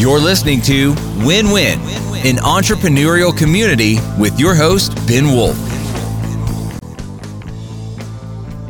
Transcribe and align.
You're 0.00 0.18
listening 0.18 0.62
to 0.62 0.94
Win 1.26 1.50
Win, 1.50 1.78
an 2.24 2.36
entrepreneurial 2.36 3.36
community 3.36 3.98
with 4.18 4.40
your 4.40 4.54
host, 4.54 4.94
Ben 5.06 5.26
Wolf. 5.26 5.54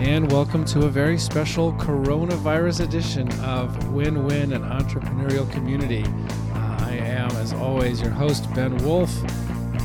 And 0.00 0.28
welcome 0.32 0.64
to 0.64 0.86
a 0.86 0.88
very 0.88 1.16
special 1.16 1.72
coronavirus 1.74 2.80
edition 2.80 3.30
of 3.42 3.92
Win 3.92 4.24
Win, 4.26 4.52
an 4.54 4.62
entrepreneurial 4.62 5.48
community. 5.52 6.02
Uh, 6.02 6.78
I 6.80 6.96
am, 6.96 7.30
as 7.36 7.52
always, 7.52 8.00
your 8.00 8.10
host, 8.10 8.52
Ben 8.52 8.76
Wolf. 8.78 9.16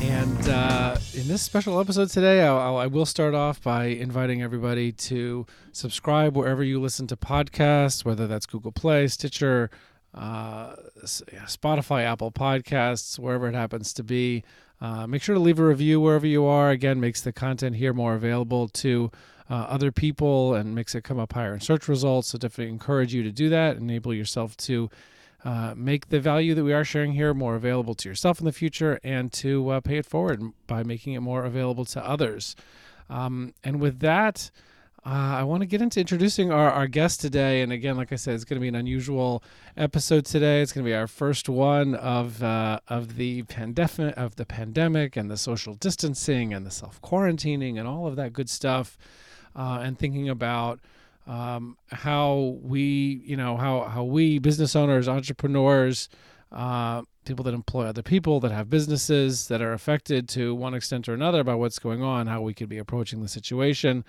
And 0.02 0.48
uh, 0.48 0.98
in 1.14 1.28
this 1.28 1.42
special 1.42 1.78
episode 1.78 2.10
today, 2.10 2.42
I'll, 2.42 2.76
I 2.76 2.88
will 2.88 3.06
start 3.06 3.34
off 3.34 3.62
by 3.62 3.84
inviting 3.84 4.42
everybody 4.42 4.90
to 4.90 5.46
subscribe 5.70 6.36
wherever 6.36 6.64
you 6.64 6.80
listen 6.80 7.06
to 7.06 7.16
podcasts, 7.16 8.04
whether 8.04 8.26
that's 8.26 8.46
Google 8.46 8.72
Play, 8.72 9.06
Stitcher, 9.06 9.70
uh, 10.16 10.76
Spotify, 11.04 12.04
Apple 12.04 12.32
Podcasts, 12.32 13.18
wherever 13.18 13.48
it 13.48 13.54
happens 13.54 13.92
to 13.94 14.02
be. 14.02 14.44
Uh, 14.80 15.06
make 15.06 15.22
sure 15.22 15.34
to 15.34 15.40
leave 15.40 15.58
a 15.58 15.64
review 15.64 16.00
wherever 16.00 16.26
you 16.26 16.44
are. 16.44 16.70
Again, 16.70 17.00
makes 17.00 17.20
the 17.20 17.32
content 17.32 17.76
here 17.76 17.92
more 17.92 18.14
available 18.14 18.68
to 18.68 19.10
uh, 19.48 19.54
other 19.54 19.92
people 19.92 20.54
and 20.54 20.74
makes 20.74 20.94
it 20.94 21.04
come 21.04 21.18
up 21.18 21.32
higher 21.32 21.54
in 21.54 21.60
search 21.60 21.88
results. 21.88 22.28
So 22.28 22.38
definitely 22.38 22.72
encourage 22.72 23.14
you 23.14 23.22
to 23.22 23.32
do 23.32 23.48
that. 23.50 23.76
Enable 23.76 24.12
yourself 24.12 24.56
to 24.58 24.90
uh, 25.44 25.74
make 25.76 26.08
the 26.08 26.20
value 26.20 26.54
that 26.54 26.64
we 26.64 26.72
are 26.72 26.84
sharing 26.84 27.12
here 27.12 27.32
more 27.32 27.54
available 27.54 27.94
to 27.94 28.08
yourself 28.08 28.40
in 28.40 28.46
the 28.46 28.52
future 28.52 28.98
and 29.04 29.32
to 29.32 29.68
uh, 29.70 29.80
pay 29.80 29.98
it 29.98 30.06
forward 30.06 30.42
by 30.66 30.82
making 30.82 31.12
it 31.12 31.20
more 31.20 31.44
available 31.44 31.84
to 31.84 32.04
others. 32.04 32.56
Um, 33.08 33.54
and 33.62 33.80
with 33.80 34.00
that, 34.00 34.50
uh, 35.06 35.36
I 35.38 35.44
want 35.44 35.60
to 35.60 35.66
get 35.66 35.80
into 35.80 36.00
introducing 36.00 36.50
our, 36.50 36.68
our 36.68 36.88
guest 36.88 37.20
today. 37.20 37.62
And 37.62 37.70
again, 37.70 37.96
like 37.96 38.12
I 38.12 38.16
said, 38.16 38.34
it's 38.34 38.42
going 38.42 38.56
to 38.56 38.60
be 38.60 38.66
an 38.66 38.74
unusual 38.74 39.40
episode 39.76 40.24
today. 40.24 40.62
It's 40.62 40.72
going 40.72 40.84
to 40.84 40.90
be 40.90 40.96
our 40.96 41.06
first 41.06 41.48
one 41.48 41.94
of 41.94 42.42
uh, 42.42 42.80
of 42.88 43.14
the 43.14 43.44
pandemic, 43.44 44.16
of 44.16 44.34
the 44.34 44.44
pandemic, 44.44 45.16
and 45.16 45.30
the 45.30 45.36
social 45.36 45.74
distancing, 45.74 46.52
and 46.52 46.66
the 46.66 46.72
self 46.72 47.00
quarantining, 47.02 47.78
and 47.78 47.86
all 47.86 48.08
of 48.08 48.16
that 48.16 48.32
good 48.32 48.50
stuff. 48.50 48.98
Uh, 49.54 49.78
and 49.80 49.96
thinking 49.96 50.28
about 50.28 50.80
um, 51.28 51.76
how 51.92 52.58
we, 52.60 53.22
you 53.24 53.36
know, 53.36 53.56
how 53.56 53.84
how 53.84 54.02
we 54.02 54.40
business 54.40 54.74
owners, 54.74 55.06
entrepreneurs, 55.06 56.08
uh, 56.50 57.02
people 57.24 57.44
that 57.44 57.54
employ 57.54 57.84
other 57.84 58.02
people 58.02 58.40
that 58.40 58.50
have 58.50 58.68
businesses 58.68 59.46
that 59.46 59.62
are 59.62 59.72
affected 59.72 60.28
to 60.30 60.52
one 60.52 60.74
extent 60.74 61.08
or 61.08 61.14
another 61.14 61.44
by 61.44 61.54
what's 61.54 61.78
going 61.78 62.02
on, 62.02 62.26
how 62.26 62.40
we 62.40 62.52
could 62.52 62.68
be 62.68 62.78
approaching 62.78 63.22
the 63.22 63.28
situation. 63.28 64.04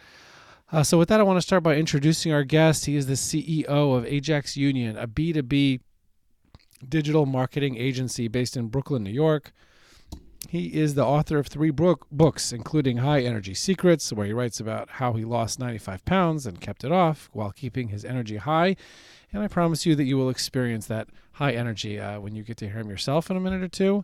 Uh, 0.70 0.84
so, 0.84 0.98
with 0.98 1.08
that, 1.08 1.20
I 1.22 1.24
want 1.24 1.38
to 1.38 1.42
start 1.42 1.64
by 1.64 1.78
introducing 1.78 2.34
our 2.34 2.44
guest. 2.44 2.88
He 2.88 2.98
is 2.98 3.08
the 3.08 3.14
CEO 3.14 3.66
of 3.68 4.06
Ajax 4.06 4.58
Union, 4.58 4.98
a 4.98 5.08
B2B 5.08 5.80
digital 6.88 7.26
marketing 7.26 7.78
agency 7.78 8.28
based 8.28 8.58
in 8.58 8.68
Brooklyn, 8.68 9.02
New 9.02 9.12
York. 9.12 9.54
He 10.50 10.74
is 10.74 10.96
the 10.96 11.06
author 11.06 11.38
of 11.38 11.48
three 11.48 11.72
book, 11.72 12.06
books, 12.12 12.52
including 12.52 12.98
High 12.98 13.22
Energy 13.22 13.54
Secrets, 13.54 14.12
where 14.12 14.26
he 14.26 14.34
writes 14.34 14.60
about 14.60 14.90
how 14.92 15.14
he 15.14 15.24
lost 15.24 15.58
95 15.58 16.04
pounds 16.04 16.46
and 16.46 16.60
kept 16.60 16.84
it 16.84 16.92
off 16.92 17.30
while 17.32 17.52
keeping 17.52 17.88
his 17.88 18.04
energy 18.04 18.38
high. 18.38 18.76
And 19.32 19.44
I 19.44 19.48
promise 19.48 19.86
you 19.86 19.96
that 19.96 20.04
you 20.04 20.18
will 20.18 20.30
experience 20.30 20.86
that 20.88 21.08
high 21.34 21.54
energy 21.54 21.98
uh, 21.98 22.20
when 22.20 22.36
you 22.36 22.44
get 22.44 22.58
to 22.58 22.70
hear 22.70 22.80
him 22.80 22.90
yourself 22.90 23.30
in 23.30 23.38
a 23.38 23.42
minute 23.42 23.64
or 23.64 23.70
two. 23.70 24.04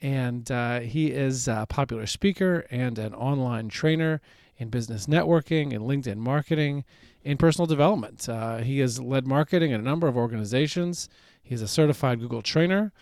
And 0.00 0.50
uh, 0.50 0.80
he 0.80 1.10
is 1.10 1.48
a 1.48 1.66
popular 1.68 2.06
speaker 2.06 2.66
and 2.70 2.98
an 2.98 3.14
online 3.14 3.68
trainer 3.68 4.20
in 4.58 4.68
business 4.68 5.06
networking, 5.06 5.72
in 5.72 5.82
LinkedIn 5.82 6.16
marketing, 6.16 6.84
in 7.22 7.36
personal 7.36 7.66
development. 7.66 8.28
Uh, 8.28 8.58
he 8.58 8.80
has 8.80 9.00
led 9.00 9.26
marketing 9.26 9.70
in 9.70 9.80
a 9.80 9.84
number 9.84 10.08
of 10.08 10.16
organizations. 10.16 11.08
He's 11.42 11.62
a 11.62 11.68
certified 11.68 12.20
Google 12.20 12.42
trainer. 12.42 12.92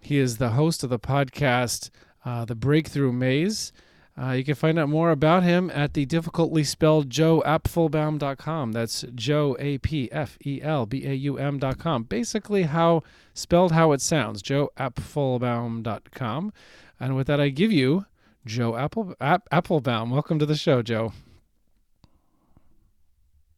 He 0.00 0.18
is 0.18 0.36
the 0.36 0.50
host 0.50 0.84
of 0.84 0.90
the 0.90 0.98
podcast 0.98 1.90
uh, 2.24 2.44
The 2.44 2.54
Breakthrough 2.54 3.12
Maze. 3.12 3.72
Uh, 4.20 4.32
you 4.32 4.44
can 4.44 4.56
find 4.56 4.76
out 4.78 4.88
more 4.88 5.12
about 5.12 5.44
him 5.44 5.70
at 5.70 5.94
the 5.94 6.04
difficultly 6.04 6.64
spelled 6.64 7.08
joeapfelbaum.com. 7.08 8.72
That's 8.72 9.04
Joe 9.14 9.56
A 9.60 9.78
P 9.78 10.10
F 10.10 10.36
E 10.44 10.60
L 10.60 10.86
B 10.86 11.06
A 11.06 11.14
U 11.14 11.38
M.com. 11.38 12.02
Basically, 12.02 12.64
how 12.64 13.04
spelled 13.32 13.70
how 13.72 13.92
it 13.92 14.00
sounds, 14.00 14.42
joeapfelbaum.com. 14.42 16.52
And 16.98 17.14
with 17.14 17.28
that, 17.28 17.40
I 17.40 17.50
give 17.50 17.70
you 17.70 18.06
Joe 18.48 18.76
Apple, 18.76 19.14
App, 19.20 19.48
Apfelbaum. 19.50 20.10
Welcome 20.10 20.38
to 20.38 20.46
the 20.46 20.56
show, 20.56 20.80
Joe. 20.80 21.12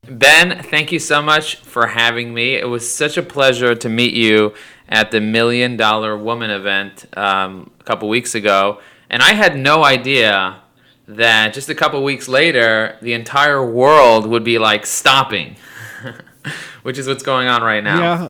Ben, 0.03 0.63
thank 0.65 0.91
you 0.91 0.99
so 0.99 1.23
much 1.23 1.57
for 1.57 1.87
having 1.87 2.35
me. 2.35 2.55
It 2.55 2.69
was 2.69 2.93
such 2.93 3.17
a 3.17 3.23
pleasure 3.23 3.77
to 3.77 3.89
meet 3.89 4.15
you 4.15 4.53
at 4.89 5.13
the 5.13 5.21
Million 5.21 5.77
Dollar 5.77 6.19
Woman 6.19 6.51
event 6.51 7.07
um, 7.17 7.71
a 7.79 7.85
couple 7.85 8.09
weeks 8.09 8.35
ago. 8.35 8.81
And 9.09 9.23
I 9.23 9.35
had 9.35 9.57
no 9.57 9.85
idea 9.85 10.61
that 11.07 11.55
just 11.55 11.69
a 11.69 11.75
couple 11.75 12.03
weeks 12.03 12.27
later, 12.27 12.99
the 13.01 13.13
entire 13.13 13.65
world 13.65 14.27
would 14.27 14.43
be 14.43 14.59
like 14.59 14.87
stopping, 14.87 15.57
which 16.83 16.99
is 16.99 17.07
what's 17.07 17.23
going 17.23 17.47
on 17.47 17.63
right 17.63 17.85
now. 17.85 18.01
Yeah. 18.01 18.29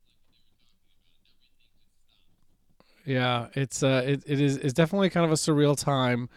Yeah, 3.03 3.47
it's 3.55 3.81
uh, 3.81 4.03
it, 4.05 4.23
it 4.27 4.39
is 4.39 4.57
it's 4.57 4.73
definitely 4.73 5.09
kind 5.09 5.25
of 5.25 5.31
a 5.31 5.35
surreal 5.35 5.75
time. 5.75 6.29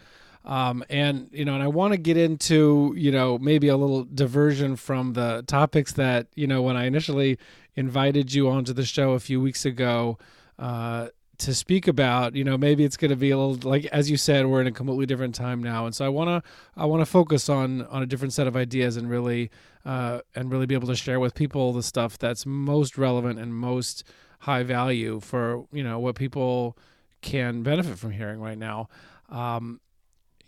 Um, 0.45 0.83
and 0.89 1.29
you 1.31 1.43
know, 1.43 1.55
and 1.55 1.63
I 1.63 1.67
want 1.67 1.93
to 1.93 1.97
get 1.97 2.17
into 2.17 2.93
you 2.95 3.11
know 3.11 3.37
maybe 3.39 3.67
a 3.67 3.75
little 3.75 4.03
diversion 4.03 4.75
from 4.75 5.13
the 5.13 5.43
topics 5.47 5.93
that 5.93 6.27
you 6.35 6.45
know 6.45 6.61
when 6.61 6.77
I 6.77 6.85
initially 6.85 7.39
invited 7.75 8.33
you 8.33 8.47
onto 8.47 8.71
the 8.71 8.85
show 8.85 9.13
a 9.13 9.19
few 9.19 9.41
weeks 9.41 9.65
ago 9.65 10.17
uh, 10.59 11.07
to 11.39 11.53
speak 11.53 11.87
about. 11.87 12.35
You 12.35 12.43
know, 12.43 12.57
maybe 12.57 12.83
it's 12.83 12.95
going 12.95 13.09
to 13.09 13.17
be 13.17 13.31
a 13.31 13.37
little 13.37 13.69
like 13.69 13.85
as 13.87 14.09
you 14.11 14.17
said, 14.17 14.45
we're 14.45 14.61
in 14.61 14.67
a 14.67 14.71
completely 14.71 15.07
different 15.07 15.33
time 15.33 15.63
now, 15.63 15.87
and 15.87 15.95
so 15.95 16.05
I 16.05 16.09
want 16.09 16.29
to 16.29 16.49
I 16.77 16.85
want 16.85 17.01
to 17.01 17.07
focus 17.07 17.49
on 17.49 17.81
on 17.87 18.03
a 18.03 18.05
different 18.05 18.33
set 18.33 18.45
of 18.45 18.55
ideas 18.55 18.97
and 18.97 19.09
really 19.09 19.49
uh, 19.83 20.21
and 20.35 20.51
really 20.51 20.67
be 20.67 20.75
able 20.75 20.87
to 20.87 20.95
share 20.95 21.19
with 21.19 21.33
people 21.33 21.73
the 21.73 21.83
stuff 21.83 22.19
that's 22.19 22.45
most 22.45 22.99
relevant 22.99 23.39
and 23.39 23.55
most 23.55 24.03
high 24.41 24.61
value 24.61 25.19
for 25.19 25.65
you 25.71 25.83
know 25.83 25.97
what 25.97 26.15
people 26.15 26.77
can 27.21 27.63
benefit 27.63 27.97
from 27.97 28.11
hearing 28.11 28.39
right 28.39 28.59
now. 28.59 28.87
Um, 29.29 29.81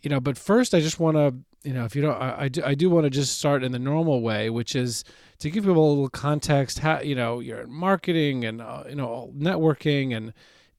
you 0.08 0.10
know, 0.10 0.22
but 0.22 0.38
first 0.38 0.74
I 0.74 0.80
just 0.80 1.02
want 1.02 1.18
to, 1.18 1.36
you 1.68 1.74
know, 1.74 1.84
if 1.84 1.94
you 1.94 2.02
don't, 2.02 2.16
I, 2.16 2.44
I 2.44 2.48
do, 2.48 2.64
I 2.64 2.76
do 2.76 2.90
want 2.90 3.04
to 3.04 3.10
just 3.10 3.38
start 3.38 3.62
in 3.62 3.74
the 3.74 3.80
normal 3.80 4.22
way, 4.22 4.50
which 4.50 4.74
is 4.74 5.04
to 5.40 5.50
give 5.50 5.66
people 5.66 5.86
a 5.86 5.90
little 5.90 6.08
context. 6.08 6.80
How 6.80 7.02
you 7.02 7.14
know 7.14 7.42
you're 7.42 7.60
in 7.60 7.70
marketing 7.70 8.46
and 8.46 8.62
uh, 8.62 8.86
you 8.88 8.96
know 8.96 9.34
networking 9.38 10.16
and 10.16 10.32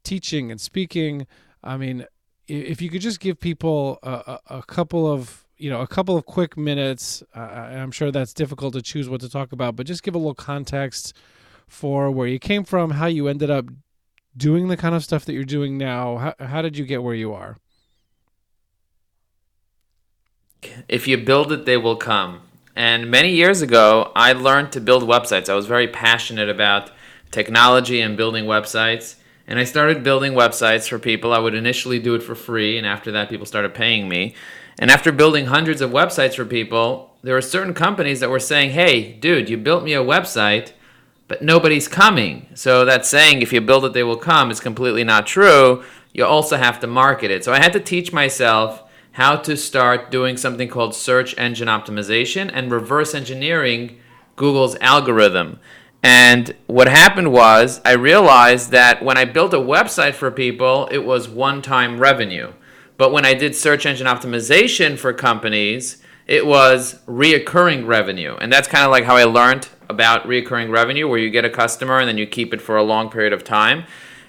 teaching 0.03 0.51
and 0.51 0.59
speaking. 0.59 1.27
I 1.63 1.77
mean, 1.77 2.07
if 2.47 2.81
you 2.81 2.89
could 2.89 3.03
just 3.03 3.21
give 3.21 3.39
people 3.39 3.99
a, 4.03 4.11
a, 4.11 4.41
a 4.61 4.63
couple 4.63 5.07
of 5.07 5.45
you 5.59 5.69
know 5.69 5.83
a 5.83 5.87
couple 5.87 6.17
of 6.17 6.25
quick 6.25 6.57
minutes, 6.57 7.23
uh, 7.37 7.41
I'm 7.41 7.91
sure 7.91 8.11
that's 8.11 8.33
difficult 8.33 8.73
to 8.73 8.81
choose 8.81 9.11
what 9.11 9.21
to 9.21 9.29
talk 9.29 9.53
about, 9.53 9.77
but 9.77 9.85
just 9.85 10.03
give 10.03 10.15
a 10.15 10.19
little 10.19 10.35
context 10.35 11.15
for 11.67 12.11
where 12.11 12.29
you 12.29 12.39
came 12.39 12.65
from, 12.65 12.93
how 12.93 13.09
you 13.09 13.29
ended 13.29 13.51
up 13.51 13.67
doing 14.35 14.69
the 14.69 14.77
kind 14.79 14.95
of 14.95 15.05
stuff 15.05 15.27
that 15.27 15.35
you're 15.35 15.45
doing 15.45 15.77
now. 15.77 16.17
How, 16.17 16.47
how 16.47 16.63
did 16.63 16.79
you 16.79 16.87
get 16.87 17.03
where 17.03 17.15
you 17.15 17.35
are? 17.35 17.59
If 20.89 21.07
you 21.07 21.19
build 21.19 21.53
it, 21.53 21.65
they 21.67 21.77
will 21.77 21.97
come. 21.97 22.41
And 22.75 23.11
many 23.11 23.33
years 23.33 23.63
ago, 23.63 24.13
I 24.15 24.33
learned 24.33 24.73
to 24.73 24.81
build 24.81 25.03
websites. 25.03 25.49
I 25.49 25.55
was 25.55 25.67
very 25.67 25.89
passionate 25.89 26.49
about 26.49 26.91
technology 27.31 28.01
and 28.01 28.17
building 28.17 28.45
websites. 28.45 29.17
And 29.49 29.59
I 29.59 29.65
started 29.65 30.05
building 30.05 30.35
websites 30.35 30.89
for 30.89 30.99
people. 30.99 31.33
I 31.33 31.39
would 31.39 31.55
initially 31.55 31.99
do 31.99 32.15
it 32.15 32.23
for 32.23 32.35
free, 32.35 32.77
and 32.77 32.87
after 32.87 33.11
that, 33.13 33.31
people 33.31 33.47
started 33.47 33.75
paying 33.75 34.09
me. 34.09 34.35
And 34.79 34.91
after 34.91 35.11
building 35.11 35.47
hundreds 35.47 35.81
of 35.81 35.91
websites 35.91 36.37
for 36.37 36.45
people, 36.45 37.17
there 37.23 37.35
were 37.35 37.41
certain 37.41 37.75
companies 37.75 38.21
that 38.21 38.31
were 38.31 38.39
saying, 38.39 38.71
Hey, 38.71 39.13
dude, 39.15 39.49
you 39.49 39.57
built 39.57 39.83
me 39.83 39.95
a 39.95 40.05
website, 40.05 40.73
but 41.27 41.43
nobody's 41.43 41.89
coming. 41.89 42.47
So 42.55 42.85
that 42.85 43.07
saying, 43.07 43.43
if 43.43 43.53
you 43.53 43.61
build 43.61 43.85
it, 43.87 43.93
they 43.93 44.05
will 44.05 44.17
come, 44.17 44.51
is 44.51 44.61
completely 44.61 45.03
not 45.03 45.27
true. 45.27 45.83
You 46.13 46.27
also 46.27 46.57
have 46.57 46.79
to 46.81 46.87
market 46.87 47.31
it. 47.31 47.43
So 47.43 47.53
I 47.53 47.59
had 47.59 47.73
to 47.73 47.81
teach 47.81 48.13
myself 48.13 48.83
how 49.19 49.35
to 49.35 49.57
start 49.57 50.13
doing 50.13 50.37
something 50.37 50.69
called 50.69 50.95
search 50.95 51.37
engine 51.37 51.67
optimization 51.67 52.49
and 52.55 52.71
reverse 52.71 53.17
engineering 53.17 53.99
Google's 54.37 54.77
algorithm. 54.77 55.59
And 56.05 56.55
what 56.69 56.87
happened 56.87 57.33
was, 57.33 57.81
I 57.85 57.95
realized 57.95 58.71
that 58.71 59.03
when 59.03 59.19
I 59.19 59.25
built 59.25 59.53
a 59.53 59.57
website 59.57 60.15
for 60.15 60.31
people, 60.31 60.87
it 60.93 60.99
was 60.99 61.29
one 61.29 61.63
time 61.63 61.99
revenue. 61.99 62.53
But 62.97 63.11
when 63.11 63.25
I 63.25 63.35
did 63.35 63.57
search 63.57 63.87
engine 63.87 64.07
optimization 64.07 64.97
for 64.97 65.13
companies, 65.13 66.01
it 66.29 66.47
was 66.47 67.01
reoccurring 67.09 67.89
revenue. 67.89 68.37
And 68.41 68.53
that's 68.53 68.69
kind 68.69 68.85
of 68.85 68.93
like 68.93 69.03
how 69.03 69.17
I 69.17 69.25
learned 69.25 69.69
about 69.89 70.29
reoccurring 70.29 70.71
revenue, 70.71 71.09
where 71.09 71.19
you 71.19 71.31
get 71.31 71.45
a 71.45 71.51
customer 71.51 71.99
and 71.99 72.07
then 72.09 72.19
you 72.19 72.27
keep 72.29 72.55
it 72.55 72.63
for 72.63 72.77
a 72.77 72.85
long 72.85 73.11
period 73.11 73.33
of 73.33 73.43
time. 73.43 73.83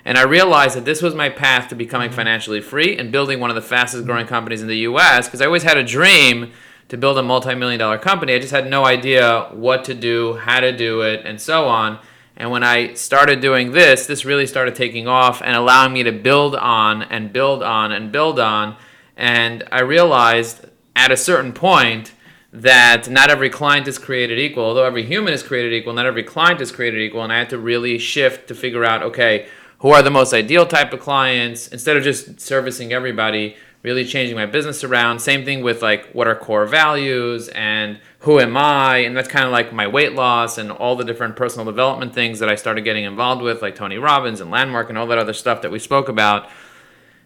And 0.06 0.18
I 0.18 0.24
realized 0.24 0.76
that 0.76 0.86
this 0.86 1.02
was 1.02 1.14
my 1.14 1.30
path 1.30 1.70
to 1.70 1.76
becoming 1.76 2.10
mm-hmm. 2.10 2.16
financially 2.16 2.62
free 2.62 2.98
and 2.98 3.12
building 3.12 3.40
one 3.40 3.50
of 3.50 3.56
the 3.56 3.62
fastest 3.62 4.06
growing 4.06 4.26
mm-hmm. 4.26 4.30
companies 4.30 4.62
in 4.62 4.68
the 4.68 4.78
US 4.80 5.28
because 5.28 5.42
I 5.42 5.46
always 5.46 5.64
had 5.64 5.78
a 5.78 5.84
dream 5.84 6.52
to 6.90 6.98
build 6.98 7.18
a 7.18 7.24
multi 7.24 7.56
million 7.56 7.80
dollar 7.80 7.98
company. 7.98 8.34
I 8.34 8.40
just 8.40 8.52
had 8.52 8.70
no 8.70 8.86
idea 8.86 9.50
what 9.52 9.84
to 9.86 9.94
do, 9.94 10.36
how 10.36 10.60
to 10.60 10.76
do 10.76 11.02
it, 11.02 11.26
and 11.26 11.40
so 11.40 11.68
on. 11.68 12.00
And 12.36 12.52
when 12.52 12.64
I 12.64 12.94
started 12.94 13.42
doing 13.42 13.72
this, 13.72 14.06
this 14.06 14.24
really 14.24 14.48
started 14.48 14.74
taking 14.74 15.08
off 15.08 15.42
and 15.42 15.56
allowing 15.56 15.94
me 15.94 16.04
to 16.04 16.12
build 16.12 16.56
on 16.56 17.04
and 17.04 17.34
build 17.34 17.62
on 17.62 17.92
and 17.92 18.12
build 18.12 18.40
on. 18.40 18.78
And 19.18 19.66
I 19.72 19.82
realized 19.82 20.66
at 20.96 21.12
a 21.12 21.18
certain 21.18 21.52
point 21.52 22.14
that 22.52 23.10
not 23.10 23.30
every 23.30 23.50
client 23.50 23.88
is 23.88 23.98
created 23.98 24.40
equal. 24.40 24.64
Although 24.64 24.86
every 24.86 25.06
human 25.06 25.34
is 25.34 25.44
created 25.44 25.74
equal, 25.74 25.94
not 25.94 26.06
every 26.06 26.24
client 26.24 26.62
is 26.62 26.72
created 26.72 27.02
equal. 27.02 27.24
And 27.24 27.32
I 27.32 27.38
had 27.38 27.50
to 27.50 27.60
really 27.60 27.98
shift 28.00 28.48
to 28.48 28.56
figure 28.56 28.86
out 28.86 29.04
okay, 29.04 29.48
who 29.80 29.90
are 29.90 30.02
the 30.02 30.12
most 30.12 30.34
ideal 30.34 30.66
type 30.66 30.94
of 30.94 31.00
clients 31.00 31.68
instead 31.68 31.98
of 31.98 32.04
just 32.04 32.40
servicing 32.40 32.92
everybody 32.92 33.56
really 33.82 34.04
changing 34.04 34.36
my 34.36 34.46
business 34.46 34.84
around. 34.84 35.20
Same 35.20 35.46
thing 35.46 35.64
with 35.64 35.82
like 35.82 36.12
what 36.12 36.28
are 36.28 36.36
core 36.36 36.66
values 36.66 37.48
and 37.50 38.00
who 38.20 38.40
am 38.40 38.58
i? 38.58 38.98
And 38.98 39.16
that's 39.16 39.30
kind 39.30 39.46
of 39.46 39.52
like 39.52 39.72
my 39.72 39.88
weight 39.88 40.14
loss 40.14 40.58
and 40.58 40.72
all 40.72 40.96
the 40.96 41.06
different 41.06 41.36
personal 41.36 41.66
development 41.66 42.14
things 42.14 42.40
that 42.40 42.50
i 42.50 42.56
started 42.56 42.84
getting 42.84 43.06
involved 43.06 43.42
with 43.42 43.62
like 43.62 43.76
tony 43.76 43.98
robbins 43.98 44.42
and 44.42 44.52
landmark 44.52 44.90
and 44.90 44.98
all 44.98 45.08
that 45.08 45.18
other 45.18 45.34
stuff 45.34 45.62
that 45.62 45.72
we 45.72 45.80
spoke 45.80 46.10
about. 46.10 46.50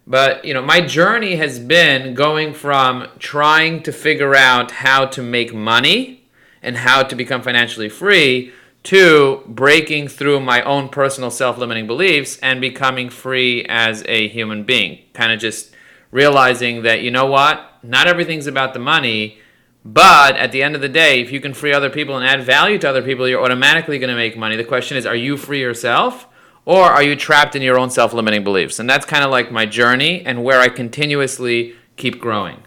But 0.05 0.45
you 0.45 0.53
know 0.53 0.61
my 0.61 0.81
journey 0.81 1.37
has 1.37 1.59
been 1.59 2.13
going 2.13 2.53
from 2.53 3.07
trying 3.17 3.81
to 3.83 3.91
figure 3.91 4.35
out 4.35 4.69
how 4.71 5.05
to 5.07 5.23
make 5.23 5.53
money 5.53 6.25
and 6.61 6.77
how 6.77 7.03
to 7.03 7.15
become 7.15 7.41
financially 7.41 7.89
free 7.89 8.53
to 8.83 9.43
breaking 9.47 10.09
through 10.09 10.39
my 10.39 10.61
own 10.61 10.89
personal 10.89 11.31
self-limiting 11.31 11.87
beliefs 11.87 12.37
and 12.39 12.59
becoming 12.59 13.09
free 13.09 13.65
as 13.65 14.03
a 14.07 14.27
human 14.27 14.63
being. 14.63 14.99
Kind 15.13 15.31
of 15.31 15.39
just 15.39 15.73
realizing 16.11 16.83
that 16.83 17.01
you 17.01 17.11
know 17.11 17.25
what? 17.25 17.79
Not 17.81 18.07
everything's 18.07 18.47
about 18.47 18.73
the 18.73 18.79
money 18.79 19.39
but 19.85 20.37
at 20.37 20.51
the 20.51 20.63
end 20.63 20.75
of 20.75 20.81
the 20.81 20.89
day 20.89 21.21
if 21.21 21.31
you 21.31 21.41
can 21.41 21.53
free 21.53 21.73
other 21.73 21.89
people 21.89 22.15
and 22.15 22.25
add 22.25 22.41
value 22.41 22.77
to 22.79 22.87
other 22.87 23.01
people 23.01 23.27
you're 23.27 23.43
automatically 23.43 23.99
going 23.99 24.09
to 24.09 24.15
make 24.15 24.37
money. 24.37 24.55
The 24.55 24.63
question 24.63 24.97
is 24.97 25.05
are 25.05 25.15
you 25.15 25.37
free 25.37 25.59
yourself 25.59 26.27
or 26.65 26.83
are 26.83 27.03
you 27.03 27.15
trapped 27.15 27.55
in 27.55 27.61
your 27.61 27.77
own 27.77 27.89
self-limiting 27.89 28.43
beliefs? 28.43 28.79
And 28.79 28.89
that's 28.89 29.05
kind 29.05 29.23
of 29.23 29.31
like 29.31 29.51
my 29.51 29.65
journey 29.65 30.25
and 30.25 30.43
where 30.43 30.61
i 30.61 30.69
continuously 30.69 31.75
keep 31.97 32.19
growing 32.19 32.63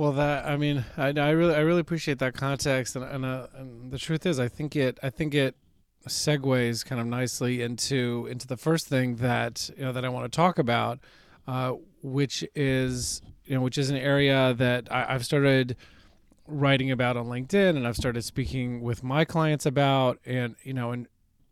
well, 0.00 0.12
that 0.12 0.46
I 0.46 0.56
mean, 0.56 0.82
I, 0.96 1.08
I 1.08 1.28
really, 1.32 1.54
I 1.54 1.58
really 1.58 1.80
appreciate 1.80 2.20
that 2.20 2.32
context, 2.32 2.96
and 2.96 3.04
and, 3.04 3.22
uh, 3.22 3.48
and 3.54 3.92
the 3.92 3.98
truth 3.98 4.24
is, 4.24 4.40
I 4.40 4.48
think 4.48 4.74
it, 4.74 4.98
I 5.02 5.10
think 5.10 5.34
it 5.34 5.54
segues 6.08 6.82
kind 6.86 7.02
of 7.02 7.06
nicely 7.06 7.60
into 7.60 8.26
into 8.30 8.46
the 8.46 8.56
first 8.56 8.86
thing 8.86 9.16
that 9.16 9.68
you 9.76 9.84
know 9.84 9.92
that 9.92 10.02
I 10.02 10.08
want 10.08 10.24
to 10.24 10.34
talk 10.34 10.58
about, 10.58 11.00
uh, 11.46 11.74
which 12.02 12.42
is 12.54 13.20
you 13.44 13.54
know 13.54 13.60
which 13.60 13.76
is 13.76 13.90
an 13.90 13.98
area 13.98 14.54
that 14.54 14.90
I, 14.90 15.04
I've 15.12 15.26
started 15.26 15.76
writing 16.46 16.90
about 16.90 17.18
on 17.18 17.26
LinkedIn, 17.26 17.76
and 17.76 17.86
I've 17.86 17.96
started 17.96 18.22
speaking 18.22 18.80
with 18.80 19.02
my 19.04 19.26
clients 19.26 19.66
about, 19.66 20.18
and 20.24 20.56
you 20.62 20.72
know, 20.72 20.92
and 20.92 21.08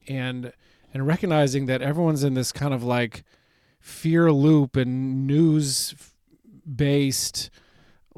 and 0.09 0.55
and 0.95 1.07
recognizing 1.07 1.67
that 1.67 1.83
everyone's 1.83 2.25
in 2.25 2.33
this 2.33 2.51
kind 2.53 2.73
of 2.73 2.83
like 2.83 3.25
fear 3.79 4.33
loop 4.33 4.75
and 4.75 5.27
news 5.27 5.95
based 6.65 7.51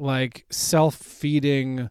like 0.01 0.45
self-feeding 0.49 1.89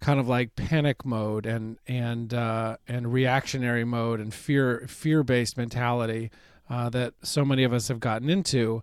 kind 0.00 0.18
of 0.18 0.26
like 0.26 0.56
panic 0.56 1.04
mode 1.04 1.46
and 1.46 1.78
and 1.86 2.32
uh, 2.32 2.76
and 2.88 3.12
reactionary 3.12 3.84
mode 3.84 4.18
and 4.18 4.32
fear 4.32 4.86
fear-based 4.88 5.56
mentality 5.56 6.30
uh, 6.70 6.88
that 6.88 7.14
so 7.22 7.44
many 7.44 7.64
of 7.64 7.72
us 7.72 7.88
have 7.88 8.00
gotten 8.00 8.30
into. 8.30 8.82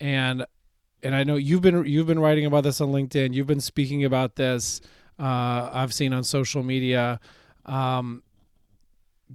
And 0.00 0.44
and 1.02 1.14
I 1.14 1.24
know 1.24 1.36
you've 1.36 1.62
been 1.62 1.86
you've 1.86 2.06
been 2.06 2.18
writing 2.18 2.46
about 2.46 2.64
this 2.64 2.80
on 2.80 2.88
LinkedIn. 2.88 3.32
You've 3.32 3.46
been 3.46 3.60
speaking 3.60 4.04
about 4.04 4.36
this 4.36 4.80
uh, 5.18 5.70
I've 5.72 5.94
seen 5.94 6.12
on 6.12 6.24
social 6.24 6.62
media. 6.62 7.20
Um, 7.64 8.22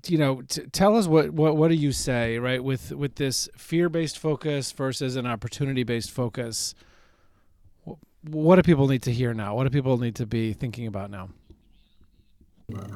you 0.08 0.18
know 0.18 0.42
t- 0.44 0.64
tell 0.72 0.96
us 0.96 1.06
what, 1.06 1.32
what 1.32 1.58
what 1.58 1.68
do 1.68 1.76
you 1.76 1.92
say 1.92 2.40
right 2.40 2.64
with 2.64 2.94
with 2.94 3.16
this 3.16 3.50
fear-based 3.58 4.18
focus 4.18 4.72
versus 4.72 5.18
an 5.18 5.28
opportunity-based 5.28 6.10
focus 6.10 6.74
what 8.30 8.56
do 8.58 8.64
people 8.64 8.88
need 8.88 9.04
to 9.04 9.12
hear 9.12 9.34
now? 9.34 9.56
What 9.56 9.64
do 9.64 9.70
people 9.70 9.98
need 9.98 10.16
to 10.16 10.26
be 10.26 10.54
thinking 10.54 10.88
about 10.88 11.10
now? 11.10 11.30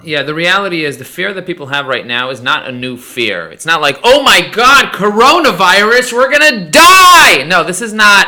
Yeah, 0.03 0.23
the 0.23 0.33
reality 0.33 0.85
is 0.85 0.97
the 0.97 1.05
fear 1.05 1.33
that 1.33 1.45
people 1.45 1.67
have 1.67 1.87
right 1.87 2.05
now 2.05 2.29
is 2.29 2.41
not 2.41 2.67
a 2.67 2.71
new 2.71 2.95
fear. 2.95 3.49
It's 3.49 3.65
not 3.65 3.81
like, 3.81 3.99
oh 4.03 4.23
my 4.23 4.47
God, 4.49 4.93
coronavirus, 4.93 6.13
we're 6.13 6.31
gonna 6.31 6.69
die. 6.69 7.43
No, 7.43 7.63
this 7.63 7.81
is 7.81 7.91
not. 7.91 8.27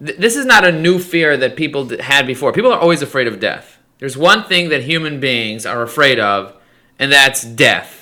This 0.00 0.36
is 0.36 0.46
not 0.46 0.64
a 0.64 0.70
new 0.70 1.00
fear 1.00 1.36
that 1.36 1.56
people 1.56 1.98
had 1.98 2.24
before. 2.24 2.52
People 2.52 2.72
are 2.72 2.78
always 2.78 3.02
afraid 3.02 3.26
of 3.26 3.40
death. 3.40 3.78
There's 3.98 4.16
one 4.16 4.44
thing 4.44 4.68
that 4.68 4.84
human 4.84 5.18
beings 5.18 5.66
are 5.66 5.82
afraid 5.82 6.20
of, 6.20 6.54
and 7.00 7.10
that's 7.10 7.42
death. 7.42 7.97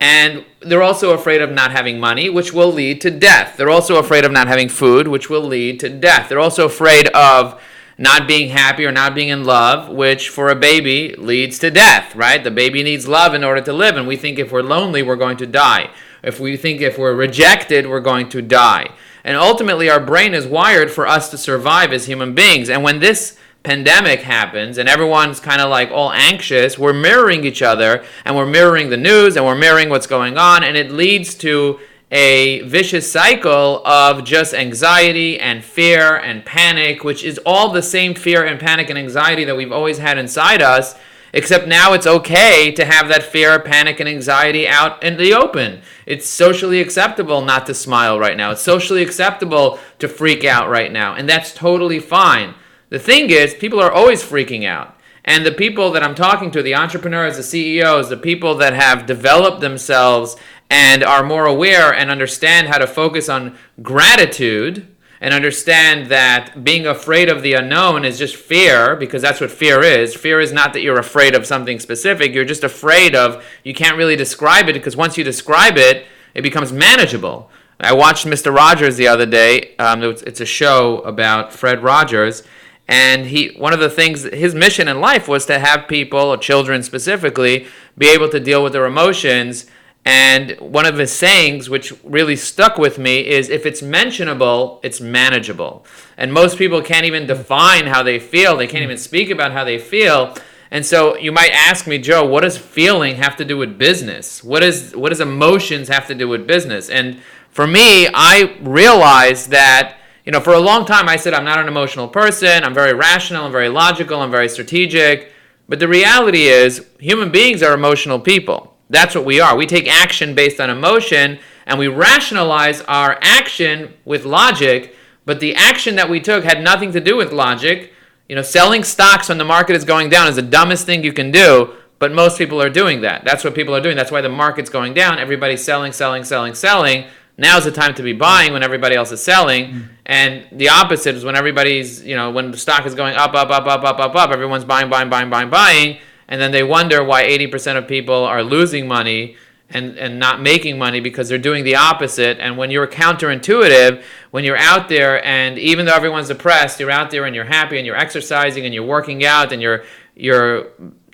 And 0.00 0.44
they're 0.60 0.82
also 0.82 1.12
afraid 1.12 1.40
of 1.40 1.50
not 1.50 1.70
having 1.72 1.98
money, 1.98 2.28
which 2.28 2.52
will 2.52 2.72
lead 2.72 3.00
to 3.02 3.10
death. 3.10 3.56
They're 3.56 3.70
also 3.70 3.96
afraid 3.96 4.24
of 4.24 4.32
not 4.32 4.48
having 4.48 4.68
food, 4.68 5.08
which 5.08 5.30
will 5.30 5.42
lead 5.42 5.80
to 5.80 5.88
death. 5.88 6.28
They're 6.28 6.40
also 6.40 6.66
afraid 6.66 7.08
of 7.08 7.60
not 7.96 8.26
being 8.26 8.50
happy 8.50 8.84
or 8.84 8.92
not 8.92 9.14
being 9.14 9.28
in 9.28 9.44
love, 9.44 9.88
which 9.88 10.28
for 10.28 10.48
a 10.48 10.56
baby 10.56 11.14
leads 11.16 11.58
to 11.60 11.70
death, 11.70 12.14
right? 12.16 12.42
The 12.42 12.50
baby 12.50 12.82
needs 12.82 13.06
love 13.06 13.34
in 13.34 13.44
order 13.44 13.60
to 13.60 13.72
live, 13.72 13.96
and 13.96 14.08
we 14.08 14.16
think 14.16 14.38
if 14.38 14.50
we're 14.50 14.62
lonely, 14.62 15.02
we're 15.02 15.16
going 15.16 15.36
to 15.38 15.46
die. 15.46 15.90
If 16.22 16.40
we 16.40 16.56
think 16.56 16.80
if 16.80 16.98
we're 16.98 17.14
rejected, 17.14 17.86
we're 17.86 18.00
going 18.00 18.28
to 18.30 18.42
die. 18.42 18.88
And 19.22 19.36
ultimately, 19.36 19.88
our 19.88 20.00
brain 20.00 20.34
is 20.34 20.46
wired 20.46 20.90
for 20.90 21.06
us 21.06 21.30
to 21.30 21.38
survive 21.38 21.92
as 21.92 22.06
human 22.06 22.34
beings. 22.34 22.68
And 22.68 22.82
when 22.82 22.98
this 22.98 23.38
pandemic 23.64 24.20
happens 24.20 24.78
and 24.78 24.88
everyone's 24.88 25.40
kind 25.40 25.60
of 25.60 25.70
like 25.70 25.90
all 25.90 26.12
anxious, 26.12 26.78
we're 26.78 26.92
mirroring 26.92 27.44
each 27.44 27.62
other 27.62 28.04
and 28.24 28.36
we're 28.36 28.46
mirroring 28.46 28.90
the 28.90 28.96
news 28.96 29.36
and 29.36 29.44
we're 29.44 29.54
mirroring 29.56 29.88
what's 29.88 30.06
going 30.06 30.38
on, 30.38 30.62
and 30.62 30.76
it 30.76 30.92
leads 30.92 31.34
to 31.34 31.80
a 32.12 32.60
vicious 32.60 33.10
cycle 33.10 33.84
of 33.84 34.22
just 34.22 34.54
anxiety 34.54 35.40
and 35.40 35.64
fear 35.64 36.16
and 36.16 36.44
panic, 36.44 37.02
which 37.02 37.24
is 37.24 37.38
all 37.44 37.72
the 37.72 37.82
same 37.82 38.14
fear 38.14 38.44
and 38.44 38.60
panic 38.60 38.88
and 38.88 38.98
anxiety 38.98 39.44
that 39.44 39.56
we've 39.56 39.72
always 39.72 39.98
had 39.98 40.16
inside 40.16 40.62
us. 40.62 40.94
Except 41.32 41.66
now 41.66 41.94
it's 41.94 42.06
okay 42.06 42.70
to 42.70 42.84
have 42.84 43.08
that 43.08 43.24
fear, 43.24 43.58
panic, 43.58 43.98
and 43.98 44.08
anxiety 44.08 44.68
out 44.68 45.02
in 45.02 45.16
the 45.16 45.34
open. 45.34 45.82
It's 46.06 46.28
socially 46.28 46.80
acceptable 46.80 47.40
not 47.40 47.66
to 47.66 47.74
smile 47.74 48.20
right 48.20 48.36
now. 48.36 48.52
It's 48.52 48.62
socially 48.62 49.02
acceptable 49.02 49.80
to 49.98 50.06
freak 50.06 50.44
out 50.44 50.68
right 50.68 50.92
now. 50.92 51.14
And 51.14 51.28
that's 51.28 51.52
totally 51.52 51.98
fine. 51.98 52.54
The 52.90 52.98
thing 52.98 53.30
is, 53.30 53.54
people 53.54 53.80
are 53.80 53.92
always 53.92 54.22
freaking 54.22 54.64
out. 54.64 54.96
And 55.24 55.46
the 55.46 55.52
people 55.52 55.90
that 55.92 56.02
I'm 56.02 56.14
talking 56.14 56.50
to, 56.50 56.62
the 56.62 56.74
entrepreneurs, 56.74 57.36
the 57.36 57.42
CEOs, 57.42 58.10
the 58.10 58.16
people 58.16 58.56
that 58.56 58.74
have 58.74 59.06
developed 59.06 59.60
themselves 59.60 60.36
and 60.68 61.02
are 61.02 61.24
more 61.24 61.46
aware 61.46 61.94
and 61.94 62.10
understand 62.10 62.68
how 62.68 62.78
to 62.78 62.86
focus 62.86 63.28
on 63.28 63.56
gratitude 63.82 64.86
and 65.20 65.32
understand 65.32 66.10
that 66.10 66.62
being 66.62 66.86
afraid 66.86 67.30
of 67.30 67.40
the 67.40 67.54
unknown 67.54 68.04
is 68.04 68.18
just 68.18 68.36
fear, 68.36 68.94
because 68.94 69.22
that's 69.22 69.40
what 69.40 69.50
fear 69.50 69.82
is. 69.82 70.14
Fear 70.14 70.40
is 70.40 70.52
not 70.52 70.74
that 70.74 70.82
you're 70.82 70.98
afraid 70.98 71.34
of 71.34 71.46
something 71.46 71.78
specific, 71.78 72.34
you're 72.34 72.44
just 72.44 72.64
afraid 72.64 73.14
of, 73.14 73.42
you 73.62 73.72
can't 73.72 73.96
really 73.96 74.16
describe 74.16 74.68
it, 74.68 74.74
because 74.74 74.96
once 74.96 75.16
you 75.16 75.24
describe 75.24 75.78
it, 75.78 76.04
it 76.34 76.42
becomes 76.42 76.72
manageable. 76.72 77.50
I 77.80 77.94
watched 77.94 78.26
Mr. 78.26 78.54
Rogers 78.54 78.98
the 78.98 79.08
other 79.08 79.24
day. 79.24 79.74
Um, 79.76 80.02
it's 80.02 80.40
a 80.40 80.46
show 80.46 80.98
about 80.98 81.52
Fred 81.52 81.82
Rogers 81.82 82.42
and 82.86 83.26
he 83.26 83.54
one 83.56 83.72
of 83.72 83.80
the 83.80 83.88
things 83.88 84.24
his 84.24 84.54
mission 84.54 84.88
in 84.88 85.00
life 85.00 85.26
was 85.26 85.46
to 85.46 85.58
have 85.58 85.88
people 85.88 86.20
or 86.20 86.36
children 86.36 86.82
specifically 86.82 87.66
be 87.96 88.08
able 88.08 88.28
to 88.28 88.40
deal 88.40 88.62
with 88.62 88.72
their 88.72 88.84
emotions. 88.84 89.66
And 90.06 90.50
one 90.60 90.84
of 90.84 90.98
his 90.98 91.10
sayings 91.10 91.70
which 91.70 91.94
really 92.04 92.36
stuck 92.36 92.76
with 92.76 92.98
me 92.98 93.26
is 93.26 93.48
if 93.48 93.64
it's 93.64 93.80
mentionable 93.80 94.80
it's 94.82 95.00
manageable. 95.00 95.86
And 96.18 96.32
most 96.32 96.58
people 96.58 96.82
can't 96.82 97.06
even 97.06 97.26
define 97.26 97.86
how 97.86 98.02
they 98.02 98.18
feel. 98.18 98.56
They 98.56 98.66
can't 98.66 98.84
even 98.84 98.98
speak 98.98 99.30
about 99.30 99.52
how 99.52 99.64
they 99.64 99.78
feel. 99.78 100.36
And 100.70 100.84
so 100.84 101.16
you 101.16 101.32
might 101.32 101.52
ask 101.52 101.86
me 101.86 101.96
joe 101.96 102.26
what 102.26 102.42
does 102.42 102.58
feeling 102.58 103.16
have 103.16 103.36
to 103.36 103.46
do 103.46 103.56
with 103.56 103.78
business? 103.78 104.44
What 104.44 104.62
is 104.62 104.94
what 104.94 105.08
does 105.08 105.20
emotions 105.20 105.88
have 105.88 106.06
to 106.08 106.14
do 106.14 106.28
with 106.28 106.46
business? 106.46 106.90
And 106.90 107.22
for 107.48 107.66
me 107.66 108.08
i 108.12 108.58
realized 108.60 109.48
that 109.50 109.96
you 110.24 110.32
know, 110.32 110.40
for 110.40 110.54
a 110.54 110.60
long 110.60 110.86
time 110.86 111.08
I 111.08 111.16
said 111.16 111.34
I'm 111.34 111.44
not 111.44 111.58
an 111.58 111.68
emotional 111.68 112.08
person, 112.08 112.64
I'm 112.64 112.74
very 112.74 112.94
rational, 112.94 113.44
I'm 113.44 113.52
very 113.52 113.68
logical, 113.68 114.20
I'm 114.20 114.30
very 114.30 114.48
strategic. 114.48 115.30
But 115.68 115.78
the 115.78 115.88
reality 115.88 116.44
is, 116.44 116.86
human 116.98 117.30
beings 117.30 117.62
are 117.62 117.74
emotional 117.74 118.18
people. 118.20 118.76
That's 118.90 119.14
what 119.14 119.24
we 119.24 119.40
are. 119.40 119.56
We 119.56 119.66
take 119.66 119.88
action 119.88 120.34
based 120.34 120.60
on 120.60 120.70
emotion 120.70 121.38
and 121.66 121.78
we 121.78 121.88
rationalize 121.88 122.82
our 122.82 123.18
action 123.22 123.94
with 124.04 124.24
logic, 124.24 124.94
but 125.24 125.40
the 125.40 125.54
action 125.54 125.96
that 125.96 126.10
we 126.10 126.20
took 126.20 126.44
had 126.44 126.62
nothing 126.62 126.92
to 126.92 127.00
do 127.00 127.16
with 127.16 127.32
logic. 127.32 127.92
You 128.28 128.36
know, 128.36 128.42
selling 128.42 128.84
stocks 128.84 129.28
when 129.28 129.38
the 129.38 129.44
market 129.44 129.76
is 129.76 129.84
going 129.84 130.08
down 130.08 130.28
is 130.28 130.36
the 130.36 130.42
dumbest 130.42 130.86
thing 130.86 131.04
you 131.04 131.12
can 131.12 131.30
do, 131.30 131.74
but 131.98 132.12
most 132.12 132.38
people 132.38 132.60
are 132.60 132.70
doing 132.70 133.02
that. 133.02 133.24
That's 133.24 133.44
what 133.44 133.54
people 133.54 133.74
are 133.74 133.80
doing. 133.80 133.96
That's 133.96 134.10
why 134.10 134.22
the 134.22 134.28
market's 134.30 134.70
going 134.70 134.94
down. 134.94 135.18
Everybody's 135.18 135.62
selling, 135.64 135.92
selling, 135.92 136.24
selling, 136.24 136.54
selling 136.54 137.06
now's 137.36 137.64
the 137.64 137.72
time 137.72 137.94
to 137.94 138.02
be 138.02 138.12
buying 138.12 138.52
when 138.52 138.62
everybody 138.62 138.94
else 138.94 139.10
is 139.12 139.22
selling 139.22 139.66
mm. 139.66 139.88
and 140.06 140.46
the 140.52 140.68
opposite 140.68 141.14
is 141.14 141.24
when 141.24 141.36
everybody's 141.36 142.04
you 142.04 142.14
know 142.14 142.30
when 142.30 142.50
the 142.50 142.56
stock 142.56 142.86
is 142.86 142.94
going 142.94 143.14
up 143.14 143.34
up 143.34 143.50
up 143.50 143.66
up 143.66 143.84
up 143.84 143.98
up 143.98 144.14
up 144.14 144.30
everyone's 144.30 144.64
buying 144.64 144.88
buying 144.88 145.10
buying 145.10 145.30
buying 145.30 145.50
buying 145.50 145.98
and 146.28 146.40
then 146.40 146.52
they 146.52 146.62
wonder 146.62 147.04
why 147.04 147.24
80% 147.24 147.76
of 147.76 147.88
people 147.88 148.24
are 148.24 148.42
losing 148.42 148.88
money 148.88 149.36
and, 149.70 149.96
and 149.98 150.18
not 150.18 150.40
making 150.40 150.78
money 150.78 151.00
because 151.00 151.28
they're 151.28 151.38
doing 151.38 151.64
the 151.64 151.76
opposite. 151.76 152.38
And 152.38 152.56
when 152.56 152.70
you're 152.70 152.86
counterintuitive, 152.86 154.02
when 154.30 154.44
you're 154.44 154.56
out 154.56 154.88
there 154.88 155.24
and 155.24 155.58
even 155.58 155.86
though 155.86 155.94
everyone's 155.94 156.28
depressed, 156.28 156.80
you're 156.80 156.90
out 156.90 157.10
there 157.10 157.24
and 157.24 157.34
you're 157.34 157.44
happy 157.44 157.78
and 157.78 157.86
you're 157.86 157.96
exercising 157.96 158.64
and 158.64 158.74
you're 158.74 158.86
working 158.86 159.24
out 159.24 159.52
and 159.52 159.60
you're 159.60 159.84
you're 160.14 160.68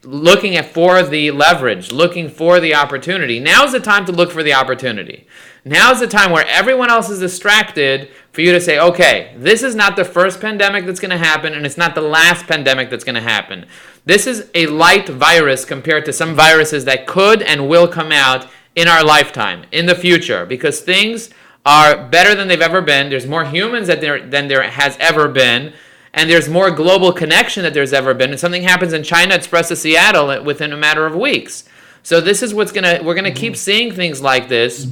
looking 0.04 0.56
at 0.56 0.66
for 0.66 1.02
the 1.02 1.30
leverage, 1.30 1.92
looking 1.92 2.28
for 2.28 2.60
the 2.60 2.74
opportunity. 2.74 3.38
Now's 3.38 3.72
the 3.72 3.80
time 3.80 4.04
to 4.06 4.12
look 4.12 4.30
for 4.30 4.42
the 4.42 4.54
opportunity. 4.54 5.26
Now's 5.64 6.00
the 6.00 6.06
time 6.06 6.30
where 6.30 6.46
everyone 6.46 6.90
else 6.90 7.10
is 7.10 7.20
distracted 7.20 8.08
for 8.32 8.40
you 8.40 8.52
to 8.52 8.60
say, 8.60 8.78
okay, 8.78 9.34
this 9.36 9.62
is 9.62 9.74
not 9.74 9.96
the 9.96 10.04
first 10.04 10.40
pandemic 10.40 10.86
that's 10.86 11.00
going 11.00 11.10
to 11.10 11.18
happen, 11.18 11.52
and 11.52 11.66
it's 11.66 11.76
not 11.76 11.94
the 11.94 12.00
last 12.00 12.46
pandemic 12.46 12.90
that's 12.90 13.04
going 13.04 13.14
to 13.14 13.20
happen. 13.20 13.66
This 14.04 14.26
is 14.26 14.50
a 14.54 14.66
light 14.66 15.08
virus 15.08 15.64
compared 15.64 16.04
to 16.06 16.12
some 16.12 16.34
viruses 16.34 16.84
that 16.86 17.06
could 17.06 17.42
and 17.42 17.68
will 17.68 17.88
come 17.88 18.12
out 18.12 18.48
in 18.74 18.88
our 18.88 19.04
lifetime, 19.04 19.64
in 19.72 19.86
the 19.86 19.94
future, 19.94 20.46
because 20.46 20.80
things 20.80 21.30
are 21.66 22.08
better 22.08 22.34
than 22.34 22.48
they've 22.48 22.60
ever 22.60 22.80
been. 22.80 23.10
There's 23.10 23.26
more 23.26 23.44
humans 23.44 23.88
than 23.88 24.00
there, 24.00 24.26
than 24.26 24.48
there 24.48 24.62
has 24.62 24.96
ever 24.98 25.28
been 25.28 25.74
and 26.12 26.28
there's 26.28 26.48
more 26.48 26.70
global 26.70 27.12
connection 27.12 27.62
that 27.62 27.74
there's 27.74 27.92
ever 27.92 28.14
been. 28.14 28.30
And 28.30 28.40
something 28.40 28.62
happens 28.62 28.92
in 28.92 29.02
China, 29.02 29.34
it 29.36 29.44
spreads 29.44 29.68
to 29.68 29.76
Seattle 29.76 30.30
uh, 30.30 30.42
within 30.42 30.72
a 30.72 30.76
matter 30.76 31.06
of 31.06 31.14
weeks. 31.14 31.64
So 32.02 32.20
this 32.20 32.42
is 32.42 32.54
what's 32.54 32.72
gonna 32.72 33.00
we're 33.02 33.14
gonna 33.14 33.30
keep 33.30 33.52
mm-hmm. 33.52 33.58
seeing 33.58 33.92
things 33.92 34.20
like 34.20 34.48
this 34.48 34.88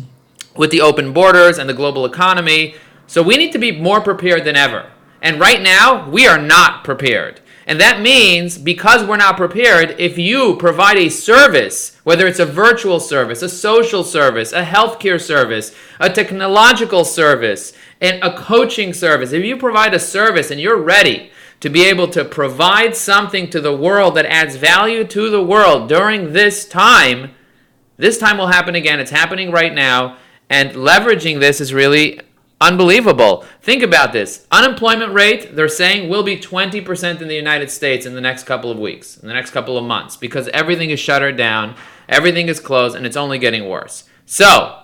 with 0.59 0.71
the 0.71 0.83
open 0.83 1.15
borders 1.15 1.57
and 1.57 1.69
the 1.69 1.75
global 1.75 2.05
economy. 2.05 2.75
So 3.07 3.23
we 3.23 3.39
need 3.39 3.53
to 3.53 3.59
be 3.59 3.73
more 3.73 4.03
prepared 4.03 4.45
than 4.45 4.57
ever. 4.57 4.91
And 5.23 5.41
right 5.41 5.63
now, 5.63 6.09
we 6.11 6.27
are 6.27 6.39
not 6.39 6.85
prepared. 6.85 7.41
And 7.67 7.81
that 7.81 8.01
means 8.01 8.57
because 8.57 9.05
we're 9.05 9.19
not 9.19 9.37
prepared, 9.37 9.95
if 9.99 10.17
you 10.17 10.57
provide 10.57 10.97
a 10.97 11.11
service, 11.11 11.99
whether 12.03 12.27
it's 12.27 12.39
a 12.39 12.47
virtual 12.47 12.99
service, 12.99 13.43
a 13.43 13.49
social 13.49 14.03
service, 14.03 14.53
a 14.53 14.65
healthcare 14.65 15.21
service, 15.21 15.75
a 16.01 16.09
technological 16.09 17.05
service, 17.05 17.75
and 18.01 18.23
a 18.23 18.35
coaching 18.35 18.95
service, 18.95 19.33
if 19.33 19.45
you 19.45 19.57
provide 19.57 19.93
a 19.93 19.99
service 19.99 20.51
and 20.51 20.61
you're 20.61 20.81
ready 20.81 21.31
to 21.61 21.69
be 21.69 21.85
able 21.85 22.09
to 22.09 22.25
provide 22.25 22.97
something 22.97 23.51
to 23.51 23.61
the 23.61 23.77
world 23.77 24.15
that 24.15 24.25
adds 24.27 24.57
value 24.57 25.05
to 25.05 25.29
the 25.29 25.43
world 25.43 25.91
during 25.91 26.33
this 26.33 26.67
time, 26.67 27.33
this 27.99 28.17
time 28.17 28.39
will 28.39 28.47
happen 28.47 28.77
again. 28.77 28.99
It's 28.99 29.11
happening 29.11 29.51
right 29.51 29.75
now. 29.75 30.17
And 30.51 30.73
leveraging 30.73 31.41
this 31.41 31.61
is 31.61 31.75
really 31.75 32.21
Unbelievable. 32.61 33.45
Think 33.63 33.85
about 33.85 34.13
this. 34.13 34.45
Unemployment 34.51 35.13
rate, 35.13 35.55
they're 35.55 35.69
saying, 35.69 36.09
will 36.09 36.25
be 36.25 36.37
20% 36.37 37.23
in 37.23 37.29
the 37.29 37.35
United 37.35 37.71
States 37.71 38.05
in 38.05 38.15
the 38.15 38.21
next 38.21 38.45
couple 38.45 38.69
of 38.71 38.79
weeks, 38.79 39.17
in 39.17 39.29
the 39.29 39.35
next 39.35 39.53
couple 39.53 39.79
of 39.79 39.85
months, 39.85 40.17
because 40.17 40.49
everything 40.49 40.91
is 40.91 40.99
shuttered 40.99 41.37
down, 41.37 41.77
everything 42.09 42.49
is 42.49 42.59
closed, 42.59 42.97
and 42.97 43.07
it's 43.07 43.17
only 43.17 43.39
getting 43.39 43.69
worse. 43.69 44.09
So, 44.27 44.81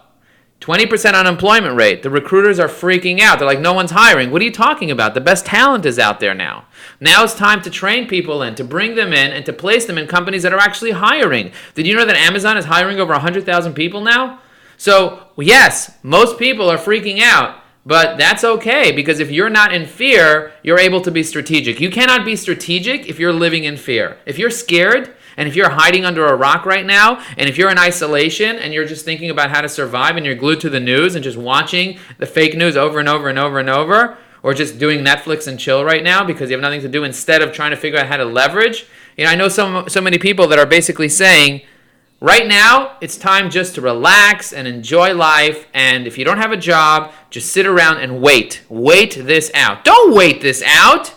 20% 0.60 1.14
unemployment 1.14 1.76
rate. 1.76 2.04
The 2.04 2.10
recruiters 2.10 2.60
are 2.60 2.68
freaking 2.68 3.18
out. 3.18 3.38
They're 3.38 3.48
like, 3.48 3.58
no 3.58 3.72
one's 3.72 3.90
hiring. 3.90 4.30
What 4.30 4.40
are 4.40 4.44
you 4.44 4.52
talking 4.52 4.92
about? 4.92 5.14
The 5.14 5.20
best 5.20 5.44
talent 5.44 5.84
is 5.84 5.98
out 5.98 6.20
there 6.20 6.32
now. 6.32 6.66
Now 7.00 7.24
it's 7.24 7.34
time 7.34 7.60
to 7.62 7.70
train 7.70 8.06
people 8.06 8.40
in, 8.42 8.54
to 8.54 8.64
bring 8.64 8.94
them 8.94 9.12
in, 9.12 9.32
and 9.32 9.44
to 9.46 9.52
place 9.52 9.84
them 9.84 9.98
in 9.98 10.06
companies 10.06 10.44
that 10.44 10.54
are 10.54 10.60
actually 10.60 10.92
hiring. 10.92 11.50
Did 11.74 11.88
you 11.88 11.96
know 11.96 12.06
that 12.06 12.16
Amazon 12.16 12.56
is 12.56 12.66
hiring 12.66 13.00
over 13.00 13.12
100,000 13.12 13.74
people 13.74 14.00
now? 14.00 14.38
So, 14.84 15.28
yes, 15.38 15.96
most 16.02 16.38
people 16.38 16.68
are 16.68 16.76
freaking 16.76 17.20
out. 17.20 17.62
But 17.86 18.18
that's 18.18 18.44
okay 18.44 18.92
because 18.92 19.18
if 19.18 19.30
you're 19.30 19.48
not 19.48 19.72
in 19.72 19.86
fear, 19.86 20.52
you're 20.62 20.78
able 20.78 21.00
to 21.00 21.10
be 21.10 21.22
strategic. 21.22 21.80
You 21.80 21.90
cannot 21.90 22.26
be 22.26 22.36
strategic 22.36 23.08
if 23.08 23.18
you're 23.18 23.32
living 23.32 23.64
in 23.64 23.78
fear. 23.78 24.18
If 24.26 24.38
you're 24.38 24.50
scared 24.50 25.16
and 25.38 25.48
if 25.48 25.56
you're 25.56 25.70
hiding 25.70 26.04
under 26.04 26.26
a 26.26 26.36
rock 26.36 26.66
right 26.66 26.84
now, 26.84 27.24
and 27.38 27.48
if 27.48 27.56
you're 27.56 27.70
in 27.70 27.78
isolation 27.78 28.56
and 28.56 28.74
you're 28.74 28.84
just 28.84 29.06
thinking 29.06 29.30
about 29.30 29.48
how 29.48 29.62
to 29.62 29.70
survive 29.70 30.18
and 30.18 30.26
you're 30.26 30.34
glued 30.34 30.60
to 30.60 30.68
the 30.68 30.80
news 30.80 31.14
and 31.14 31.24
just 31.24 31.38
watching 31.38 31.98
the 32.18 32.26
fake 32.26 32.54
news 32.54 32.76
over 32.76 32.98
and 32.98 33.08
over 33.08 33.30
and 33.30 33.38
over 33.38 33.58
and 33.58 33.70
over, 33.70 34.18
or 34.42 34.52
just 34.52 34.78
doing 34.78 35.02
Netflix 35.02 35.46
and 35.46 35.58
chill 35.58 35.82
right 35.82 36.04
now 36.04 36.22
because 36.22 36.50
you 36.50 36.56
have 36.56 36.62
nothing 36.62 36.82
to 36.82 36.90
do 36.90 37.04
instead 37.04 37.40
of 37.40 37.54
trying 37.54 37.70
to 37.70 37.76
figure 37.78 37.98
out 37.98 38.06
how 38.06 38.18
to 38.18 38.26
leverage. 38.26 38.84
You 39.16 39.24
know, 39.24 39.30
I 39.30 39.34
know 39.34 39.48
so, 39.48 39.86
so 39.86 40.02
many 40.02 40.18
people 40.18 40.46
that 40.48 40.58
are 40.58 40.66
basically 40.66 41.08
saying, 41.08 41.62
Right 42.20 42.46
now, 42.46 42.96
it's 43.00 43.18
time 43.18 43.50
just 43.50 43.74
to 43.74 43.80
relax 43.80 44.52
and 44.52 44.66
enjoy 44.66 45.14
life. 45.14 45.66
And 45.74 46.06
if 46.06 46.16
you 46.16 46.24
don't 46.24 46.38
have 46.38 46.52
a 46.52 46.56
job, 46.56 47.12
just 47.28 47.52
sit 47.52 47.66
around 47.66 47.98
and 47.98 48.22
wait. 48.22 48.62
Wait 48.68 49.14
this 49.26 49.50
out. 49.52 49.84
Don't 49.84 50.14
wait 50.14 50.40
this 50.40 50.62
out. 50.64 51.12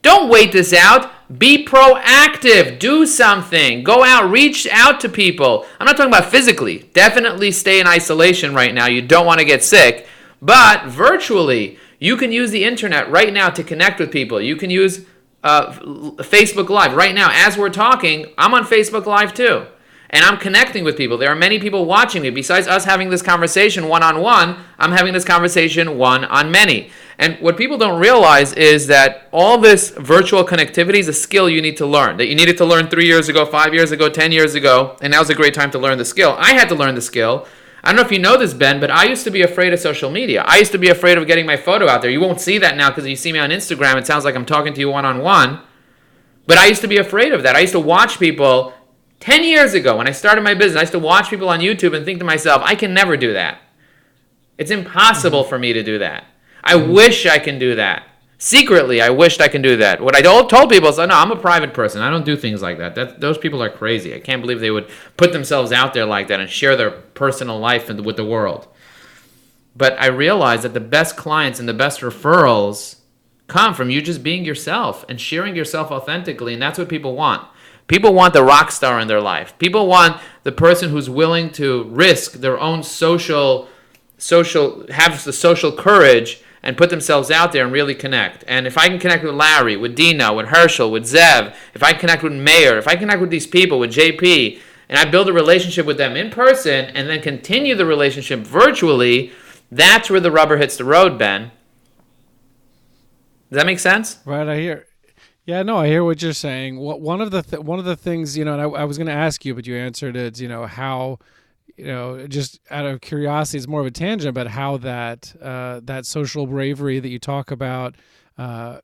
Don't 0.00 0.30
wait 0.30 0.52
this 0.52 0.72
out. 0.72 1.10
Be 1.38 1.66
proactive. 1.66 2.78
Do 2.78 3.04
something. 3.04 3.82
Go 3.82 4.04
out. 4.04 4.30
Reach 4.30 4.66
out 4.68 5.00
to 5.00 5.08
people. 5.08 5.66
I'm 5.78 5.86
not 5.86 5.96
talking 5.96 6.12
about 6.12 6.30
physically. 6.30 6.88
Definitely 6.94 7.50
stay 7.50 7.80
in 7.80 7.86
isolation 7.86 8.54
right 8.54 8.72
now. 8.72 8.86
You 8.86 9.02
don't 9.02 9.26
want 9.26 9.40
to 9.40 9.44
get 9.44 9.64
sick. 9.64 10.06
But 10.40 10.86
virtually, 10.86 11.78
you 11.98 12.16
can 12.16 12.30
use 12.30 12.52
the 12.52 12.64
internet 12.64 13.10
right 13.10 13.32
now 13.32 13.50
to 13.50 13.64
connect 13.64 13.98
with 13.98 14.12
people. 14.12 14.40
You 14.40 14.54
can 14.54 14.70
use 14.70 15.04
uh, 15.42 15.72
Facebook 15.72 16.68
Live 16.70 16.94
right 16.94 17.14
now. 17.14 17.28
As 17.32 17.58
we're 17.58 17.70
talking, 17.70 18.32
I'm 18.38 18.54
on 18.54 18.64
Facebook 18.64 19.04
Live 19.04 19.34
too 19.34 19.66
and 20.10 20.24
I'm 20.24 20.38
connecting 20.38 20.84
with 20.84 20.96
people. 20.96 21.18
There 21.18 21.30
are 21.30 21.36
many 21.36 21.58
people 21.58 21.84
watching 21.84 22.22
me. 22.22 22.30
Besides 22.30 22.66
us 22.66 22.84
having 22.84 23.10
this 23.10 23.22
conversation 23.22 23.88
one 23.88 24.02
on 24.02 24.20
one, 24.20 24.56
I'm 24.78 24.92
having 24.92 25.12
this 25.12 25.24
conversation 25.24 25.98
one 25.98 26.24
on 26.24 26.50
many. 26.50 26.90
And 27.18 27.36
what 27.40 27.56
people 27.56 27.76
don't 27.76 28.00
realize 28.00 28.52
is 28.52 28.86
that 28.86 29.28
all 29.32 29.58
this 29.58 29.90
virtual 29.90 30.44
connectivity 30.44 30.98
is 30.98 31.08
a 31.08 31.12
skill 31.12 31.50
you 31.50 31.60
need 31.60 31.76
to 31.78 31.86
learn. 31.86 32.16
That 32.16 32.26
you 32.26 32.34
needed 32.34 32.56
to 32.58 32.64
learn 32.64 32.88
three 32.88 33.06
years 33.06 33.28
ago, 33.28 33.44
five 33.44 33.74
years 33.74 33.90
ago, 33.90 34.08
ten 34.08 34.32
years 34.32 34.54
ago, 34.54 34.96
and 35.02 35.10
now's 35.10 35.28
a 35.28 35.34
great 35.34 35.52
time 35.52 35.70
to 35.72 35.78
learn 35.78 35.98
the 35.98 36.04
skill. 36.04 36.36
I 36.38 36.52
had 36.52 36.68
to 36.68 36.74
learn 36.74 36.94
the 36.94 37.02
skill. 37.02 37.46
I 37.82 37.88
don't 37.88 37.96
know 37.96 38.06
if 38.06 38.12
you 38.12 38.18
know 38.18 38.36
this, 38.36 38.54
Ben, 38.54 38.80
but 38.80 38.90
I 38.90 39.04
used 39.04 39.24
to 39.24 39.30
be 39.30 39.42
afraid 39.42 39.72
of 39.72 39.80
social 39.80 40.10
media. 40.10 40.42
I 40.46 40.58
used 40.58 40.72
to 40.72 40.78
be 40.78 40.88
afraid 40.88 41.18
of 41.18 41.26
getting 41.26 41.46
my 41.46 41.56
photo 41.56 41.88
out 41.88 42.02
there. 42.02 42.10
You 42.10 42.20
won't 42.20 42.40
see 42.40 42.58
that 42.58 42.76
now 42.76 42.90
because 42.90 43.06
you 43.06 43.16
see 43.16 43.32
me 43.32 43.38
on 43.38 43.50
Instagram. 43.50 43.96
It 43.96 44.06
sounds 44.06 44.24
like 44.24 44.34
I'm 44.34 44.46
talking 44.46 44.72
to 44.74 44.80
you 44.80 44.90
one 44.90 45.04
on 45.04 45.20
one. 45.20 45.60
But 46.46 46.56
I 46.56 46.66
used 46.66 46.80
to 46.80 46.88
be 46.88 46.96
afraid 46.96 47.32
of 47.32 47.42
that. 47.42 47.56
I 47.56 47.60
used 47.60 47.74
to 47.74 47.80
watch 47.80 48.18
people 48.18 48.72
10 49.20 49.44
years 49.44 49.74
ago, 49.74 49.96
when 49.96 50.06
I 50.06 50.12
started 50.12 50.42
my 50.42 50.54
business, 50.54 50.78
I 50.78 50.82
used 50.82 50.92
to 50.92 50.98
watch 50.98 51.30
people 51.30 51.48
on 51.48 51.60
YouTube 51.60 51.96
and 51.96 52.04
think 52.04 52.18
to 52.20 52.24
myself, 52.24 52.62
I 52.64 52.74
can 52.74 52.94
never 52.94 53.16
do 53.16 53.32
that. 53.32 53.58
It's 54.58 54.70
impossible 54.70 55.42
mm-hmm. 55.42 55.48
for 55.48 55.58
me 55.58 55.72
to 55.72 55.82
do 55.82 55.98
that. 55.98 56.24
I 56.62 56.74
mm-hmm. 56.74 56.92
wish 56.92 57.26
I 57.26 57.38
can 57.38 57.58
do 57.58 57.74
that. 57.76 58.04
Secretly, 58.40 59.00
I 59.00 59.10
wished 59.10 59.40
I 59.40 59.48
can 59.48 59.62
do 59.62 59.76
that. 59.78 60.00
What 60.00 60.14
I 60.14 60.22
told, 60.22 60.48
told 60.48 60.70
people 60.70 60.88
is, 60.88 60.98
oh, 61.00 61.06
no, 61.06 61.14
I'm 61.14 61.32
a 61.32 61.36
private 61.36 61.74
person. 61.74 62.02
I 62.02 62.10
don't 62.10 62.24
do 62.24 62.36
things 62.36 62.62
like 62.62 62.78
that. 62.78 62.94
that. 62.94 63.20
Those 63.20 63.36
people 63.36 63.60
are 63.60 63.70
crazy. 63.70 64.14
I 64.14 64.20
can't 64.20 64.40
believe 64.40 64.60
they 64.60 64.70
would 64.70 64.88
put 65.16 65.32
themselves 65.32 65.72
out 65.72 65.92
there 65.92 66.06
like 66.06 66.28
that 66.28 66.38
and 66.38 66.48
share 66.48 66.76
their 66.76 66.92
personal 66.92 67.58
life 67.58 67.88
with 67.88 68.16
the 68.16 68.24
world. 68.24 68.68
But 69.74 70.00
I 70.00 70.06
realized 70.06 70.62
that 70.62 70.74
the 70.74 70.80
best 70.80 71.16
clients 71.16 71.58
and 71.58 71.68
the 71.68 71.74
best 71.74 72.00
referrals 72.00 72.96
come 73.48 73.74
from 73.74 73.90
you 73.90 74.00
just 74.00 74.22
being 74.22 74.44
yourself 74.44 75.04
and 75.08 75.20
sharing 75.20 75.56
yourself 75.56 75.90
authentically. 75.90 76.52
And 76.52 76.62
that's 76.62 76.78
what 76.78 76.88
people 76.88 77.16
want. 77.16 77.48
People 77.88 78.14
want 78.14 78.34
the 78.34 78.44
rock 78.44 78.70
star 78.70 79.00
in 79.00 79.08
their 79.08 79.20
life. 79.20 79.58
People 79.58 79.86
want 79.86 80.20
the 80.44 80.52
person 80.52 80.90
who's 80.90 81.10
willing 81.10 81.50
to 81.52 81.84
risk 81.84 82.34
their 82.34 82.60
own 82.60 82.82
social 82.82 83.68
social 84.18 84.84
have 84.90 85.24
the 85.24 85.32
social 85.32 85.72
courage 85.72 86.42
and 86.62 86.76
put 86.76 86.90
themselves 86.90 87.30
out 87.30 87.52
there 87.52 87.64
and 87.64 87.72
really 87.72 87.94
connect. 87.94 88.44
And 88.46 88.66
if 88.66 88.76
I 88.76 88.88
can 88.88 88.98
connect 88.98 89.24
with 89.24 89.34
Larry, 89.34 89.76
with 89.76 89.94
Dina, 89.94 90.34
with 90.34 90.48
Herschel, 90.48 90.90
with 90.90 91.04
Zev, 91.04 91.54
if 91.72 91.82
I 91.82 91.92
connect 91.92 92.22
with 92.22 92.32
Mayor, 92.32 92.76
if 92.78 92.88
I 92.88 92.96
connect 92.96 93.20
with 93.20 93.30
these 93.30 93.46
people, 93.46 93.78
with 93.78 93.92
JP, 93.92 94.60
and 94.88 94.98
I 94.98 95.04
build 95.04 95.28
a 95.28 95.32
relationship 95.32 95.86
with 95.86 95.98
them 95.98 96.16
in 96.16 96.30
person 96.30 96.86
and 96.86 97.08
then 97.08 97.22
continue 97.22 97.74
the 97.74 97.86
relationship 97.86 98.40
virtually, 98.40 99.32
that's 99.70 100.10
where 100.10 100.20
the 100.20 100.32
rubber 100.32 100.56
hits 100.56 100.76
the 100.76 100.84
road, 100.84 101.18
Ben. 101.18 101.52
Does 103.50 103.56
that 103.56 103.66
make 103.66 103.78
sense? 103.78 104.18
Right, 104.24 104.48
I 104.48 104.56
hear. 104.56 104.87
Yeah, 105.48 105.62
no, 105.62 105.78
I 105.78 105.86
hear 105.86 106.04
what 106.04 106.20
you're 106.20 106.34
saying. 106.34 106.78
What 106.78 107.00
one 107.00 107.22
of 107.22 107.30
the 107.30 107.40
th- 107.42 107.62
one 107.62 107.78
of 107.78 107.86
the 107.86 107.96
things 107.96 108.36
you 108.36 108.44
know, 108.44 108.52
and 108.52 108.60
I, 108.60 108.64
I 108.66 108.84
was 108.84 108.98
going 108.98 109.06
to 109.06 109.14
ask 109.14 109.46
you, 109.46 109.54
but 109.54 109.66
you 109.66 109.76
answered 109.76 110.14
it. 110.14 110.38
You 110.38 110.46
know 110.46 110.66
how, 110.66 111.20
you 111.74 111.86
know, 111.86 112.26
just 112.26 112.60
out 112.70 112.84
of 112.84 113.00
curiosity, 113.00 113.56
it's 113.56 113.66
more 113.66 113.80
of 113.80 113.86
a 113.86 113.90
tangent, 113.90 114.34
but 114.34 114.48
how 114.48 114.76
that 114.76 115.34
uh, 115.40 115.80
that 115.84 116.04
social 116.04 116.46
bravery 116.46 117.00
that 117.00 117.08
you 117.08 117.18
talk 117.18 117.50
about, 117.50 117.94
uh, 118.36 118.80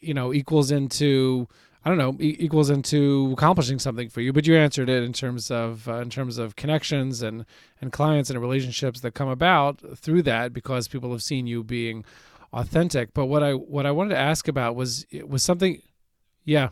you 0.00 0.14
know, 0.14 0.32
equals 0.32 0.70
into 0.70 1.48
I 1.84 1.88
don't 1.88 1.98
know 1.98 2.16
e- 2.20 2.36
equals 2.38 2.70
into 2.70 3.30
accomplishing 3.32 3.80
something 3.80 4.08
for 4.08 4.20
you. 4.20 4.32
But 4.32 4.46
you 4.46 4.54
answered 4.54 4.88
it 4.88 5.02
in 5.02 5.12
terms 5.12 5.50
of 5.50 5.88
uh, 5.88 5.94
in 5.94 6.10
terms 6.10 6.38
of 6.38 6.54
connections 6.54 7.22
and 7.22 7.44
and 7.80 7.90
clients 7.90 8.30
and 8.30 8.40
relationships 8.40 9.00
that 9.00 9.14
come 9.14 9.28
about 9.28 9.80
through 9.98 10.22
that 10.22 10.52
because 10.52 10.86
people 10.86 11.10
have 11.10 11.24
seen 11.24 11.48
you 11.48 11.64
being 11.64 12.04
authentic. 12.52 13.12
But 13.14 13.26
what 13.26 13.42
I 13.42 13.54
what 13.54 13.84
I 13.84 13.90
wanted 13.90 14.10
to 14.10 14.20
ask 14.20 14.46
about 14.46 14.76
was 14.76 15.06
was 15.26 15.42
something 15.42 15.82
yeah. 16.44 16.68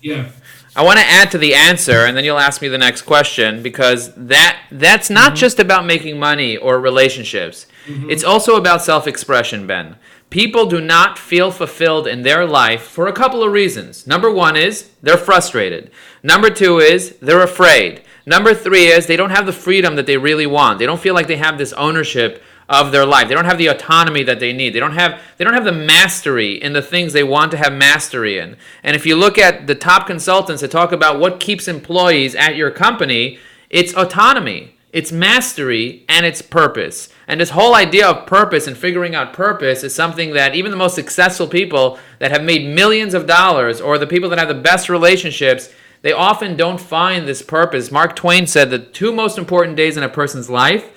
Yeah. 0.00 0.30
I 0.76 0.82
want 0.82 0.98
to 0.98 1.04
add 1.04 1.30
to 1.30 1.38
the 1.38 1.54
answer, 1.54 2.04
and 2.04 2.16
then 2.16 2.24
you'll 2.24 2.38
ask 2.38 2.60
me 2.60 2.68
the 2.68 2.78
next 2.78 3.02
question 3.02 3.62
because 3.62 4.12
that 4.16 4.58
that's 4.72 5.08
not 5.08 5.28
mm-hmm. 5.28 5.36
just 5.36 5.60
about 5.60 5.86
making 5.86 6.18
money 6.18 6.56
or 6.56 6.80
relationships. 6.80 7.66
Mm-hmm. 7.86 8.10
It's 8.10 8.24
also 8.24 8.56
about 8.56 8.82
self-expression, 8.82 9.66
Ben. 9.66 9.96
people 10.34 10.66
do 10.66 10.80
not 10.80 11.16
feel 11.16 11.52
fulfilled 11.52 12.08
in 12.08 12.22
their 12.22 12.44
life 12.44 12.82
for 12.82 13.06
a 13.06 13.12
couple 13.12 13.44
of 13.44 13.52
reasons. 13.52 14.04
Number 14.04 14.28
one 14.28 14.56
is 14.56 14.90
they're 15.00 15.16
frustrated. 15.16 15.92
Number 16.24 16.50
two 16.50 16.80
is 16.80 17.16
they're 17.22 17.44
afraid. 17.44 18.02
Number 18.26 18.52
three 18.52 18.86
is 18.86 19.06
they 19.06 19.16
don't 19.16 19.30
have 19.30 19.46
the 19.46 19.52
freedom 19.52 19.94
that 19.94 20.06
they 20.06 20.16
really 20.16 20.46
want. 20.46 20.80
They 20.80 20.86
don't 20.86 21.00
feel 21.00 21.14
like 21.14 21.28
they 21.28 21.36
have 21.36 21.56
this 21.56 21.72
ownership 21.74 22.42
of 22.68 22.92
their 22.92 23.04
life. 23.04 23.28
They 23.28 23.34
don't 23.34 23.44
have 23.44 23.58
the 23.58 23.66
autonomy 23.66 24.22
that 24.22 24.40
they 24.40 24.52
need. 24.52 24.74
They 24.74 24.80
don't 24.80 24.94
have 24.94 25.20
they 25.36 25.44
don't 25.44 25.54
have 25.54 25.64
the 25.64 25.72
mastery 25.72 26.54
in 26.54 26.72
the 26.72 26.82
things 26.82 27.12
they 27.12 27.24
want 27.24 27.50
to 27.50 27.56
have 27.56 27.72
mastery 27.72 28.38
in. 28.38 28.56
And 28.82 28.96
if 28.96 29.06
you 29.06 29.16
look 29.16 29.38
at 29.38 29.66
the 29.66 29.74
top 29.74 30.06
consultants 30.06 30.62
that 30.62 30.70
talk 30.70 30.92
about 30.92 31.20
what 31.20 31.40
keeps 31.40 31.68
employees 31.68 32.34
at 32.34 32.56
your 32.56 32.70
company, 32.70 33.38
it's 33.70 33.94
autonomy, 33.94 34.76
it's 34.92 35.12
mastery, 35.12 36.04
and 36.08 36.24
it's 36.24 36.42
purpose. 36.42 37.08
And 37.26 37.40
this 37.40 37.50
whole 37.50 37.74
idea 37.74 38.06
of 38.06 38.26
purpose 38.26 38.66
and 38.66 38.76
figuring 38.76 39.14
out 39.14 39.32
purpose 39.32 39.82
is 39.82 39.94
something 39.94 40.32
that 40.34 40.54
even 40.54 40.70
the 40.70 40.76
most 40.76 40.94
successful 40.94 41.48
people 41.48 41.98
that 42.18 42.30
have 42.30 42.44
made 42.44 42.74
millions 42.74 43.14
of 43.14 43.26
dollars 43.26 43.80
or 43.80 43.98
the 43.98 44.06
people 44.06 44.30
that 44.30 44.38
have 44.38 44.48
the 44.48 44.54
best 44.54 44.88
relationships 44.88 45.70
they 46.04 46.12
often 46.12 46.54
don't 46.54 46.82
find 46.82 47.26
this 47.26 47.40
purpose. 47.40 47.90
Mark 47.90 48.14
Twain 48.14 48.46
said 48.46 48.68
the 48.68 48.78
two 48.78 49.10
most 49.10 49.38
important 49.38 49.74
days 49.74 49.96
in 49.96 50.02
a 50.02 50.08
person's 50.10 50.50
life 50.50 50.93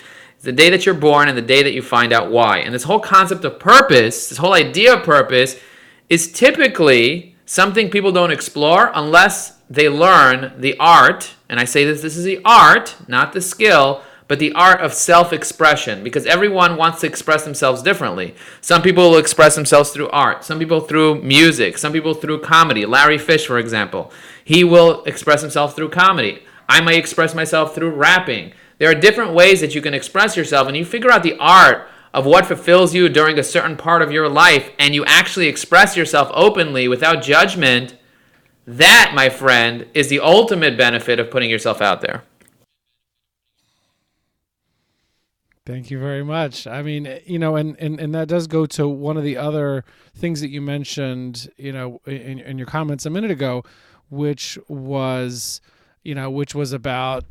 the 0.48 0.54
day 0.54 0.70
that 0.70 0.86
you're 0.86 0.96
born 0.96 1.28
and 1.28 1.38
the 1.38 1.42
day 1.42 1.62
that 1.62 1.74
you 1.74 1.82
find 1.82 2.14
out 2.14 2.32
why. 2.32 2.60
And 2.60 2.74
this 2.74 2.84
whole 2.84 3.02
concept 3.02 3.44
of 3.44 3.60
purpose, 3.60 4.30
this 4.30 4.38
whole 4.38 4.54
idea 4.54 4.96
of 4.96 5.04
purpose, 5.04 5.60
is 6.08 6.32
typically 6.32 7.36
something 7.46 7.90
people 7.90 8.14
don't 8.14 8.32
explore 8.32 8.90
unless 8.96 9.58
they 9.70 9.90
learn 9.90 10.54
the 10.58 10.78
art, 10.80 11.34
and 11.50 11.60
I 11.60 11.66
say 11.66 11.84
this 11.84 12.02
this 12.02 12.16
is 12.16 12.24
the 12.24 12.40
art, 12.46 12.96
not 13.10 13.34
the 13.34 13.42
skill, 13.42 14.04
but 14.30 14.40
the 14.40 14.54
art 14.54 14.80
of 14.80 14.94
self 14.94 15.34
expression 15.34 16.02
because 16.02 16.26
everyone 16.26 16.78
wants 16.78 17.02
to 17.02 17.08
express 17.08 17.44
themselves 17.44 17.84
differently. 17.84 18.34
Some 18.62 18.82
people 18.82 19.10
will 19.10 19.18
express 19.18 19.54
themselves 19.54 19.90
through 19.90 20.08
art, 20.12 20.46
some 20.46 20.60
people 20.60 20.80
through 20.80 21.24
music, 21.24 21.78
some 21.78 21.92
people 21.92 22.14
through 22.14 22.40
comedy. 22.40 22.86
Larry 22.86 23.18
Fish, 23.18 23.46
for 23.46 23.60
example, 23.60 24.14
he 24.46 24.64
will 24.64 25.04
express 25.04 25.42
himself 25.42 25.76
through 25.76 25.90
comedy. 25.90 26.44
I 26.70 26.80
might 26.80 27.00
express 27.00 27.36
myself 27.36 27.76
through 27.76 27.90
rapping. 27.90 28.54
There 28.78 28.90
are 28.90 28.96
different 28.96 29.34
ways 29.34 29.62
that 29.62 29.74
you 29.74 29.82
can 29.82 29.94
express 29.94 30.38
yourself, 30.38 30.68
and 30.68 30.78
you 30.78 30.86
figure 30.86 31.12
out 31.12 31.24
the 31.24 31.38
art 31.40 31.88
of 32.14 32.26
what 32.26 32.46
fulfills 32.46 32.94
you 32.94 33.10
during 33.10 33.38
a 33.38 33.44
certain 33.44 33.76
part 33.76 34.02
of 34.02 34.12
your 34.12 34.30
life, 34.30 34.72
and 34.80 34.96
you 34.96 35.04
actually 35.06 35.48
express 35.48 35.98
yourself 35.98 36.30
openly 36.34 36.88
without 36.88 37.22
judgment. 37.24 37.96
That, 38.66 39.14
my 39.16 39.30
friend, 39.30 39.88
is 39.94 40.10
the 40.10 40.20
ultimate 40.20 40.78
benefit 40.78 41.20
of 41.20 41.32
putting 41.32 41.50
yourself 41.50 41.82
out 41.82 42.02
there. 42.02 42.24
Thank 45.66 45.92
you 45.92 46.00
very 46.00 46.24
much. 46.24 46.66
I 46.66 46.82
mean, 46.82 47.20
you 47.26 47.40
know, 47.40 47.58
and, 47.58 47.76
and, 47.78 48.00
and 48.00 48.16
that 48.16 48.30
does 48.30 48.48
go 48.48 48.66
to 48.68 48.88
one 48.88 49.18
of 49.18 49.24
the 49.24 49.36
other 49.36 49.84
things 50.16 50.40
that 50.40 50.50
you 50.50 50.62
mentioned, 50.62 51.50
you 51.58 51.74
know, 51.74 52.00
in, 52.06 52.40
in 52.40 52.58
your 52.58 52.68
comments 52.68 53.06
a 53.06 53.10
minute 53.10 53.32
ago, 53.32 53.64
which 54.10 54.58
was, 54.70 55.60
you 56.04 56.16
know, 56.16 56.30
which 56.30 56.56
was 56.56 56.72
about 56.72 57.26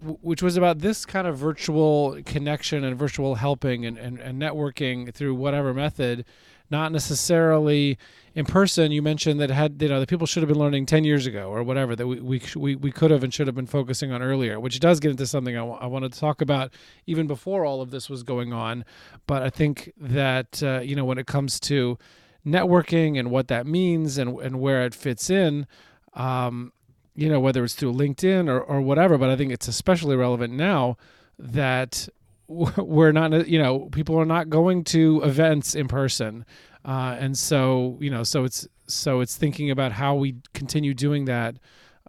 which 0.00 0.42
was 0.42 0.56
about 0.56 0.78
this 0.78 1.04
kind 1.04 1.26
of 1.26 1.36
virtual 1.36 2.20
connection 2.24 2.84
and 2.84 2.96
virtual 2.96 3.34
helping 3.36 3.84
and, 3.84 3.98
and, 3.98 4.18
and 4.18 4.40
networking 4.40 5.12
through 5.12 5.34
whatever 5.34 5.74
method, 5.74 6.24
not 6.70 6.92
necessarily 6.92 7.98
in 8.34 8.44
person, 8.44 8.92
you 8.92 9.02
mentioned 9.02 9.40
that 9.40 9.50
had 9.50 9.82
you 9.82 9.88
know 9.88 9.98
the 9.98 10.06
people 10.06 10.26
should 10.26 10.42
have 10.42 10.48
been 10.48 10.58
learning 10.58 10.86
ten 10.86 11.02
years 11.02 11.26
ago 11.26 11.50
or 11.50 11.64
whatever 11.64 11.96
that 11.96 12.06
we 12.06 12.20
we 12.54 12.76
we, 12.76 12.92
could 12.92 13.10
have 13.10 13.24
and 13.24 13.34
should 13.34 13.48
have 13.48 13.56
been 13.56 13.66
focusing 13.66 14.12
on 14.12 14.22
earlier, 14.22 14.60
which 14.60 14.78
does 14.78 15.00
get 15.00 15.10
into 15.10 15.26
something 15.26 15.56
I, 15.56 15.60
w- 15.60 15.78
I 15.80 15.86
wanted 15.86 16.12
to 16.12 16.20
talk 16.20 16.40
about 16.40 16.72
even 17.06 17.26
before 17.26 17.64
all 17.64 17.80
of 17.80 17.90
this 17.90 18.08
was 18.08 18.22
going 18.22 18.52
on. 18.52 18.84
But 19.26 19.42
I 19.42 19.50
think 19.50 19.92
that 19.96 20.62
uh, 20.62 20.80
you 20.80 20.94
know 20.94 21.04
when 21.04 21.18
it 21.18 21.26
comes 21.26 21.58
to 21.60 21.98
networking 22.46 23.18
and 23.18 23.30
what 23.30 23.48
that 23.48 23.66
means 23.66 24.18
and 24.18 24.38
and 24.38 24.60
where 24.60 24.84
it 24.84 24.94
fits 24.94 25.30
in. 25.30 25.66
Um, 26.14 26.72
you 27.18 27.28
know 27.28 27.40
whether 27.40 27.64
it's 27.64 27.74
through 27.74 27.92
LinkedIn 27.92 28.48
or, 28.48 28.60
or 28.60 28.80
whatever, 28.80 29.18
but 29.18 29.28
I 29.28 29.34
think 29.36 29.50
it's 29.50 29.66
especially 29.66 30.14
relevant 30.14 30.52
now 30.52 30.96
that 31.36 32.08
we're 32.48 33.10
not 33.10 33.48
you 33.48 33.58
know 33.58 33.88
people 33.90 34.16
are 34.16 34.24
not 34.24 34.48
going 34.48 34.84
to 34.84 35.20
events 35.24 35.74
in 35.74 35.88
person. 35.88 36.46
Uh, 36.84 37.16
and 37.18 37.36
so 37.36 37.98
you 38.00 38.08
know 38.08 38.22
so 38.22 38.44
it's 38.44 38.68
so 38.86 39.20
it's 39.20 39.36
thinking 39.36 39.68
about 39.68 39.92
how 39.92 40.14
we 40.14 40.36
continue 40.54 40.94
doing 40.94 41.24
that 41.24 41.56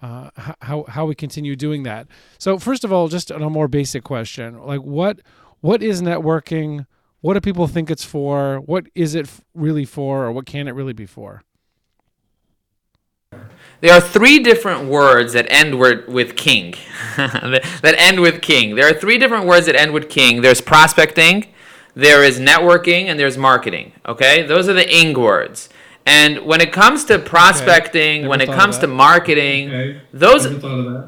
uh, 0.03 0.29
how 0.62 0.86
how 0.88 1.07
we 1.07 1.15
continue 1.15 1.55
doing 1.55 1.81
that. 1.84 2.07
So 2.38 2.60
first 2.60 2.84
of 2.84 2.93
all 2.93 3.07
just 3.07 3.31
on 3.31 3.41
a 3.41 3.49
more 3.49 3.67
basic 3.67 4.03
question 4.03 4.60
like 4.60 4.81
what 4.81 5.21
what 5.60 5.81
is 5.81 6.03
networking? 6.03 6.86
What 7.21 7.34
do 7.34 7.41
people 7.41 7.67
think 7.67 7.89
it's 7.89 8.05
for? 8.05 8.60
What 8.60 8.86
is 8.95 9.15
it 9.15 9.27
really 9.55 9.86
for 9.86 10.25
or 10.25 10.31
what 10.31 10.45
can 10.45 10.67
it 10.67 10.75
really 10.75 10.93
be 10.93 11.07
for 11.07 11.43
there 13.81 13.93
are 13.93 14.01
three 14.01 14.39
different 14.39 14.89
words 14.89 15.33
that 15.33 15.45
end 15.49 15.79
with 15.79 16.35
king 16.35 16.73
that 17.17 17.95
end 17.97 18.19
with 18.19 18.41
king 18.41 18.75
there 18.75 18.89
are 18.89 18.93
three 18.93 19.17
different 19.17 19.45
words 19.45 19.65
that 19.65 19.75
end 19.75 19.93
with 19.93 20.09
king 20.09 20.41
there's 20.41 20.61
prospecting 20.61 21.45
there 21.99 22.23
is 22.23 22.39
networking, 22.39 23.05
and 23.05 23.19
there's 23.19 23.37
marketing. 23.37 23.91
Okay, 24.05 24.43
those 24.43 24.69
are 24.69 24.73
the 24.73 24.89
ing 24.89 25.19
words. 25.19 25.69
And 26.05 26.45
when 26.45 26.61
it 26.61 26.71
comes 26.71 27.05
to 27.05 27.19
prospecting, 27.19 28.21
okay. 28.21 28.27
when 28.27 28.41
it 28.41 28.47
comes 28.47 28.79
to 28.79 28.87
marketing, 28.87 29.69
okay. 29.69 30.01
those 30.11 30.45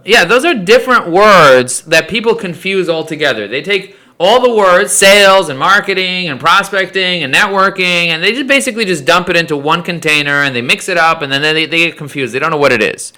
yeah, 0.05 0.25
those 0.25 0.45
are 0.45 0.53
different 0.53 1.09
words 1.09 1.81
that 1.83 2.07
people 2.07 2.35
confuse 2.35 2.89
altogether. 2.89 3.47
They 3.47 3.61
take 3.61 3.95
all 4.23 4.39
the 4.39 4.53
words 4.53 4.93
sales 4.93 5.49
and 5.49 5.57
marketing 5.57 6.29
and 6.29 6.39
prospecting 6.39 7.23
and 7.23 7.33
networking 7.33 8.09
and 8.09 8.23
they 8.23 8.31
just 8.31 8.45
basically 8.45 8.85
just 8.85 9.03
dump 9.03 9.29
it 9.29 9.35
into 9.35 9.57
one 9.57 9.81
container 9.81 10.43
and 10.43 10.55
they 10.55 10.61
mix 10.61 10.87
it 10.87 10.95
up 10.95 11.23
and 11.23 11.31
then 11.31 11.41
they, 11.41 11.65
they 11.65 11.87
get 11.87 11.97
confused. 11.97 12.31
They 12.31 12.37
don't 12.37 12.51
know 12.51 12.57
what 12.57 12.71
it 12.71 12.83
is. 12.83 13.13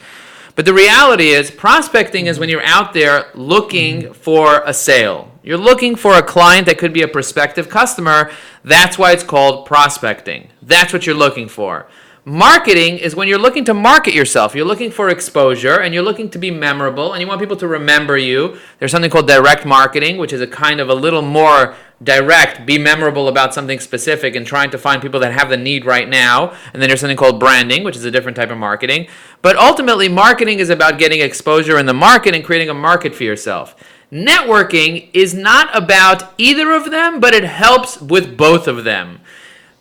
But 0.55 0.63
the 0.63 0.73
reality 0.73 1.29
is, 1.29 1.51
prospecting 1.51 2.27
is 2.27 2.39
when 2.39 2.47
you're 2.47 2.63
out 2.63 2.93
there 2.93 3.25
looking 3.33 4.13
for 4.13 4.61
a 4.65 4.73
sale. 4.73 5.29
You're 5.43 5.57
looking 5.57 5.97
for 5.97 6.13
a 6.13 6.23
client 6.23 6.67
that 6.67 6.77
could 6.77 6.93
be 6.93 7.01
a 7.01 7.07
prospective 7.09 7.67
customer. 7.67 8.31
That's 8.63 8.97
why 8.97 9.11
it's 9.11 9.23
called 9.23 9.65
prospecting. 9.65 10.47
That's 10.61 10.93
what 10.93 11.05
you're 11.05 11.15
looking 11.15 11.49
for. 11.49 11.87
Marketing 12.25 12.99
is 12.99 13.17
when 13.17 13.27
you're 13.27 13.37
looking 13.37 13.65
to 13.65 13.73
market 13.73 14.13
yourself. 14.13 14.55
You're 14.55 14.65
looking 14.65 14.91
for 14.91 15.09
exposure 15.09 15.81
and 15.81 15.93
you're 15.93 16.03
looking 16.03 16.29
to 16.29 16.39
be 16.39 16.51
memorable 16.51 17.11
and 17.11 17.19
you 17.19 17.27
want 17.27 17.41
people 17.41 17.57
to 17.57 17.67
remember 17.67 18.17
you. 18.17 18.57
There's 18.79 18.91
something 18.91 19.11
called 19.11 19.27
direct 19.27 19.65
marketing, 19.65 20.15
which 20.15 20.31
is 20.31 20.39
a 20.39 20.47
kind 20.47 20.79
of 20.79 20.87
a 20.87 20.93
little 20.93 21.21
more 21.21 21.75
direct, 22.01 22.65
be 22.65 22.77
memorable 22.77 23.27
about 23.27 23.53
something 23.53 23.77
specific 23.77 24.37
and 24.37 24.47
trying 24.47 24.71
to 24.71 24.77
find 24.77 25.01
people 25.01 25.19
that 25.19 25.33
have 25.33 25.49
the 25.49 25.57
need 25.57 25.83
right 25.83 26.07
now. 26.07 26.51
And 26.71 26.81
then 26.81 26.87
there's 26.87 27.01
something 27.01 27.17
called 27.17 27.41
branding, 27.41 27.83
which 27.83 27.97
is 27.97 28.05
a 28.05 28.11
different 28.11 28.37
type 28.37 28.51
of 28.51 28.57
marketing. 28.57 29.07
But 29.41 29.57
ultimately, 29.57 30.07
marketing 30.07 30.59
is 30.59 30.69
about 30.69 30.99
getting 30.99 31.19
exposure 31.19 31.77
in 31.77 31.87
the 31.87 31.93
market 31.93 32.33
and 32.33 32.41
creating 32.41 32.69
a 32.69 32.73
market 32.73 33.13
for 33.13 33.25
yourself. 33.25 33.75
Networking 34.13 35.09
is 35.13 35.33
not 35.33 35.75
about 35.75 36.33
either 36.37 36.71
of 36.71 36.89
them, 36.89 37.19
but 37.19 37.33
it 37.33 37.43
helps 37.43 37.99
with 37.99 38.37
both 38.37 38.67
of 38.69 38.85
them. 38.85 39.19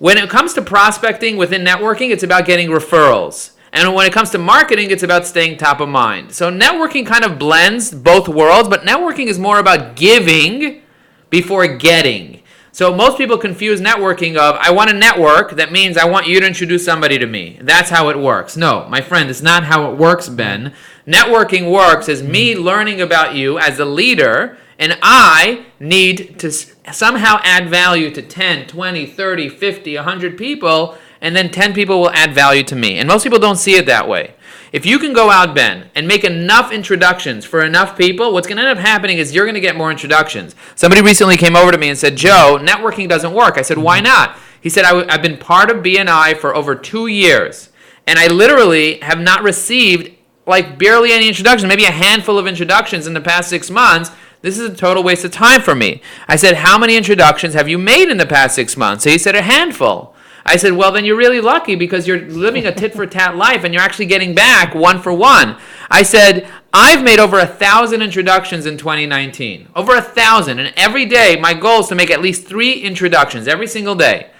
When 0.03 0.19
it 0.19 0.29
comes 0.29 0.53
to 0.55 0.62
prospecting 0.62 1.37
within 1.37 1.62
networking, 1.62 2.11
it's 2.11 2.25
about 2.25 2.45
getting 2.45 2.71
referrals. 2.71 3.53
And 3.73 3.95
when 3.95 4.05
it 4.05 4.12
comes 4.12 4.31
to 4.31 4.38
marketing, 4.38 4.91
it's 4.91 5.05
about 5.05 5.29
staying 5.29 5.59
top 5.59 5.79
of 5.79 5.88
mind. 5.88 6.33
So 6.33 6.51
networking 6.51 7.07
kind 7.07 7.25
of 7.25 7.38
blends 7.38 7.93
both 7.95 8.27
worlds, 8.27 8.69
but 8.69 8.83
networking 8.83 9.29
is 9.29 9.38
more 9.38 9.61
about 9.61 9.95
giving 9.95 10.83
before 11.31 11.69
getting. 11.69 12.43
So 12.73 12.93
most 12.93 13.17
people 13.17 13.38
confuse 13.38 13.81
networking 13.81 14.37
of 14.37 14.57
I 14.57 14.73
want 14.73 14.91
to 14.91 14.97
network, 14.97 15.53
that 15.53 15.71
means 15.71 15.97
I 15.97 16.07
want 16.07 16.27
you 16.27 16.41
to 16.41 16.47
introduce 16.49 16.85
somebody 16.85 17.17
to 17.21 17.27
me. 17.27 17.61
That's 17.62 17.91
how 17.91 18.09
it 18.09 18.19
works. 18.19 18.57
No, 18.57 18.88
my 18.88 19.03
friend, 19.03 19.31
it's 19.31 19.41
not 19.41 19.62
how 19.62 19.88
it 19.93 19.97
works, 19.97 20.29
Ben. 20.29 20.75
Networking 21.07 21.71
works 21.71 22.09
as 22.09 22.25
me 22.25 22.57
learning 22.57 23.01
about 23.01 23.37
you 23.37 23.57
as 23.57 23.79
a 23.79 23.85
leader 23.85 24.59
and 24.83 24.99
I 25.01 25.64
need 25.79 26.40
to 26.40 26.51
somehow 26.51 27.38
add 27.45 27.68
value 27.68 28.11
to 28.11 28.21
10, 28.21 28.66
20, 28.66 29.07
30, 29.07 29.49
50, 29.49 29.95
100 29.95 30.37
people, 30.37 30.99
and 31.21 31.37
then 31.37 31.53
10 31.53 31.73
people 31.73 32.01
will 32.01 32.11
add 32.11 32.35
value 32.35 32.64
to 32.64 32.75
me. 32.75 32.99
And 32.99 33.07
most 33.07 33.23
people 33.23 33.38
don't 33.38 33.59
see 33.59 33.77
it 33.77 33.87
that 33.87 34.09
way. 34.09 34.35
If 34.73 34.85
you 34.85 34.99
can 34.99 35.12
go 35.12 35.31
out, 35.31 35.55
Ben, 35.55 35.88
and 35.95 36.09
make 36.09 36.25
enough 36.25 36.73
introductions 36.73 37.45
for 37.45 37.62
enough 37.62 37.97
people, 37.97 38.33
what's 38.33 38.49
going 38.49 38.57
to 38.57 38.68
end 38.68 38.77
up 38.77 38.85
happening 38.85 39.18
is 39.18 39.33
you're 39.33 39.45
going 39.45 39.55
to 39.55 39.61
get 39.61 39.77
more 39.77 39.92
introductions. 39.92 40.57
Somebody 40.75 41.01
recently 41.01 41.37
came 41.37 41.55
over 41.55 41.71
to 41.71 41.79
me 41.79 41.88
and 41.88 41.97
said, 41.97 42.16
Joe, 42.16 42.59
networking 42.61 43.09
doesn't 43.09 43.33
work. 43.33 43.59
I 43.59 43.62
said, 43.62 43.79
why 43.79 44.01
not? 44.01 44.37
He 44.61 44.68
said, 44.68 44.85
i 44.85 44.88
w- 44.88 45.07
I've 45.09 45.23
been 45.23 45.38
part 45.38 45.71
of 45.71 45.85
BNI 45.85 46.38
for 46.38 46.57
over 46.57 46.75
two 46.75 47.07
years, 47.07 47.71
and 48.09 48.18
I 48.18 48.27
literally 48.27 48.99
have 48.99 49.21
not 49.21 49.45
received 49.45 50.11
like 50.45 50.77
barely 50.77 51.12
any 51.12 51.29
introductions, 51.29 51.68
maybe 51.68 51.85
a 51.85 51.92
handful 51.92 52.37
of 52.37 52.49
introductions 52.49 53.07
in 53.07 53.14
the 53.14 53.21
past 53.21 53.49
six 53.49 53.71
months 53.71 54.11
this 54.42 54.59
is 54.59 54.68
a 54.68 54.76
total 54.76 55.05
waste 55.05 55.24
of 55.24 55.31
time 55.31 55.62
for 55.62 55.74
me. 55.74 56.02
I 56.28 56.37
said, 56.37 56.57
How 56.57 56.76
many 56.76 56.96
introductions 56.96 57.55
have 57.55 57.68
you 57.68 57.78
made 57.78 58.11
in 58.11 58.18
the 58.18 58.26
past 58.26 58.57
six 58.57 58.76
months? 58.76 59.05
So 59.05 59.11
he 59.11 59.18
said, 59.18 59.37
A 59.37 59.42
handful. 59.42 60.14
I 60.44 60.57
said, 60.57 60.72
Well, 60.72 60.90
then 60.90 61.05
you're 61.05 61.16
really 61.16 61.40
lucky 61.40 61.76
because 61.76 62.09
you're 62.09 62.20
living 62.20 62.66
a 62.66 62.74
tit 62.74 62.92
for 62.92 63.07
tat 63.07 63.37
life 63.46 63.62
and 63.62 63.72
you're 63.72 63.83
actually 63.83 64.07
getting 64.07 64.35
back 64.35 64.74
one 64.74 65.00
for 65.00 65.12
one. 65.12 65.57
I 65.90 66.02
said, 66.02 66.48
I've 66.74 67.05
made 67.05 67.20
over 67.20 67.38
a 67.38 67.46
thousand 67.46 68.02
introductions 68.02 68.66
in 68.66 68.76
2019. 68.78 69.68
Over 69.76 69.94
a 69.94 70.02
thousand. 70.02 70.59
And 70.59 70.74
every 70.76 71.07
day, 71.07 71.37
my 71.40 71.55
goal 71.55 71.81
is 71.81 71.88
to 71.88 71.94
make 71.94 72.11
at 72.11 72.20
least 72.20 72.46
three 72.46 72.72
introductions 72.72 73.46
every 73.46 73.68
single 73.68 73.94
day. 73.94 74.31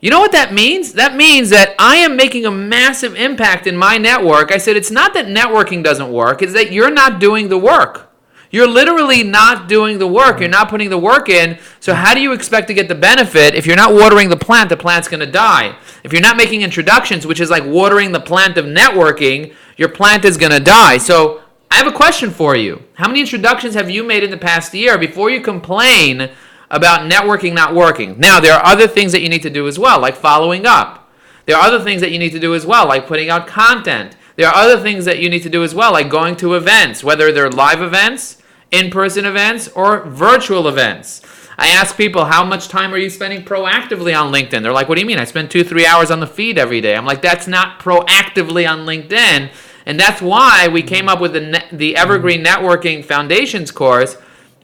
You 0.00 0.10
know 0.10 0.18
what 0.18 0.32
that 0.32 0.54
means? 0.54 0.94
That 0.94 1.14
means 1.14 1.50
that 1.50 1.74
I 1.78 1.96
am 1.96 2.16
making 2.16 2.46
a 2.46 2.50
massive 2.50 3.14
impact 3.14 3.66
in 3.66 3.76
my 3.76 3.98
network. 3.98 4.50
I 4.50 4.56
said 4.56 4.76
it's 4.76 4.90
not 4.90 5.12
that 5.14 5.26
networking 5.26 5.84
doesn't 5.84 6.10
work, 6.10 6.40
it's 6.42 6.54
that 6.54 6.72
you're 6.72 6.90
not 6.90 7.20
doing 7.20 7.48
the 7.48 7.58
work. 7.58 8.09
You're 8.52 8.66
literally 8.66 9.22
not 9.22 9.68
doing 9.68 9.98
the 9.98 10.08
work. 10.08 10.40
You're 10.40 10.48
not 10.48 10.68
putting 10.68 10.90
the 10.90 10.98
work 10.98 11.28
in. 11.28 11.58
So, 11.78 11.94
how 11.94 12.14
do 12.14 12.20
you 12.20 12.32
expect 12.32 12.66
to 12.68 12.74
get 12.74 12.88
the 12.88 12.96
benefit 12.96 13.54
if 13.54 13.64
you're 13.64 13.76
not 13.76 13.94
watering 13.94 14.28
the 14.28 14.36
plant? 14.36 14.68
The 14.68 14.76
plant's 14.76 15.06
going 15.06 15.20
to 15.20 15.30
die. 15.30 15.76
If 16.02 16.12
you're 16.12 16.20
not 16.20 16.36
making 16.36 16.62
introductions, 16.62 17.26
which 17.26 17.40
is 17.40 17.48
like 17.48 17.64
watering 17.64 18.10
the 18.10 18.20
plant 18.20 18.58
of 18.58 18.64
networking, 18.64 19.54
your 19.76 19.88
plant 19.88 20.24
is 20.24 20.36
going 20.36 20.50
to 20.50 20.60
die. 20.60 20.98
So, 20.98 21.42
I 21.70 21.76
have 21.76 21.86
a 21.86 21.92
question 21.92 22.30
for 22.30 22.56
you. 22.56 22.82
How 22.94 23.06
many 23.06 23.20
introductions 23.20 23.74
have 23.74 23.88
you 23.88 24.02
made 24.02 24.24
in 24.24 24.30
the 24.30 24.36
past 24.36 24.74
year 24.74 24.98
before 24.98 25.30
you 25.30 25.40
complain 25.40 26.30
about 26.72 27.08
networking 27.08 27.54
not 27.54 27.72
working? 27.72 28.18
Now, 28.18 28.40
there 28.40 28.54
are 28.54 28.64
other 28.64 28.88
things 28.88 29.12
that 29.12 29.22
you 29.22 29.28
need 29.28 29.42
to 29.42 29.50
do 29.50 29.68
as 29.68 29.78
well, 29.78 30.00
like 30.00 30.16
following 30.16 30.66
up. 30.66 31.08
There 31.46 31.56
are 31.56 31.62
other 31.62 31.82
things 31.82 32.00
that 32.00 32.10
you 32.10 32.18
need 32.18 32.32
to 32.32 32.40
do 32.40 32.56
as 32.56 32.66
well, 32.66 32.88
like 32.88 33.06
putting 33.06 33.30
out 33.30 33.46
content. 33.46 34.16
There 34.34 34.48
are 34.48 34.54
other 34.54 34.80
things 34.80 35.04
that 35.04 35.20
you 35.20 35.28
need 35.28 35.44
to 35.44 35.48
do 35.48 35.62
as 35.62 35.72
well, 35.74 35.92
like 35.92 36.10
going 36.10 36.34
to 36.36 36.54
events, 36.54 37.04
whether 37.04 37.30
they're 37.30 37.50
live 37.50 37.82
events 37.82 38.39
in 38.70 38.90
person 38.90 39.24
events 39.24 39.68
or 39.68 40.04
virtual 40.04 40.68
events. 40.68 41.22
I 41.58 41.68
ask 41.68 41.96
people, 41.96 42.24
how 42.24 42.42
much 42.44 42.68
time 42.68 42.94
are 42.94 42.98
you 42.98 43.10
spending 43.10 43.44
proactively 43.44 44.18
on 44.18 44.32
LinkedIn? 44.32 44.62
They're 44.62 44.72
like, 44.72 44.88
what 44.88 44.94
do 44.94 45.02
you 45.02 45.06
mean? 45.06 45.18
I 45.18 45.24
spend 45.24 45.50
two, 45.50 45.62
three 45.62 45.84
hours 45.84 46.10
on 46.10 46.18
the 46.18 46.26
feed 46.26 46.58
every 46.58 46.80
day. 46.80 46.96
I'm 46.96 47.04
like, 47.04 47.20
that's 47.20 47.46
not 47.46 47.80
proactively 47.80 48.66
on 48.66 48.86
LinkedIn. 48.86 49.50
And 49.84 50.00
that's 50.00 50.22
why 50.22 50.68
we 50.68 50.82
came 50.82 51.08
up 51.08 51.20
with 51.20 51.34
the, 51.34 51.62
the 51.72 51.96
Evergreen 51.96 52.42
Networking 52.42 53.04
Foundations 53.04 53.70
course, 53.70 54.14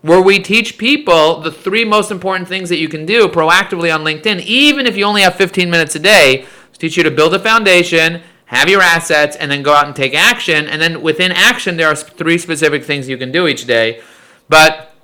where 0.00 0.22
we 0.22 0.38
teach 0.38 0.78
people 0.78 1.40
the 1.40 1.52
three 1.52 1.84
most 1.84 2.10
important 2.10 2.48
things 2.48 2.68
that 2.70 2.78
you 2.78 2.88
can 2.88 3.04
do 3.04 3.28
proactively 3.28 3.94
on 3.94 4.02
LinkedIn, 4.02 4.40
even 4.42 4.86
if 4.86 4.96
you 4.96 5.04
only 5.04 5.22
have 5.22 5.34
15 5.34 5.68
minutes 5.68 5.94
a 5.96 5.98
day. 5.98 6.46
To 6.72 6.78
teach 6.78 6.96
you 6.96 7.02
to 7.02 7.10
build 7.10 7.34
a 7.34 7.38
foundation, 7.38 8.22
have 8.46 8.68
your 8.68 8.80
assets, 8.80 9.36
and 9.36 9.50
then 9.50 9.62
go 9.62 9.72
out 9.72 9.86
and 9.86 9.94
take 9.94 10.14
action. 10.14 10.66
And 10.66 10.80
then 10.80 11.02
within 11.02 11.32
action, 11.32 11.76
there 11.76 11.88
are 11.88 11.96
three 11.96 12.38
specific 12.38 12.84
things 12.84 13.08
you 13.08 13.18
can 13.18 13.32
do 13.32 13.46
each 13.46 13.66
day. 13.66 14.00
But 14.48 14.94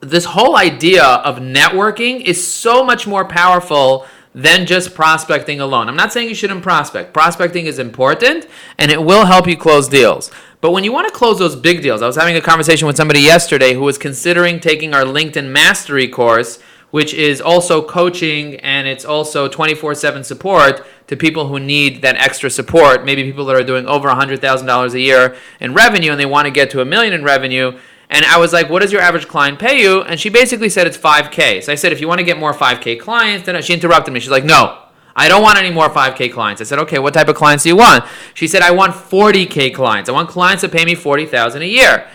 this 0.00 0.24
whole 0.24 0.56
idea 0.56 1.04
of 1.04 1.36
networking 1.36 2.20
is 2.22 2.46
so 2.46 2.84
much 2.84 3.06
more 3.06 3.24
powerful 3.24 4.06
than 4.34 4.66
just 4.66 4.94
prospecting 4.94 5.60
alone. 5.60 5.88
I'm 5.88 5.96
not 5.96 6.12
saying 6.12 6.28
you 6.28 6.34
shouldn't 6.34 6.62
prospect. 6.62 7.12
Prospecting 7.12 7.66
is 7.66 7.78
important 7.78 8.46
and 8.78 8.90
it 8.90 9.02
will 9.02 9.26
help 9.26 9.46
you 9.46 9.56
close 9.56 9.88
deals. 9.88 10.30
But 10.60 10.70
when 10.70 10.84
you 10.84 10.92
want 10.92 11.08
to 11.08 11.14
close 11.14 11.38
those 11.38 11.56
big 11.56 11.82
deals, 11.82 12.02
I 12.02 12.06
was 12.06 12.16
having 12.16 12.36
a 12.36 12.40
conversation 12.40 12.86
with 12.86 12.96
somebody 12.96 13.20
yesterday 13.20 13.74
who 13.74 13.82
was 13.82 13.98
considering 13.98 14.58
taking 14.58 14.94
our 14.94 15.04
LinkedIn 15.04 15.50
Mastery 15.50 16.08
course 16.08 16.58
which 16.92 17.14
is 17.14 17.40
also 17.40 17.82
coaching 17.82 18.56
and 18.56 18.86
it's 18.86 19.04
also 19.04 19.48
24 19.48 19.94
7 19.94 20.22
support 20.22 20.86
to 21.08 21.16
people 21.16 21.48
who 21.48 21.58
need 21.58 22.02
that 22.02 22.16
extra 22.16 22.50
support. 22.50 23.04
Maybe 23.04 23.24
people 23.24 23.46
that 23.46 23.56
are 23.56 23.64
doing 23.64 23.86
over 23.86 24.08
$100,000 24.08 24.92
a 24.92 25.00
year 25.00 25.34
in 25.58 25.74
revenue 25.74 26.12
and 26.12 26.20
they 26.20 26.26
want 26.26 26.44
to 26.44 26.50
get 26.50 26.70
to 26.70 26.80
a 26.80 26.84
million 26.84 27.14
in 27.14 27.24
revenue. 27.24 27.78
And 28.10 28.26
I 28.26 28.38
was 28.38 28.52
like, 28.52 28.68
what 28.68 28.82
does 28.82 28.92
your 28.92 29.00
average 29.00 29.26
client 29.26 29.58
pay 29.58 29.80
you? 29.80 30.02
And 30.02 30.20
she 30.20 30.28
basically 30.28 30.68
said 30.68 30.86
it's 30.86 30.98
5K. 30.98 31.62
So 31.62 31.72
I 31.72 31.76
said, 31.76 31.92
if 31.92 32.00
you 32.00 32.06
want 32.06 32.18
to 32.18 32.24
get 32.24 32.38
more 32.38 32.52
5K 32.52 33.00
clients, 33.00 33.46
then 33.46 33.60
she 33.62 33.72
interrupted 33.72 34.12
me. 34.12 34.20
She's 34.20 34.30
like, 34.30 34.44
no, 34.44 34.82
I 35.16 35.28
don't 35.28 35.42
want 35.42 35.58
any 35.58 35.70
more 35.70 35.88
5K 35.88 36.30
clients. 36.30 36.60
I 36.60 36.64
said, 36.64 36.78
okay, 36.80 36.98
what 36.98 37.14
type 37.14 37.28
of 37.28 37.36
clients 37.36 37.62
do 37.62 37.70
you 37.70 37.76
want? 37.76 38.04
She 38.34 38.46
said, 38.46 38.60
I 38.60 38.70
want 38.70 38.92
40K 38.92 39.74
clients. 39.74 40.10
I 40.10 40.12
want 40.12 40.28
clients 40.28 40.60
that 40.60 40.72
pay 40.72 40.84
me 40.84 40.94
40,000 40.94 41.62
a 41.62 41.64
year. 41.64 42.06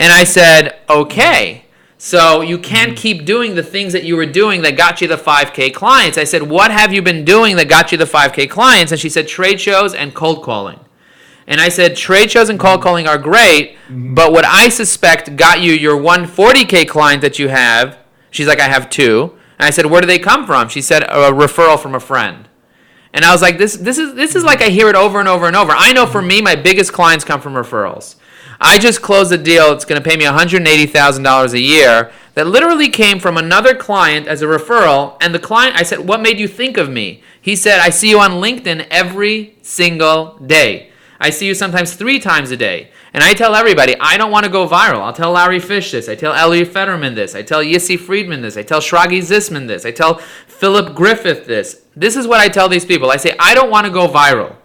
And 0.00 0.12
I 0.12 0.24
said, 0.24 0.80
okay. 0.90 1.65
So 1.98 2.42
you 2.42 2.58
can't 2.58 2.90
mm-hmm. 2.90 2.96
keep 2.96 3.24
doing 3.24 3.54
the 3.54 3.62
things 3.62 3.92
that 3.92 4.04
you 4.04 4.16
were 4.16 4.26
doing 4.26 4.62
that 4.62 4.76
got 4.76 5.00
you 5.00 5.08
the 5.08 5.16
5K 5.16 5.72
clients. 5.72 6.18
I 6.18 6.24
said, 6.24 6.42
What 6.42 6.70
have 6.70 6.92
you 6.92 7.02
been 7.02 7.24
doing 7.24 7.56
that 7.56 7.68
got 7.68 7.92
you 7.92 7.98
the 7.98 8.04
5K 8.04 8.50
clients? 8.50 8.92
And 8.92 9.00
she 9.00 9.08
said, 9.08 9.28
Trade 9.28 9.60
shows 9.60 9.94
and 9.94 10.14
cold 10.14 10.42
calling. 10.42 10.80
And 11.46 11.60
I 11.60 11.68
said, 11.68 11.96
Trade 11.96 12.30
shows 12.30 12.48
and 12.48 12.60
cold 12.60 12.76
mm-hmm. 12.76 12.82
calling 12.82 13.08
are 13.08 13.18
great, 13.18 13.76
mm-hmm. 13.88 14.14
but 14.14 14.32
what 14.32 14.44
I 14.44 14.68
suspect 14.68 15.36
got 15.36 15.60
you 15.60 15.72
your 15.72 15.98
140K 15.98 16.86
client 16.86 17.22
that 17.22 17.38
you 17.38 17.48
have, 17.48 17.98
she's 18.30 18.46
like, 18.46 18.60
I 18.60 18.68
have 18.68 18.90
two. 18.90 19.34
And 19.58 19.66
I 19.66 19.70
said, 19.70 19.86
Where 19.86 20.02
do 20.02 20.06
they 20.06 20.18
come 20.18 20.46
from? 20.46 20.68
She 20.68 20.82
said, 20.82 21.02
A 21.04 21.32
referral 21.32 21.80
from 21.80 21.94
a 21.94 22.00
friend. 22.00 22.48
And 23.16 23.24
I 23.24 23.32
was 23.32 23.40
like, 23.40 23.56
this, 23.56 23.74
this 23.76 23.96
is 23.96 24.12
this 24.14 24.34
is 24.34 24.44
like 24.44 24.60
I 24.60 24.68
hear 24.68 24.90
it 24.90 24.94
over 24.94 25.18
and 25.18 25.26
over 25.26 25.46
and 25.46 25.56
over. 25.56 25.72
I 25.74 25.92
know 25.92 26.04
for 26.04 26.20
me, 26.20 26.42
my 26.42 26.54
biggest 26.54 26.92
clients 26.92 27.24
come 27.24 27.40
from 27.40 27.54
referrals. 27.54 28.16
I 28.68 28.78
just 28.78 29.00
closed 29.00 29.30
a 29.30 29.38
deal. 29.38 29.72
It's 29.72 29.84
going 29.84 30.02
to 30.02 30.06
pay 30.06 30.16
me 30.16 30.24
$180,000 30.24 31.52
a 31.52 31.60
year 31.60 32.10
that 32.34 32.48
literally 32.48 32.88
came 32.88 33.20
from 33.20 33.36
another 33.36 33.76
client 33.76 34.26
as 34.26 34.42
a 34.42 34.46
referral. 34.46 35.16
And 35.20 35.32
the 35.32 35.38
client, 35.38 35.76
I 35.76 35.84
said, 35.84 36.00
What 36.00 36.20
made 36.20 36.40
you 36.40 36.48
think 36.48 36.76
of 36.76 36.90
me? 36.90 37.22
He 37.40 37.54
said, 37.54 37.78
I 37.78 37.90
see 37.90 38.10
you 38.10 38.18
on 38.18 38.32
LinkedIn 38.32 38.88
every 38.90 39.56
single 39.62 40.36
day. 40.38 40.90
I 41.20 41.30
see 41.30 41.46
you 41.46 41.54
sometimes 41.54 41.94
three 41.94 42.18
times 42.18 42.50
a 42.50 42.56
day. 42.56 42.90
And 43.14 43.22
I 43.22 43.34
tell 43.34 43.54
everybody, 43.54 43.94
I 44.00 44.16
don't 44.16 44.32
want 44.32 44.46
to 44.46 44.50
go 44.50 44.66
viral. 44.66 45.00
I'll 45.00 45.12
tell 45.12 45.30
Larry 45.30 45.60
Fish 45.60 45.92
this. 45.92 46.08
I 46.08 46.16
tell 46.16 46.34
Elliot 46.34 46.66
Fetterman 46.66 47.14
this. 47.14 47.36
I 47.36 47.42
tell 47.42 47.62
Yissi 47.62 47.96
Friedman 47.96 48.42
this. 48.42 48.56
I 48.56 48.62
tell 48.62 48.80
Shragi 48.80 49.20
Zisman 49.20 49.68
this. 49.68 49.86
I 49.86 49.92
tell 49.92 50.18
Philip 50.48 50.96
Griffith 50.96 51.46
this. 51.46 51.84
This 51.94 52.16
is 52.16 52.26
what 52.26 52.40
I 52.40 52.48
tell 52.48 52.68
these 52.68 52.84
people. 52.84 53.12
I 53.12 53.16
say, 53.16 53.36
I 53.38 53.54
don't 53.54 53.70
want 53.70 53.86
to 53.86 53.92
go 53.92 54.08
viral. 54.08 54.56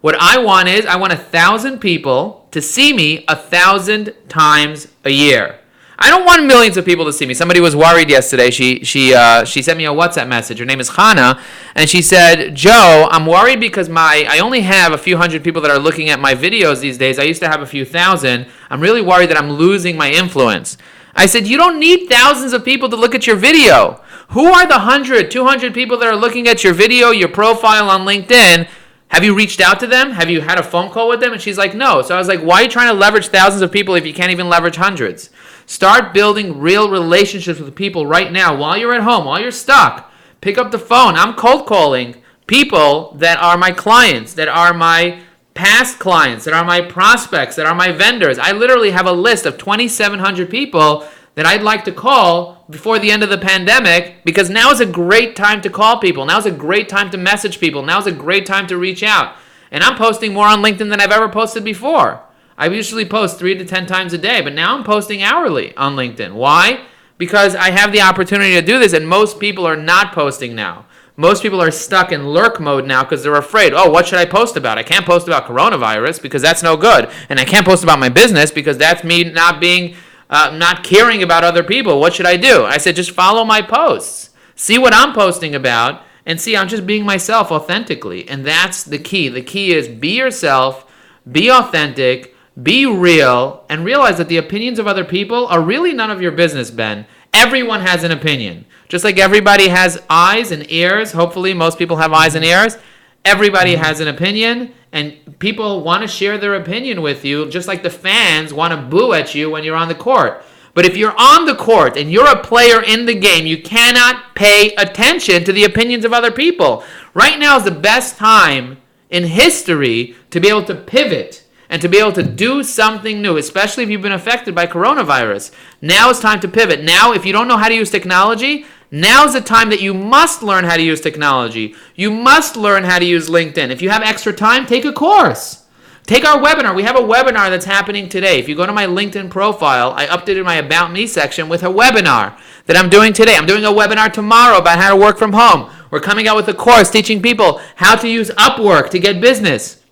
What 0.00 0.14
I 0.18 0.38
want 0.38 0.68
is, 0.68 0.86
I 0.86 0.96
want 0.96 1.12
a 1.12 1.16
thousand 1.16 1.80
people 1.80 2.46
to 2.50 2.60
see 2.60 2.92
me 2.92 3.24
a 3.28 3.36
thousand 3.36 4.14
times 4.28 4.88
a 5.04 5.10
year. 5.10 5.60
I 5.98 6.10
don't 6.10 6.26
want 6.26 6.44
millions 6.44 6.76
of 6.76 6.84
people 6.84 7.06
to 7.06 7.12
see 7.12 7.24
me. 7.24 7.32
Somebody 7.32 7.60
was 7.60 7.74
worried 7.74 8.10
yesterday. 8.10 8.50
She 8.50 8.84
she 8.84 9.14
uh, 9.14 9.44
she 9.44 9.62
sent 9.62 9.78
me 9.78 9.86
a 9.86 9.90
WhatsApp 9.90 10.28
message. 10.28 10.58
Her 10.58 10.66
name 10.66 10.78
is 10.78 10.90
Hannah, 10.90 11.40
and 11.74 11.88
she 11.88 12.02
said, 12.02 12.54
"Joe, 12.54 13.08
I'm 13.10 13.24
worried 13.24 13.60
because 13.60 13.88
my 13.88 14.26
I 14.28 14.40
only 14.40 14.60
have 14.60 14.92
a 14.92 14.98
few 14.98 15.16
hundred 15.16 15.42
people 15.42 15.62
that 15.62 15.70
are 15.70 15.78
looking 15.78 16.10
at 16.10 16.20
my 16.20 16.34
videos 16.34 16.80
these 16.80 16.98
days. 16.98 17.18
I 17.18 17.22
used 17.22 17.40
to 17.40 17.48
have 17.48 17.62
a 17.62 17.66
few 17.66 17.86
thousand. 17.86 18.46
I'm 18.68 18.82
really 18.82 19.00
worried 19.00 19.30
that 19.30 19.38
I'm 19.38 19.50
losing 19.50 19.96
my 19.96 20.10
influence." 20.10 20.76
I 21.14 21.24
said, 21.24 21.46
"You 21.46 21.56
don't 21.56 21.80
need 21.80 22.10
thousands 22.10 22.52
of 22.52 22.62
people 22.62 22.90
to 22.90 22.96
look 22.96 23.14
at 23.14 23.26
your 23.26 23.36
video. 23.36 24.02
Who 24.30 24.44
are 24.52 24.66
the 24.66 24.80
100, 24.80 25.30
200 25.30 25.72
people 25.72 25.96
that 25.96 26.08
are 26.08 26.16
looking 26.16 26.46
at 26.46 26.62
your 26.62 26.74
video, 26.74 27.10
your 27.10 27.28
profile 27.28 27.88
on 27.88 28.04
LinkedIn?" 28.04 28.68
Have 29.08 29.24
you 29.24 29.34
reached 29.34 29.60
out 29.60 29.80
to 29.80 29.86
them? 29.86 30.10
Have 30.10 30.28
you 30.28 30.40
had 30.40 30.58
a 30.58 30.62
phone 30.62 30.90
call 30.90 31.08
with 31.08 31.20
them? 31.20 31.32
And 31.32 31.40
she's 31.40 31.56
like, 31.56 31.74
no. 31.74 32.02
So 32.02 32.14
I 32.14 32.18
was 32.18 32.28
like, 32.28 32.40
why 32.40 32.56
are 32.56 32.62
you 32.64 32.68
trying 32.68 32.88
to 32.88 32.98
leverage 32.98 33.28
thousands 33.28 33.62
of 33.62 33.72
people 33.72 33.94
if 33.94 34.04
you 34.04 34.12
can't 34.12 34.32
even 34.32 34.48
leverage 34.48 34.76
hundreds? 34.76 35.30
Start 35.64 36.12
building 36.12 36.60
real 36.60 36.90
relationships 36.90 37.60
with 37.60 37.74
people 37.74 38.06
right 38.06 38.30
now 38.30 38.56
while 38.56 38.76
you're 38.76 38.94
at 38.94 39.02
home, 39.02 39.24
while 39.24 39.40
you're 39.40 39.50
stuck. 39.50 40.12
Pick 40.40 40.58
up 40.58 40.70
the 40.70 40.78
phone. 40.78 41.14
I'm 41.14 41.34
cold 41.34 41.66
calling 41.66 42.22
people 42.46 43.14
that 43.18 43.38
are 43.38 43.56
my 43.56 43.70
clients, 43.70 44.34
that 44.34 44.48
are 44.48 44.74
my 44.74 45.22
past 45.54 45.98
clients, 45.98 46.44
that 46.44 46.54
are 46.54 46.64
my 46.64 46.80
prospects, 46.80 47.56
that 47.56 47.66
are 47.66 47.74
my 47.74 47.90
vendors. 47.90 48.38
I 48.38 48.52
literally 48.52 48.90
have 48.90 49.06
a 49.06 49.12
list 49.12 49.46
of 49.46 49.56
2,700 49.58 50.50
people 50.50 51.08
that 51.34 51.46
I'd 51.46 51.62
like 51.62 51.84
to 51.84 51.92
call 51.92 52.55
before 52.68 52.98
the 52.98 53.10
end 53.10 53.22
of 53.22 53.30
the 53.30 53.38
pandemic 53.38 54.24
because 54.24 54.50
now 54.50 54.70
is 54.70 54.80
a 54.80 54.86
great 54.86 55.36
time 55.36 55.60
to 55.62 55.70
call 55.70 55.98
people. 55.98 56.26
Now 56.26 56.38
is 56.38 56.46
a 56.46 56.50
great 56.50 56.88
time 56.88 57.10
to 57.10 57.18
message 57.18 57.60
people. 57.60 57.82
Now 57.82 57.98
is 57.98 58.06
a 58.06 58.12
great 58.12 58.46
time 58.46 58.66
to 58.66 58.76
reach 58.76 59.02
out. 59.02 59.36
And 59.70 59.82
I'm 59.82 59.96
posting 59.96 60.32
more 60.32 60.46
on 60.46 60.62
LinkedIn 60.62 60.90
than 60.90 61.00
I've 61.00 61.10
ever 61.10 61.28
posted 61.28 61.64
before. 61.64 62.22
I 62.58 62.66
usually 62.66 63.04
post 63.04 63.38
three 63.38 63.56
to 63.56 63.64
10 63.64 63.86
times 63.86 64.12
a 64.12 64.18
day, 64.18 64.40
but 64.40 64.54
now 64.54 64.76
I'm 64.76 64.84
posting 64.84 65.22
hourly 65.22 65.76
on 65.76 65.96
LinkedIn. 65.96 66.34
Why? 66.34 66.86
Because 67.18 67.54
I 67.54 67.70
have 67.70 67.92
the 67.92 68.00
opportunity 68.00 68.54
to 68.54 68.62
do 68.62 68.78
this, 68.78 68.92
and 68.92 69.06
most 69.06 69.38
people 69.38 69.66
are 69.66 69.76
not 69.76 70.12
posting 70.12 70.54
now. 70.54 70.86
Most 71.18 71.42
people 71.42 71.62
are 71.62 71.70
stuck 71.70 72.12
in 72.12 72.28
lurk 72.28 72.60
mode 72.60 72.86
now 72.86 73.02
because 73.02 73.22
they're 73.22 73.36
afraid. 73.36 73.72
Oh, 73.74 73.90
what 73.90 74.06
should 74.06 74.18
I 74.18 74.26
post 74.26 74.56
about? 74.56 74.78
I 74.78 74.82
can't 74.82 75.06
post 75.06 75.26
about 75.26 75.46
coronavirus 75.46 76.20
because 76.20 76.42
that's 76.42 76.62
no 76.62 76.76
good. 76.76 77.10
And 77.30 77.40
I 77.40 77.44
can't 77.44 77.66
post 77.66 77.82
about 77.82 77.98
my 77.98 78.10
business 78.10 78.50
because 78.50 78.76
that's 78.76 79.02
me 79.02 79.24
not 79.24 79.58
being 79.58 79.96
uh, 80.28 80.54
not 80.56 80.84
caring 80.84 81.22
about 81.22 81.44
other 81.44 81.62
people. 81.62 82.00
What 82.00 82.14
should 82.14 82.26
I 82.26 82.36
do? 82.36 82.64
I 82.64 82.78
said, 82.78 82.96
just 82.96 83.10
follow 83.10 83.44
my 83.44 83.62
posts. 83.62 84.30
See 84.54 84.78
what 84.78 84.94
I'm 84.94 85.12
posting 85.12 85.54
about 85.54 86.02
and 86.24 86.40
see 86.40 86.56
I'm 86.56 86.68
just 86.68 86.86
being 86.86 87.04
myself 87.04 87.52
authentically. 87.52 88.28
And 88.28 88.44
that's 88.44 88.82
the 88.82 88.98
key. 88.98 89.28
The 89.28 89.42
key 89.42 89.72
is 89.72 89.88
be 89.88 90.16
yourself, 90.16 90.90
be 91.30 91.50
authentic, 91.50 92.34
be 92.60 92.86
real, 92.86 93.64
and 93.68 93.84
realize 93.84 94.18
that 94.18 94.28
the 94.28 94.38
opinions 94.38 94.78
of 94.78 94.86
other 94.86 95.04
people 95.04 95.46
are 95.46 95.60
really 95.60 95.92
none 95.92 96.10
of 96.10 96.22
your 96.22 96.32
business, 96.32 96.70
Ben. 96.70 97.06
Everyone 97.32 97.82
has 97.82 98.02
an 98.02 98.12
opinion. 98.12 98.64
Just 98.88 99.04
like 99.04 99.18
everybody 99.18 99.68
has 99.68 100.02
eyes 100.08 100.50
and 100.52 100.70
ears, 100.70 101.12
hopefully, 101.12 101.52
most 101.52 101.78
people 101.78 101.98
have 101.98 102.12
eyes 102.12 102.34
and 102.34 102.44
ears. 102.44 102.78
Everybody 103.26 103.74
mm-hmm. 103.74 103.82
has 103.82 103.98
an 103.98 104.06
opinion, 104.06 104.72
and 104.92 105.16
people 105.40 105.82
want 105.82 106.02
to 106.02 106.08
share 106.08 106.38
their 106.38 106.54
opinion 106.54 107.02
with 107.02 107.24
you, 107.24 107.50
just 107.50 107.66
like 107.66 107.82
the 107.82 107.90
fans 107.90 108.54
want 108.54 108.72
to 108.72 108.80
boo 108.80 109.14
at 109.14 109.34
you 109.34 109.50
when 109.50 109.64
you're 109.64 109.74
on 109.74 109.88
the 109.88 109.96
court. 109.96 110.44
But 110.74 110.84
if 110.84 110.96
you're 110.96 111.14
on 111.18 111.44
the 111.44 111.56
court 111.56 111.96
and 111.96 112.12
you're 112.12 112.28
a 112.28 112.40
player 112.40 112.80
in 112.82 113.04
the 113.04 113.18
game, 113.18 113.44
you 113.44 113.60
cannot 113.60 114.36
pay 114.36 114.74
attention 114.76 115.42
to 115.42 115.52
the 115.52 115.64
opinions 115.64 116.04
of 116.04 116.12
other 116.12 116.30
people. 116.30 116.84
Right 117.14 117.36
now 117.36 117.56
is 117.56 117.64
the 117.64 117.72
best 117.72 118.16
time 118.16 118.76
in 119.10 119.24
history 119.24 120.14
to 120.30 120.38
be 120.38 120.48
able 120.48 120.64
to 120.64 120.74
pivot 120.76 121.46
and 121.68 121.82
to 121.82 121.88
be 121.88 121.98
able 121.98 122.12
to 122.12 122.22
do 122.22 122.62
something 122.62 123.20
new, 123.20 123.38
especially 123.38 123.82
if 123.82 123.90
you've 123.90 124.02
been 124.02 124.12
affected 124.12 124.54
by 124.54 124.68
coronavirus. 124.68 125.50
Now 125.80 126.10
is 126.10 126.20
time 126.20 126.38
to 126.40 126.48
pivot. 126.48 126.84
Now, 126.84 127.12
if 127.12 127.26
you 127.26 127.32
don't 127.32 127.48
know 127.48 127.56
how 127.56 127.68
to 127.68 127.74
use 127.74 127.90
technology, 127.90 128.66
Now's 128.90 129.32
the 129.32 129.40
time 129.40 129.70
that 129.70 129.80
you 129.80 129.92
must 129.92 130.42
learn 130.42 130.64
how 130.64 130.76
to 130.76 130.82
use 130.82 131.00
technology. 131.00 131.74
You 131.94 132.10
must 132.10 132.56
learn 132.56 132.84
how 132.84 132.98
to 132.98 133.04
use 133.04 133.28
LinkedIn. 133.28 133.70
If 133.70 133.82
you 133.82 133.90
have 133.90 134.02
extra 134.02 134.32
time, 134.32 134.66
take 134.66 134.84
a 134.84 134.92
course. 134.92 135.64
Take 136.04 136.24
our 136.24 136.40
webinar. 136.40 136.72
We 136.72 136.84
have 136.84 136.94
a 136.94 137.00
webinar 137.00 137.50
that's 137.50 137.64
happening 137.64 138.08
today. 138.08 138.38
If 138.38 138.48
you 138.48 138.54
go 138.54 138.64
to 138.64 138.72
my 138.72 138.86
LinkedIn 138.86 139.28
profile, 139.28 139.92
I 139.96 140.06
updated 140.06 140.44
my 140.44 140.54
About 140.54 140.92
Me 140.92 141.04
section 141.04 141.48
with 141.48 141.64
a 141.64 141.66
webinar 141.66 142.38
that 142.66 142.76
I'm 142.76 142.88
doing 142.88 143.12
today. 143.12 143.34
I'm 143.34 143.46
doing 143.46 143.64
a 143.64 143.72
webinar 143.72 144.12
tomorrow 144.12 144.58
about 144.58 144.78
how 144.78 144.94
to 144.94 145.00
work 145.00 145.18
from 145.18 145.32
home. 145.32 145.68
We're 145.90 145.98
coming 145.98 146.28
out 146.28 146.36
with 146.36 146.46
a 146.46 146.54
course 146.54 146.90
teaching 146.90 147.20
people 147.20 147.60
how 147.74 147.96
to 147.96 148.08
use 148.08 148.30
Upwork 148.30 148.90
to 148.90 149.00
get 149.00 149.20
business. 149.20 149.82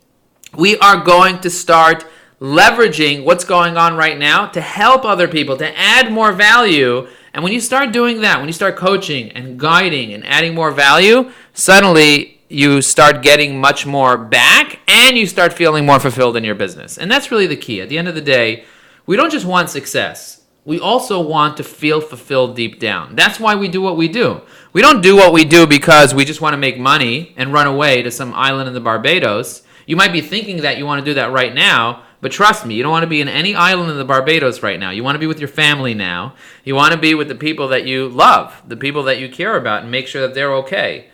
We 0.56 0.78
are 0.78 1.02
going 1.02 1.40
to 1.40 1.50
start 1.50 2.06
leveraging 2.40 3.24
what's 3.24 3.44
going 3.44 3.76
on 3.76 3.96
right 3.96 4.18
now 4.18 4.46
to 4.48 4.60
help 4.60 5.04
other 5.04 5.26
people, 5.26 5.56
to 5.56 5.76
add 5.78 6.12
more 6.12 6.30
value. 6.30 7.08
And 7.34 7.42
when 7.42 7.52
you 7.52 7.60
start 7.60 7.92
doing 7.92 8.20
that, 8.20 8.38
when 8.38 8.48
you 8.48 8.52
start 8.52 8.76
coaching 8.76 9.32
and 9.32 9.58
guiding 9.58 10.14
and 10.14 10.24
adding 10.24 10.54
more 10.54 10.70
value, 10.70 11.32
suddenly 11.52 12.40
you 12.48 12.80
start 12.80 13.22
getting 13.22 13.60
much 13.60 13.84
more 13.84 14.16
back 14.16 14.78
and 14.86 15.18
you 15.18 15.26
start 15.26 15.52
feeling 15.52 15.84
more 15.84 15.98
fulfilled 15.98 16.36
in 16.36 16.44
your 16.44 16.54
business. 16.54 16.96
And 16.96 17.10
that's 17.10 17.32
really 17.32 17.48
the 17.48 17.56
key. 17.56 17.80
At 17.80 17.88
the 17.88 17.98
end 17.98 18.06
of 18.06 18.14
the 18.14 18.20
day, 18.20 18.64
we 19.04 19.16
don't 19.16 19.32
just 19.32 19.46
want 19.46 19.68
success. 19.68 20.42
We 20.64 20.78
also 20.78 21.20
want 21.20 21.56
to 21.56 21.64
feel 21.64 22.00
fulfilled 22.00 22.54
deep 22.54 22.78
down. 22.78 23.16
That's 23.16 23.40
why 23.40 23.56
we 23.56 23.66
do 23.66 23.82
what 23.82 23.96
we 23.96 24.06
do. 24.06 24.40
We 24.72 24.80
don't 24.80 25.02
do 25.02 25.16
what 25.16 25.32
we 25.32 25.44
do 25.44 25.66
because 25.66 26.14
we 26.14 26.24
just 26.24 26.40
want 26.40 26.54
to 26.54 26.58
make 26.58 26.78
money 26.78 27.34
and 27.36 27.52
run 27.52 27.66
away 27.66 28.02
to 28.02 28.12
some 28.12 28.32
island 28.32 28.68
in 28.68 28.74
the 28.74 28.80
Barbados. 28.80 29.62
You 29.86 29.96
might 29.96 30.12
be 30.12 30.20
thinking 30.20 30.58
that 30.58 30.78
you 30.78 30.86
want 30.86 31.00
to 31.00 31.04
do 31.04 31.14
that 31.14 31.32
right 31.32 31.52
now, 31.52 32.04
but 32.24 32.32
trust 32.32 32.64
me, 32.64 32.74
you 32.74 32.82
don't 32.82 32.90
want 32.90 33.02
to 33.02 33.06
be 33.06 33.20
in 33.20 33.28
any 33.28 33.54
island 33.54 33.90
in 33.90 33.98
the 33.98 34.04
Barbados 34.06 34.62
right 34.62 34.80
now. 34.80 34.88
You 34.88 35.04
want 35.04 35.14
to 35.14 35.18
be 35.18 35.26
with 35.26 35.38
your 35.38 35.48
family 35.48 35.92
now. 35.92 36.34
You 36.64 36.74
want 36.74 36.92
to 36.92 36.98
be 36.98 37.14
with 37.14 37.28
the 37.28 37.34
people 37.34 37.68
that 37.68 37.86
you 37.86 38.08
love, 38.08 38.62
the 38.66 38.78
people 38.78 39.02
that 39.02 39.18
you 39.18 39.28
care 39.28 39.58
about, 39.58 39.82
and 39.82 39.90
make 39.90 40.08
sure 40.08 40.22
that 40.22 40.32
they're 40.32 40.54
okay. 40.54 41.10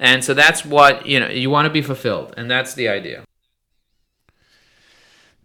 And 0.00 0.24
so 0.24 0.34
that's 0.34 0.64
what, 0.64 1.06
you 1.06 1.20
know, 1.20 1.28
you 1.28 1.48
want 1.48 1.66
to 1.66 1.70
be 1.72 1.80
fulfilled. 1.80 2.34
And 2.36 2.50
that's 2.50 2.74
the 2.74 2.88
idea. 2.88 3.22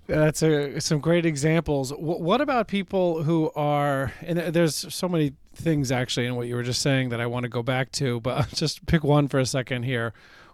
That's 0.08 0.42
a, 0.42 0.82
some 0.82 1.00
great 1.00 1.28
examples. 1.28 1.92
W- 1.92 2.20
what 2.20 2.42
about 2.42 2.68
people 2.68 3.22
who 3.22 3.52
are, 3.56 4.14
and 4.24 4.40
there's 4.40 4.92
so 4.92 5.08
many 5.08 5.34
things 5.54 5.92
actually 5.92 6.26
in 6.26 6.36
what 6.36 6.48
you 6.48 6.56
were 6.56 6.64
just 6.64 6.82
saying 6.82 7.10
that 7.10 7.22
I 7.22 7.28
want 7.28 7.44
to 7.44 7.50
go 7.50 7.62
back 7.62 7.92
to, 7.92 8.20
but 8.20 8.36
I'll 8.36 8.48
just 8.56 8.88
pick 8.88 9.04
one 9.04 9.28
for 9.28 9.38
a 9.38 9.46
second 9.46 9.84
here, 9.84 10.12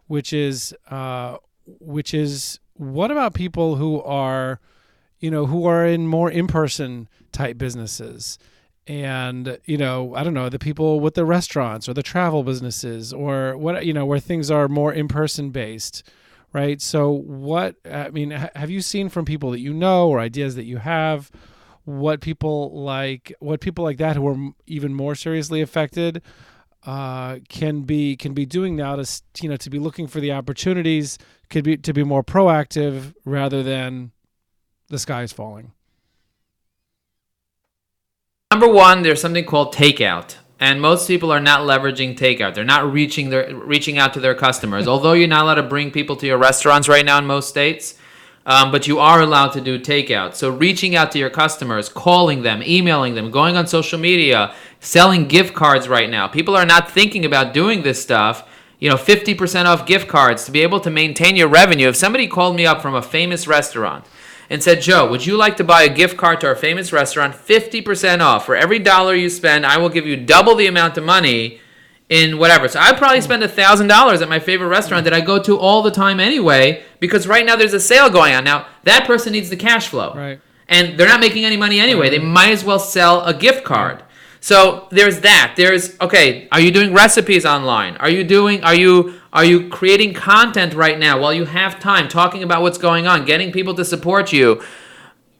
which 0.07 0.33
is, 0.33 0.75
uh, 0.91 1.37
which 1.79 2.13
is, 2.13 2.59
what 2.79 3.11
about 3.11 3.33
people 3.33 3.75
who 3.75 4.01
are, 4.03 4.59
you 5.19 5.29
know, 5.29 5.45
who 5.45 5.65
are 5.65 5.85
in 5.85 6.07
more 6.07 6.31
in-person 6.31 7.09
type 7.31 7.57
businesses? 7.57 8.39
and 8.87 9.59
you 9.65 9.77
know 9.77 10.15
i 10.15 10.23
don't 10.23 10.33
know 10.33 10.49
the 10.49 10.57
people 10.57 10.99
with 10.99 11.13
the 11.13 11.23
restaurants 11.23 11.87
or 11.87 11.93
the 11.93 12.01
travel 12.01 12.43
businesses 12.43 13.13
or 13.13 13.55
what 13.55 13.85
you 13.85 13.93
know 13.93 14.05
where 14.05 14.19
things 14.19 14.49
are 14.49 14.67
more 14.67 14.91
in 14.91 15.07
person 15.07 15.51
based 15.51 16.01
right 16.53 16.81
so 16.81 17.11
what 17.11 17.75
i 17.85 18.09
mean 18.09 18.31
have 18.31 18.71
you 18.71 18.81
seen 18.81 19.07
from 19.07 19.25
people 19.25 19.51
that 19.51 19.59
you 19.59 19.71
know 19.71 20.09
or 20.09 20.19
ideas 20.19 20.55
that 20.55 20.63
you 20.63 20.77
have 20.77 21.29
what 21.85 22.19
people 22.19 22.83
like 22.83 23.31
what 23.39 23.61
people 23.61 23.83
like 23.83 23.97
that 23.97 24.15
who 24.15 24.27
are 24.27 24.51
even 24.65 24.91
more 24.91 25.13
seriously 25.13 25.61
affected 25.61 26.19
uh, 26.85 27.39
can 27.49 27.81
be 27.81 28.15
can 28.15 28.33
be 28.33 28.45
doing 28.45 28.75
now 28.75 28.95
to 28.95 29.21
you 29.41 29.49
know 29.49 29.57
to 29.57 29.69
be 29.69 29.79
looking 29.79 30.07
for 30.07 30.19
the 30.19 30.31
opportunities 30.31 31.17
could 31.49 31.63
be 31.63 31.77
to 31.77 31.93
be 31.93 32.03
more 32.03 32.23
proactive 32.23 33.13
rather 33.25 33.61
than 33.63 34.11
the 34.87 34.97
sky 34.97 35.23
is 35.23 35.33
falling 35.33 35.73
Number 38.51 38.67
one, 38.67 39.03
there's 39.03 39.21
something 39.21 39.45
called 39.45 39.75
takeout. 39.75 40.37
And 40.59 40.81
most 40.81 41.07
people 41.07 41.31
are 41.31 41.39
not 41.39 41.61
leveraging 41.61 42.17
takeout. 42.17 42.55
They're 42.55 42.65
not 42.65 42.91
reaching 42.91 43.29
their 43.29 43.55
reaching 43.55 43.99
out 43.99 44.15
to 44.15 44.19
their 44.19 44.33
customers. 44.33 44.87
Although 44.93 45.13
you're 45.13 45.27
not 45.27 45.43
allowed 45.43 45.55
to 45.55 45.63
bring 45.63 45.91
people 45.91 46.15
to 46.15 46.25
your 46.25 46.39
restaurants 46.39 46.89
right 46.89 47.05
now 47.05 47.19
in 47.19 47.27
most 47.27 47.47
states, 47.47 47.93
um, 48.45 48.71
but 48.71 48.87
you 48.87 48.99
are 48.99 49.21
allowed 49.21 49.49
to 49.49 49.61
do 49.61 49.79
takeout. 49.79 50.35
So 50.35 50.49
reaching 50.49 50.95
out 50.95 51.11
to 51.11 51.19
your 51.19 51.29
customers, 51.29 51.89
calling 51.89 52.41
them, 52.41 52.63
emailing 52.63 53.15
them, 53.15 53.31
going 53.31 53.55
on 53.55 53.67
social 53.67 53.99
media, 53.99 54.53
selling 54.79 55.27
gift 55.27 55.53
cards 55.53 55.87
right 55.87 56.09
now. 56.09 56.27
People 56.27 56.55
are 56.55 56.65
not 56.65 56.91
thinking 56.91 57.25
about 57.25 57.53
doing 57.53 57.83
this 57.83 58.01
stuff. 58.01 58.47
You 58.79 58.89
know, 58.89 58.95
50% 58.95 59.65
off 59.65 59.85
gift 59.85 60.07
cards 60.07 60.45
to 60.45 60.51
be 60.51 60.61
able 60.61 60.79
to 60.81 60.89
maintain 60.89 61.35
your 61.35 61.49
revenue. 61.49 61.89
If 61.89 61.97
somebody 61.97 62.27
called 62.27 62.55
me 62.55 62.65
up 62.65 62.81
from 62.81 62.95
a 62.95 63.01
famous 63.01 63.45
restaurant 63.45 64.05
and 64.49 64.63
said, 64.63 64.81
Joe, 64.81 65.09
would 65.09 65.25
you 65.25 65.37
like 65.37 65.57
to 65.57 65.63
buy 65.63 65.83
a 65.83 65.93
gift 65.93 66.17
card 66.17 66.39
to 66.41 66.47
our 66.47 66.55
famous 66.55 66.93
restaurant, 66.93 67.35
50% 67.35 68.21
off? 68.21 68.45
For 68.45 68.55
every 68.55 68.79
dollar 68.79 69.15
you 69.15 69.29
spend, 69.29 69.65
I 69.65 69.77
will 69.77 69.89
give 69.89 70.07
you 70.07 70.15
double 70.15 70.55
the 70.55 70.67
amount 70.67 70.97
of 70.97 71.03
money 71.03 71.59
in 72.09 72.39
whatever. 72.39 72.67
So 72.67 72.79
I 72.79 72.91
probably 72.93 73.19
hmm. 73.19 73.23
spend 73.23 73.43
a 73.43 73.47
$1,000 73.47 74.21
at 74.21 74.29
my 74.29 74.39
favorite 74.39 74.67
restaurant 74.67 75.03
that 75.05 75.13
I 75.13 75.21
go 75.21 75.41
to 75.43 75.57
all 75.57 75.81
the 75.81 75.91
time 75.91 76.19
anyway, 76.19 76.83
because 76.99 77.27
right 77.27 77.45
now 77.45 77.55
there's 77.55 77.73
a 77.73 77.79
sale 77.79 78.09
going 78.09 78.33
on. 78.33 78.43
Now, 78.43 78.67
that 78.83 79.05
person 79.05 79.33
needs 79.33 79.49
the 79.49 79.55
cash 79.55 79.87
flow. 79.87 80.13
Right. 80.13 80.41
And 80.67 80.99
they're 80.99 81.07
not 81.07 81.19
making 81.19 81.45
any 81.45 81.57
money 81.57 81.79
anyway. 81.79 82.09
They 82.09 82.19
might 82.19 82.51
as 82.51 82.63
well 82.63 82.79
sell 82.79 83.23
a 83.25 83.33
gift 83.33 83.63
card. 83.63 84.03
So 84.41 84.87
there's 84.91 85.21
that. 85.21 85.55
There's 85.57 85.99
okay, 85.99 86.47
are 86.51 86.59
you 86.59 86.71
doing 86.71 86.93
recipes 86.93 87.45
online? 87.45 87.97
Are 87.97 88.09
you 88.09 88.23
doing 88.23 88.63
are 88.63 88.75
you 88.75 89.19
are 89.33 89.43
you 89.43 89.67
creating 89.69 90.13
content 90.13 90.73
right 90.73 90.97
now 90.97 91.19
while 91.19 91.33
you 91.33 91.45
have 91.45 91.79
time 91.79 92.07
talking 92.07 92.43
about 92.43 92.61
what's 92.61 92.77
going 92.77 93.05
on, 93.05 93.25
getting 93.25 93.51
people 93.51 93.73
to 93.75 93.83
support 93.83 94.31
you? 94.31 94.63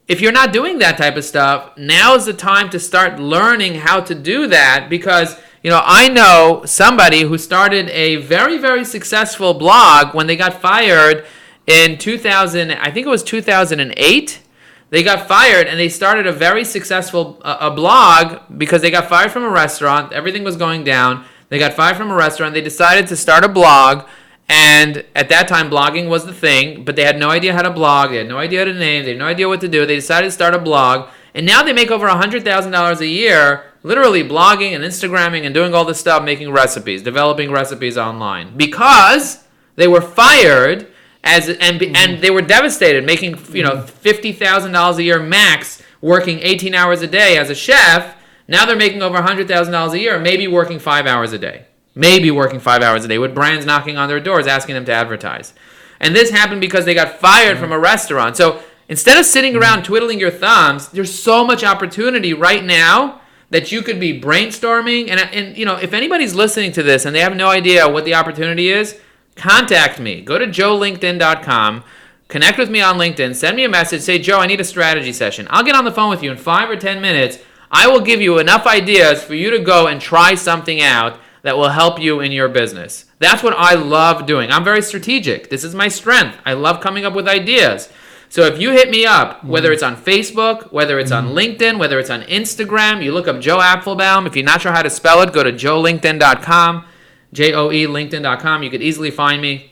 If 0.08 0.22
you're 0.22 0.32
not 0.32 0.52
doing 0.52 0.80
that 0.80 0.98
type 0.98 1.16
of 1.16 1.24
stuff, 1.24 1.78
now 1.78 2.16
is 2.16 2.26
the 2.26 2.34
time 2.34 2.70
to 2.72 2.80
start 2.80 3.20
learning 3.20 3.76
how 3.76 4.02
to 4.02 4.16
do 4.16 4.48
that 4.48 4.88
because 4.90 5.38
you 5.64 5.70
know, 5.70 5.82
I 5.84 6.10
know 6.10 6.64
somebody 6.66 7.22
who 7.22 7.38
started 7.38 7.90
a 7.90 8.18
very 8.18 8.58
very 8.58 8.86
successful 8.86 9.54
blog 9.54 10.16
when 10.16 10.28
they 10.28 10.36
got 10.36 10.62
fired 10.62 11.26
in 11.68 11.98
2000, 11.98 12.72
I 12.72 12.92
think 12.92 13.06
it 13.06 13.10
was 13.10 13.24
2008 13.24 14.42
they 14.90 15.04
got 15.04 15.28
fired 15.28 15.68
and 15.68 15.80
they 15.80 15.90
started 15.90 16.26
a 16.26 16.32
very 16.32 16.66
successful 16.66 17.40
uh, 17.44 17.58
a 17.62 17.72
blog 17.72 18.42
because 18.58 18.82
they 18.82 18.92
got 18.92 19.08
fired 19.08 19.32
from 19.32 19.44
a 19.44 19.50
restaurant. 19.50 20.14
Everything 20.14 20.44
was 20.44 20.56
going 20.56 20.84
down. 20.84 21.26
They 21.50 21.60
got 21.60 21.74
fired 21.74 21.98
from 21.98 22.12
a 22.12 22.16
restaurant. 22.16 22.54
They 22.54 22.62
decided 22.62 23.08
to 23.08 23.16
start 23.16 23.44
a 23.44 23.50
blog. 23.50 24.08
And 24.52 25.06
at 25.16 25.30
that 25.30 25.48
time, 25.48 25.70
blogging 25.70 26.10
was 26.10 26.26
the 26.26 26.34
thing, 26.34 26.84
but 26.84 26.96
they 26.96 27.04
had 27.04 27.20
no 27.20 27.30
idea 27.30 27.54
how 27.54 27.62
to 27.62 27.70
blog. 27.70 28.10
They 28.10 28.18
had 28.18 28.28
no 28.28 28.40
idea 28.40 28.60
how 28.60 28.66
to 28.66 28.74
name. 28.74 29.04
They 29.04 29.12
had 29.12 29.20
no 29.20 29.28
idea 29.28 29.48
what 29.48 29.62
to 29.62 29.68
do. 29.68 29.86
They 29.86 29.96
decided 29.96 30.28
to 30.28 30.32
start 30.32 30.56
a 30.56 30.60
blog. 30.60 31.08
And 31.34 31.46
now 31.46 31.64
they 31.64 31.74
make 31.74 31.92
over 31.92 32.08
$100,000 32.08 33.00
a 33.00 33.08
year 33.08 33.66
literally 33.84 34.24
blogging 34.24 34.74
and 34.76 34.84
Instagramming 34.84 35.46
and 35.46 35.54
doing 35.54 35.74
all 35.74 35.86
this 35.86 36.00
stuff, 36.00 36.24
making 36.24 36.52
recipes, 36.52 37.02
developing 37.02 37.52
recipes 37.52 37.98
online 37.98 38.56
because 38.58 39.44
they 39.76 39.88
were 39.88 40.02
fired 40.02 40.88
as 41.24 41.50
and 41.50 41.80
mm-hmm. 41.80 41.96
and 41.96 42.22
they 42.22 42.32
were 42.32 42.42
devastated, 42.42 43.06
making 43.06 43.38
you 43.54 43.64
know 43.64 43.82
fifty 43.82 44.32
thousand 44.32 44.72
dollars 44.72 44.98
a 44.98 45.04
year 45.04 45.22
max, 45.22 45.82
working 46.02 46.40
eighteen 46.40 46.74
hours 46.74 47.02
a 47.02 47.08
day 47.08 47.38
as 47.38 47.50
a 47.50 47.56
chef. 47.56 48.16
Now 48.48 48.66
they're 48.66 48.76
making 48.76 49.02
over 49.02 49.22
hundred 49.22 49.48
thousand 49.48 49.74
dollars 49.74 49.94
a 49.94 50.00
year, 50.00 50.20
maybe 50.20 50.48
working 50.48 50.80
five 50.80 51.06
hours 51.06 51.34
a 51.34 51.38
day, 51.38 51.66
maybe 51.96 52.32
working 52.32 52.60
five 52.60 52.82
hours 52.82 53.06
a 53.06 53.08
day 53.08 53.18
with 53.18 53.36
brands 53.36 53.66
knocking 53.66 53.98
on 53.98 54.08
their 54.08 54.20
doors 54.20 54.48
asking 54.48 54.76
them 54.76 54.86
to 54.86 54.94
advertise. 54.94 55.54
And 56.00 56.16
this 56.16 56.30
happened 56.30 56.62
because 56.62 56.86
they 56.86 56.94
got 56.94 57.20
fired 57.20 57.56
mm-hmm. 57.56 57.64
from 57.64 57.72
a 57.74 57.80
restaurant. 57.80 58.38
So 58.38 58.64
instead 58.90 59.18
of 59.18 59.26
sitting 59.26 59.54
mm-hmm. 59.54 59.62
around 59.62 59.84
twiddling 59.84 60.20
your 60.20 60.32
thumbs, 60.32 60.90
there's 60.90 61.18
so 61.18 61.46
much 61.46 61.64
opportunity 61.64 62.34
right 62.34 62.66
now 62.66 63.22
that 63.52 63.72
you 63.72 63.82
could 63.82 64.00
be 64.00 64.20
brainstorming. 64.20 65.10
And 65.10 65.20
and 65.20 65.58
you 65.58 65.66
know 65.66 65.78
if 65.78 65.94
anybody's 65.94 66.36
listening 66.36 66.74
to 66.74 66.84
this 66.84 67.06
and 67.06 67.16
they 67.16 67.22
have 67.22 67.36
no 67.36 67.48
idea 67.48 67.88
what 67.88 68.04
the 68.04 68.16
opportunity 68.16 68.70
is 68.70 69.00
contact 69.40 70.00
me. 70.00 70.22
Go 70.22 70.38
to 70.38 70.46
joelinkedin.com, 70.46 71.84
connect 72.28 72.58
with 72.58 72.70
me 72.70 72.82
on 72.82 72.98
LinkedIn, 72.98 73.36
send 73.36 73.56
me 73.56 73.64
a 73.64 73.70
message, 73.70 74.02
say, 74.02 74.20
Joe, 74.20 74.40
I 74.40 74.48
need 74.48 74.62
a 74.62 74.66
strategy 74.66 75.14
session. 75.14 75.48
I'll 75.50 75.64
get 75.64 75.76
on 75.76 75.86
the 75.86 75.92
phone 75.92 76.10
with 76.10 76.22
you 76.22 76.32
in 76.32 76.38
five 76.38 76.70
or 76.70 76.76
10 76.76 77.02
minutes. 77.02 77.40
I 77.72 77.88
will 77.88 78.02
give 78.02 78.22
you 78.22 78.40
enough 78.40 78.68
ideas 78.68 79.24
for 79.24 79.36
you 79.36 79.52
to 79.52 79.60
go 79.60 79.88
and 79.88 80.02
try 80.02 80.36
something 80.36 80.82
out 80.82 81.20
that 81.42 81.58
will 81.58 81.70
help 81.70 82.00
you 82.00 82.20
in 82.20 82.32
your 82.32 82.50
business. 82.50 83.06
That's 83.20 83.44
what 83.44 83.54
I 83.56 83.76
love 83.76 84.26
doing. 84.26 84.52
I'm 84.52 84.64
very 84.64 84.82
strategic. 84.82 85.50
This 85.50 85.64
is 85.64 85.74
my 85.74 85.88
strength. 85.88 86.38
I 86.46 86.54
love 86.54 86.82
coming 86.82 87.06
up 87.06 87.14
with 87.14 87.28
ideas. 87.28 87.90
So 88.30 88.44
if 88.44 88.62
you 88.62 88.72
hit 88.72 88.92
me 88.92 89.06
up, 89.06 89.44
whether 89.44 89.70
mm. 89.70 89.74
it's 89.74 89.84
on 89.84 89.96
Facebook, 89.96 90.72
whether 90.72 91.00
it's 91.00 91.12
on 91.12 91.30
mm. 91.30 91.34
LinkedIn, 91.34 91.80
whether 91.80 92.00
it's 92.00 92.12
on 92.12 92.22
Instagram, 92.24 93.04
you 93.04 93.12
look 93.12 93.28
up 93.28 93.42
Joe 93.42 93.58
Apfelbaum. 93.58 94.28
If 94.28 94.36
you're 94.36 94.46
not 94.46 94.62
sure 94.62 94.72
how 94.72 94.84
to 94.84 94.90
spell 94.90 95.22
it, 95.22 95.34
go 95.34 95.44
to 95.44 95.52
joelinkedin.com. 95.52 96.86
J 97.34 97.54
O 97.54 97.72
E, 97.72 97.86
LinkedIn.com. 97.86 98.64
You 98.64 98.70
could 98.70 98.82
easily 98.82 99.12
find 99.12 99.42
me 99.42 99.72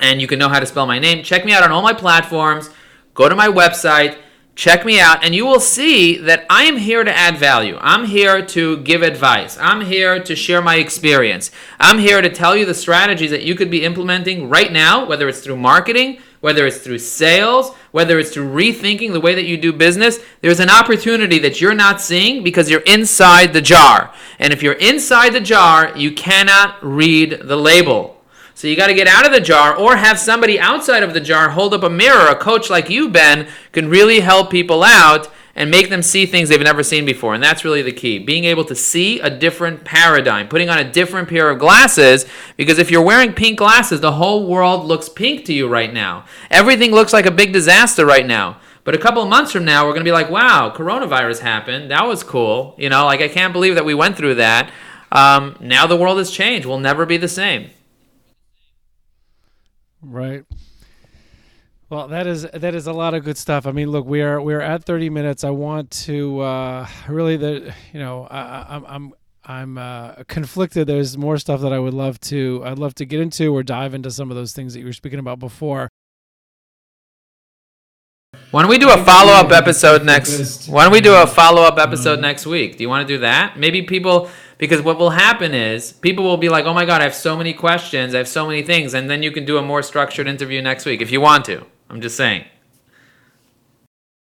and 0.00 0.20
you 0.20 0.26
can 0.26 0.38
know 0.38 0.48
how 0.48 0.60
to 0.60 0.66
spell 0.66 0.86
my 0.86 0.98
name. 0.98 1.22
Check 1.22 1.44
me 1.44 1.52
out 1.52 1.62
on 1.62 1.70
all 1.70 1.82
my 1.82 1.92
platforms. 1.92 2.70
Go 3.14 3.28
to 3.28 3.34
my 3.34 3.48
website, 3.48 4.18
check 4.54 4.86
me 4.86 4.98
out, 4.98 5.22
and 5.22 5.34
you 5.34 5.44
will 5.44 5.60
see 5.60 6.16
that 6.16 6.46
I 6.48 6.62
am 6.64 6.78
here 6.78 7.04
to 7.04 7.14
add 7.14 7.36
value. 7.36 7.76
I'm 7.80 8.06
here 8.06 8.44
to 8.46 8.78
give 8.78 9.02
advice. 9.02 9.58
I'm 9.58 9.82
here 9.82 10.22
to 10.22 10.34
share 10.34 10.62
my 10.62 10.76
experience. 10.76 11.50
I'm 11.78 11.98
here 11.98 12.22
to 12.22 12.30
tell 12.30 12.56
you 12.56 12.64
the 12.64 12.74
strategies 12.74 13.30
that 13.30 13.42
you 13.42 13.54
could 13.54 13.70
be 13.70 13.84
implementing 13.84 14.48
right 14.48 14.72
now, 14.72 15.06
whether 15.06 15.28
it's 15.28 15.40
through 15.40 15.56
marketing, 15.56 16.20
whether 16.42 16.66
it's 16.66 16.78
through 16.78 16.98
sales, 16.98 17.72
whether 17.92 18.18
it's 18.18 18.30
through 18.30 18.52
rethinking 18.52 19.12
the 19.12 19.20
way 19.20 19.34
that 19.34 19.44
you 19.44 19.56
do 19.56 19.72
business, 19.72 20.18
there's 20.40 20.58
an 20.58 20.68
opportunity 20.68 21.38
that 21.38 21.60
you're 21.60 21.72
not 21.72 22.00
seeing 22.00 22.42
because 22.42 22.68
you're 22.68 22.80
inside 22.80 23.52
the 23.52 23.62
jar. 23.62 24.12
And 24.40 24.52
if 24.52 24.60
you're 24.60 24.72
inside 24.74 25.34
the 25.34 25.40
jar, 25.40 25.96
you 25.96 26.10
cannot 26.10 26.84
read 26.84 27.42
the 27.44 27.56
label. 27.56 28.20
So 28.54 28.66
you 28.66 28.74
got 28.74 28.88
to 28.88 28.94
get 28.94 29.06
out 29.06 29.24
of 29.24 29.32
the 29.32 29.40
jar 29.40 29.76
or 29.76 29.96
have 29.96 30.18
somebody 30.18 30.58
outside 30.58 31.04
of 31.04 31.14
the 31.14 31.20
jar 31.20 31.50
hold 31.50 31.74
up 31.74 31.84
a 31.84 31.90
mirror. 31.90 32.28
A 32.28 32.34
coach 32.34 32.68
like 32.68 32.90
you, 32.90 33.08
Ben, 33.08 33.48
can 33.70 33.88
really 33.88 34.18
help 34.18 34.50
people 34.50 34.82
out 34.82 35.31
and 35.54 35.70
make 35.70 35.90
them 35.90 36.02
see 36.02 36.26
things 36.26 36.48
they've 36.48 36.60
never 36.60 36.82
seen 36.82 37.04
before. 37.04 37.34
And 37.34 37.42
that's 37.42 37.64
really 37.64 37.82
the 37.82 37.92
key. 37.92 38.18
Being 38.18 38.44
able 38.44 38.64
to 38.64 38.74
see 38.74 39.20
a 39.20 39.30
different 39.30 39.84
paradigm, 39.84 40.48
putting 40.48 40.70
on 40.70 40.78
a 40.78 40.90
different 40.90 41.28
pair 41.28 41.50
of 41.50 41.58
glasses, 41.58 42.26
because 42.56 42.78
if 42.78 42.90
you're 42.90 43.02
wearing 43.02 43.32
pink 43.32 43.58
glasses, 43.58 44.00
the 44.00 44.12
whole 44.12 44.46
world 44.46 44.84
looks 44.84 45.08
pink 45.08 45.44
to 45.46 45.52
you 45.52 45.68
right 45.68 45.92
now. 45.92 46.24
Everything 46.50 46.90
looks 46.90 47.12
like 47.12 47.26
a 47.26 47.30
big 47.30 47.52
disaster 47.52 48.06
right 48.06 48.26
now. 48.26 48.58
But 48.84 48.94
a 48.94 48.98
couple 48.98 49.22
of 49.22 49.28
months 49.28 49.52
from 49.52 49.64
now, 49.64 49.84
we're 49.84 49.92
going 49.92 50.04
to 50.04 50.08
be 50.08 50.12
like, 50.12 50.30
wow, 50.30 50.72
coronavirus 50.74 51.40
happened. 51.40 51.90
That 51.90 52.04
was 52.06 52.24
cool. 52.24 52.74
You 52.78 52.88
know, 52.88 53.04
like 53.04 53.20
I 53.20 53.28
can't 53.28 53.52
believe 53.52 53.76
that 53.76 53.84
we 53.84 53.94
went 53.94 54.16
through 54.16 54.36
that. 54.36 54.72
Um, 55.12 55.56
now 55.60 55.86
the 55.86 55.96
world 55.96 56.18
has 56.18 56.30
changed. 56.30 56.66
We'll 56.66 56.78
never 56.78 57.06
be 57.06 57.16
the 57.16 57.28
same. 57.28 57.70
Right. 60.00 60.44
Well, 61.92 62.08
that 62.08 62.26
is 62.26 62.44
that 62.54 62.74
is 62.74 62.86
a 62.86 62.92
lot 62.94 63.12
of 63.12 63.22
good 63.22 63.36
stuff. 63.36 63.66
I 63.66 63.70
mean, 63.70 63.90
look, 63.90 64.06
we 64.06 64.22
are 64.22 64.40
we 64.40 64.54
are 64.54 64.62
at 64.62 64.82
30 64.82 65.10
minutes. 65.10 65.44
I 65.44 65.50
want 65.50 65.90
to 66.06 66.40
uh, 66.40 66.86
really 67.06 67.36
the 67.36 67.74
you 67.92 68.00
know 68.00 68.26
I, 68.30 68.76
I'm 68.76 68.84
I'm 68.86 69.12
I'm 69.44 69.76
uh, 69.76 70.14
conflicted. 70.26 70.86
There's 70.86 71.18
more 71.18 71.36
stuff 71.36 71.60
that 71.60 71.70
I 71.70 71.78
would 71.78 71.92
love 71.92 72.18
to 72.20 72.62
I'd 72.64 72.78
love 72.78 72.94
to 72.94 73.04
get 73.04 73.20
into 73.20 73.54
or 73.54 73.62
dive 73.62 73.92
into 73.92 74.10
some 74.10 74.30
of 74.30 74.38
those 74.38 74.54
things 74.54 74.72
that 74.72 74.80
you 74.80 74.86
were 74.86 74.94
speaking 74.94 75.18
about 75.18 75.38
before. 75.38 75.90
Why 78.52 78.62
don't 78.62 78.70
we 78.70 78.78
do 78.78 78.88
a 78.88 79.04
follow 79.04 79.34
up 79.34 79.52
episode 79.52 80.02
next? 80.02 80.68
Why 80.70 80.84
don't 80.84 80.92
we 80.94 81.02
do 81.02 81.14
a 81.14 81.26
follow 81.26 81.60
up 81.60 81.78
episode 81.78 82.20
next 82.20 82.46
week? 82.46 82.78
Do 82.78 82.84
you 82.84 82.88
want 82.88 83.06
to 83.06 83.14
do 83.14 83.20
that? 83.20 83.58
Maybe 83.58 83.82
people 83.82 84.30
because 84.56 84.80
what 84.80 84.98
will 84.98 85.10
happen 85.10 85.52
is 85.52 85.92
people 85.92 86.24
will 86.24 86.38
be 86.38 86.48
like, 86.48 86.64
"Oh 86.64 86.72
my 86.72 86.86
god, 86.86 87.02
I 87.02 87.04
have 87.04 87.14
so 87.14 87.36
many 87.36 87.52
questions, 87.52 88.14
I 88.14 88.18
have 88.18 88.28
so 88.28 88.46
many 88.46 88.62
things," 88.62 88.94
and 88.94 89.10
then 89.10 89.22
you 89.22 89.30
can 89.30 89.44
do 89.44 89.58
a 89.58 89.62
more 89.62 89.82
structured 89.82 90.26
interview 90.26 90.62
next 90.62 90.86
week 90.86 91.02
if 91.02 91.10
you 91.10 91.20
want 91.20 91.44
to. 91.44 91.66
I'm 91.92 92.00
just 92.00 92.16
saying. 92.16 92.46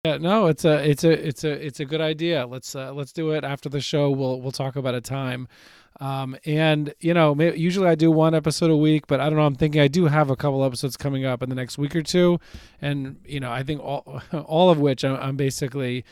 Yeah, 0.04 0.18
no, 0.18 0.46
it's 0.46 0.64
a 0.64 0.88
it's 0.88 1.02
a 1.02 1.10
it's 1.10 1.42
a 1.42 1.50
it's 1.50 1.80
a 1.80 1.84
good 1.84 2.00
idea. 2.00 2.46
Let's 2.46 2.76
uh, 2.76 2.92
let's 2.92 3.12
do 3.12 3.32
it 3.32 3.42
after 3.42 3.68
the 3.68 3.80
show. 3.80 4.10
We'll 4.10 4.40
we'll 4.40 4.52
talk 4.52 4.76
about 4.76 4.94
a 4.94 5.00
time. 5.00 5.48
Um, 6.00 6.36
and 6.46 6.94
you 7.00 7.12
know, 7.12 7.34
usually 7.34 7.88
I 7.88 7.96
do 7.96 8.12
one 8.12 8.32
episode 8.32 8.70
a 8.70 8.76
week, 8.76 9.08
but 9.08 9.20
I 9.20 9.24
don't 9.24 9.36
know. 9.36 9.44
I'm 9.44 9.56
thinking 9.56 9.80
I 9.80 9.88
do 9.88 10.06
have 10.06 10.30
a 10.30 10.36
couple 10.36 10.64
episodes 10.64 10.96
coming 10.96 11.24
up 11.24 11.42
in 11.42 11.48
the 11.48 11.56
next 11.56 11.78
week 11.78 11.96
or 11.96 12.02
two, 12.02 12.38
and 12.80 13.16
you 13.24 13.40
know, 13.40 13.50
I 13.50 13.64
think 13.64 13.82
all 13.82 14.22
all 14.32 14.70
of 14.70 14.78
which 14.78 15.04
I'm 15.04 15.36
basically 15.36 16.04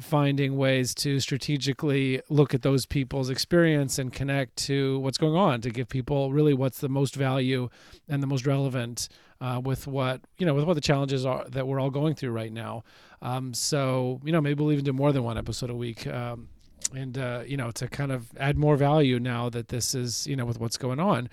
finding 0.00 0.56
ways 0.56 0.94
to 0.94 1.18
strategically 1.20 2.20
look 2.28 2.54
at 2.54 2.62
those 2.62 2.86
people's 2.86 3.30
experience 3.30 3.98
and 3.98 4.12
connect 4.12 4.56
to 4.56 4.98
what's 5.00 5.18
going 5.18 5.36
on 5.36 5.60
to 5.60 5.70
give 5.70 5.88
people 5.88 6.32
really 6.32 6.54
what's 6.54 6.78
the 6.78 6.88
most 6.88 7.14
value 7.14 7.68
and 8.08 8.22
the 8.22 8.26
most 8.26 8.46
relevant 8.46 9.08
uh, 9.44 9.60
with 9.60 9.86
what 9.86 10.22
you 10.38 10.46
know 10.46 10.54
with 10.54 10.64
what 10.64 10.72
the 10.72 10.80
challenges 10.80 11.26
are 11.26 11.44
that 11.50 11.66
we're 11.66 11.78
all 11.78 11.90
going 11.90 12.14
through 12.14 12.30
right 12.30 12.52
now. 12.52 12.82
Um, 13.20 13.52
so 13.52 14.20
you 14.24 14.32
know 14.32 14.40
maybe 14.40 14.62
we'll 14.62 14.72
even 14.72 14.84
do 14.84 14.92
more 14.94 15.12
than 15.12 15.22
one 15.22 15.36
episode 15.36 15.68
a 15.70 15.74
week. 15.74 16.06
Um, 16.06 16.48
and 16.94 17.18
uh, 17.18 17.42
you 17.46 17.56
know 17.56 17.70
to 17.72 17.88
kind 17.88 18.12
of 18.12 18.26
add 18.38 18.56
more 18.56 18.76
value 18.76 19.18
now 19.18 19.50
that 19.50 19.68
this 19.68 19.94
is 19.94 20.26
you 20.26 20.36
know 20.36 20.44
with 20.44 20.60
what's 20.60 20.76
going 20.76 21.00
on 21.00 21.28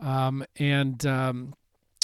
um, 0.00 0.44
and 0.58 1.04
um, 1.06 1.54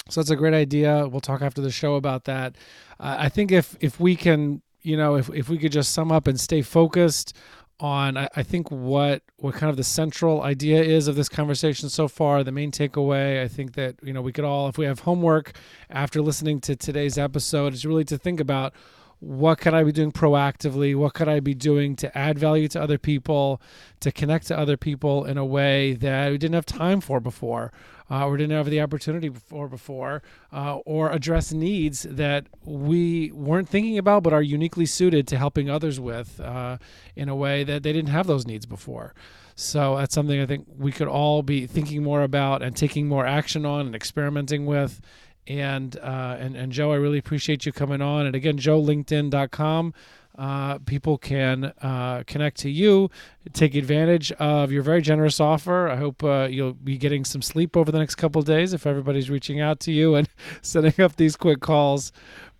so 0.08 0.20
that's 0.20 0.30
a 0.30 0.36
great 0.36 0.54
idea 0.54 1.08
we'll 1.08 1.20
talk 1.20 1.40
after 1.40 1.62
the 1.62 1.70
show 1.70 1.94
about 1.94 2.24
that 2.24 2.56
uh, 3.00 3.16
i 3.18 3.28
think 3.28 3.50
if 3.50 3.74
if 3.80 3.98
we 3.98 4.14
can 4.14 4.60
you 4.82 4.96
know, 4.96 5.16
if, 5.16 5.28
if 5.30 5.48
we 5.48 5.58
could 5.58 5.72
just 5.72 5.92
sum 5.92 6.10
up 6.10 6.26
and 6.26 6.40
stay 6.40 6.62
focused 6.62 7.36
on, 7.80 8.16
I, 8.16 8.28
I 8.36 8.42
think 8.42 8.70
what 8.70 9.22
what 9.36 9.54
kind 9.54 9.70
of 9.70 9.76
the 9.76 9.84
central 9.84 10.42
idea 10.42 10.82
is 10.82 11.08
of 11.08 11.16
this 11.16 11.28
conversation 11.28 11.88
so 11.88 12.08
far, 12.08 12.44
the 12.44 12.52
main 12.52 12.70
takeaway. 12.70 13.42
I 13.42 13.48
think 13.48 13.74
that 13.74 13.96
you 14.02 14.12
know 14.12 14.22
we 14.22 14.32
could 14.32 14.44
all, 14.44 14.68
if 14.68 14.78
we 14.78 14.86
have 14.86 15.00
homework 15.00 15.52
after 15.88 16.20
listening 16.20 16.60
to 16.62 16.76
today's 16.76 17.18
episode, 17.18 17.74
is 17.74 17.86
really 17.86 18.04
to 18.04 18.18
think 18.18 18.40
about 18.40 18.74
what 19.20 19.58
could 19.58 19.74
I 19.74 19.84
be 19.84 19.92
doing 19.92 20.12
proactively? 20.12 20.96
What 20.96 21.14
could 21.14 21.28
I 21.28 21.40
be 21.40 21.54
doing 21.54 21.94
to 21.96 22.16
add 22.16 22.38
value 22.38 22.68
to 22.68 22.82
other 22.82 22.98
people, 22.98 23.60
to 24.00 24.10
connect 24.10 24.48
to 24.48 24.58
other 24.58 24.76
people 24.76 25.24
in 25.24 25.38
a 25.38 25.44
way 25.44 25.92
that 25.94 26.30
we 26.30 26.38
didn't 26.38 26.54
have 26.54 26.66
time 26.66 27.00
for 27.00 27.20
before? 27.20 27.72
uh, 28.10 28.26
or 28.26 28.36
didn't 28.36 28.56
have 28.56 28.68
the 28.68 28.80
opportunity 28.80 29.30
for 29.30 29.68
before, 29.68 30.22
uh, 30.52 30.76
or 30.78 31.10
address 31.12 31.52
needs 31.52 32.02
that 32.10 32.46
we 32.64 33.30
weren't 33.32 33.68
thinking 33.68 33.98
about 33.98 34.22
but 34.22 34.32
are 34.32 34.42
uniquely 34.42 34.86
suited 34.86 35.28
to 35.28 35.38
helping 35.38 35.70
others 35.70 36.00
with 36.00 36.40
uh, 36.40 36.76
in 37.14 37.28
a 37.28 37.36
way 37.36 37.62
that 37.62 37.82
they 37.82 37.92
didn't 37.92 38.10
have 38.10 38.26
those 38.26 38.46
needs 38.46 38.66
before. 38.66 39.14
So 39.54 39.96
that's 39.96 40.14
something 40.14 40.40
I 40.40 40.46
think 40.46 40.66
we 40.76 40.90
could 40.90 41.08
all 41.08 41.42
be 41.42 41.66
thinking 41.66 42.02
more 42.02 42.22
about 42.22 42.62
and 42.62 42.74
taking 42.74 43.06
more 43.06 43.26
action 43.26 43.64
on 43.64 43.86
and 43.86 43.94
experimenting 43.94 44.66
with. 44.66 45.00
And 45.46 45.96
uh, 45.98 46.36
and 46.38 46.56
and 46.56 46.70
Joe, 46.70 46.92
I 46.92 46.96
really 46.96 47.18
appreciate 47.18 47.66
you 47.66 47.72
coming 47.72 48.00
on. 48.00 48.26
And 48.26 48.36
again, 48.36 48.56
joelinkedin.com 48.58 49.94
uh, 50.40 50.78
people 50.78 51.18
can 51.18 51.72
uh, 51.82 52.22
connect 52.26 52.56
to 52.58 52.70
you, 52.70 53.10
take 53.52 53.74
advantage 53.74 54.32
of 54.32 54.72
your 54.72 54.82
very 54.82 55.02
generous 55.02 55.38
offer. 55.38 55.86
I 55.88 55.96
hope 55.96 56.24
uh, 56.24 56.48
you'll 56.50 56.72
be 56.72 56.96
getting 56.96 57.26
some 57.26 57.42
sleep 57.42 57.76
over 57.76 57.92
the 57.92 57.98
next 57.98 58.14
couple 58.14 58.40
days 58.40 58.72
if 58.72 58.86
everybody's 58.86 59.28
reaching 59.28 59.60
out 59.60 59.80
to 59.80 59.92
you 59.92 60.14
and 60.14 60.28
setting 60.62 60.98
up 61.04 61.16
these 61.16 61.36
quick 61.36 61.60
calls. 61.60 62.10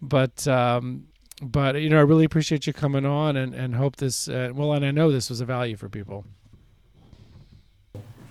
But 0.02 0.46
um, 0.46 1.06
but 1.40 1.80
you 1.80 1.88
know, 1.88 1.96
I 1.96 2.02
really 2.02 2.24
appreciate 2.24 2.66
you 2.66 2.74
coming 2.74 3.06
on 3.06 3.36
and 3.36 3.54
and 3.54 3.74
hope 3.74 3.96
this. 3.96 4.28
Uh, 4.28 4.50
well, 4.52 4.74
and 4.74 4.84
I 4.84 4.90
know 4.90 5.10
this 5.10 5.30
was 5.30 5.40
a 5.40 5.46
value 5.46 5.76
for 5.76 5.88
people. 5.88 6.26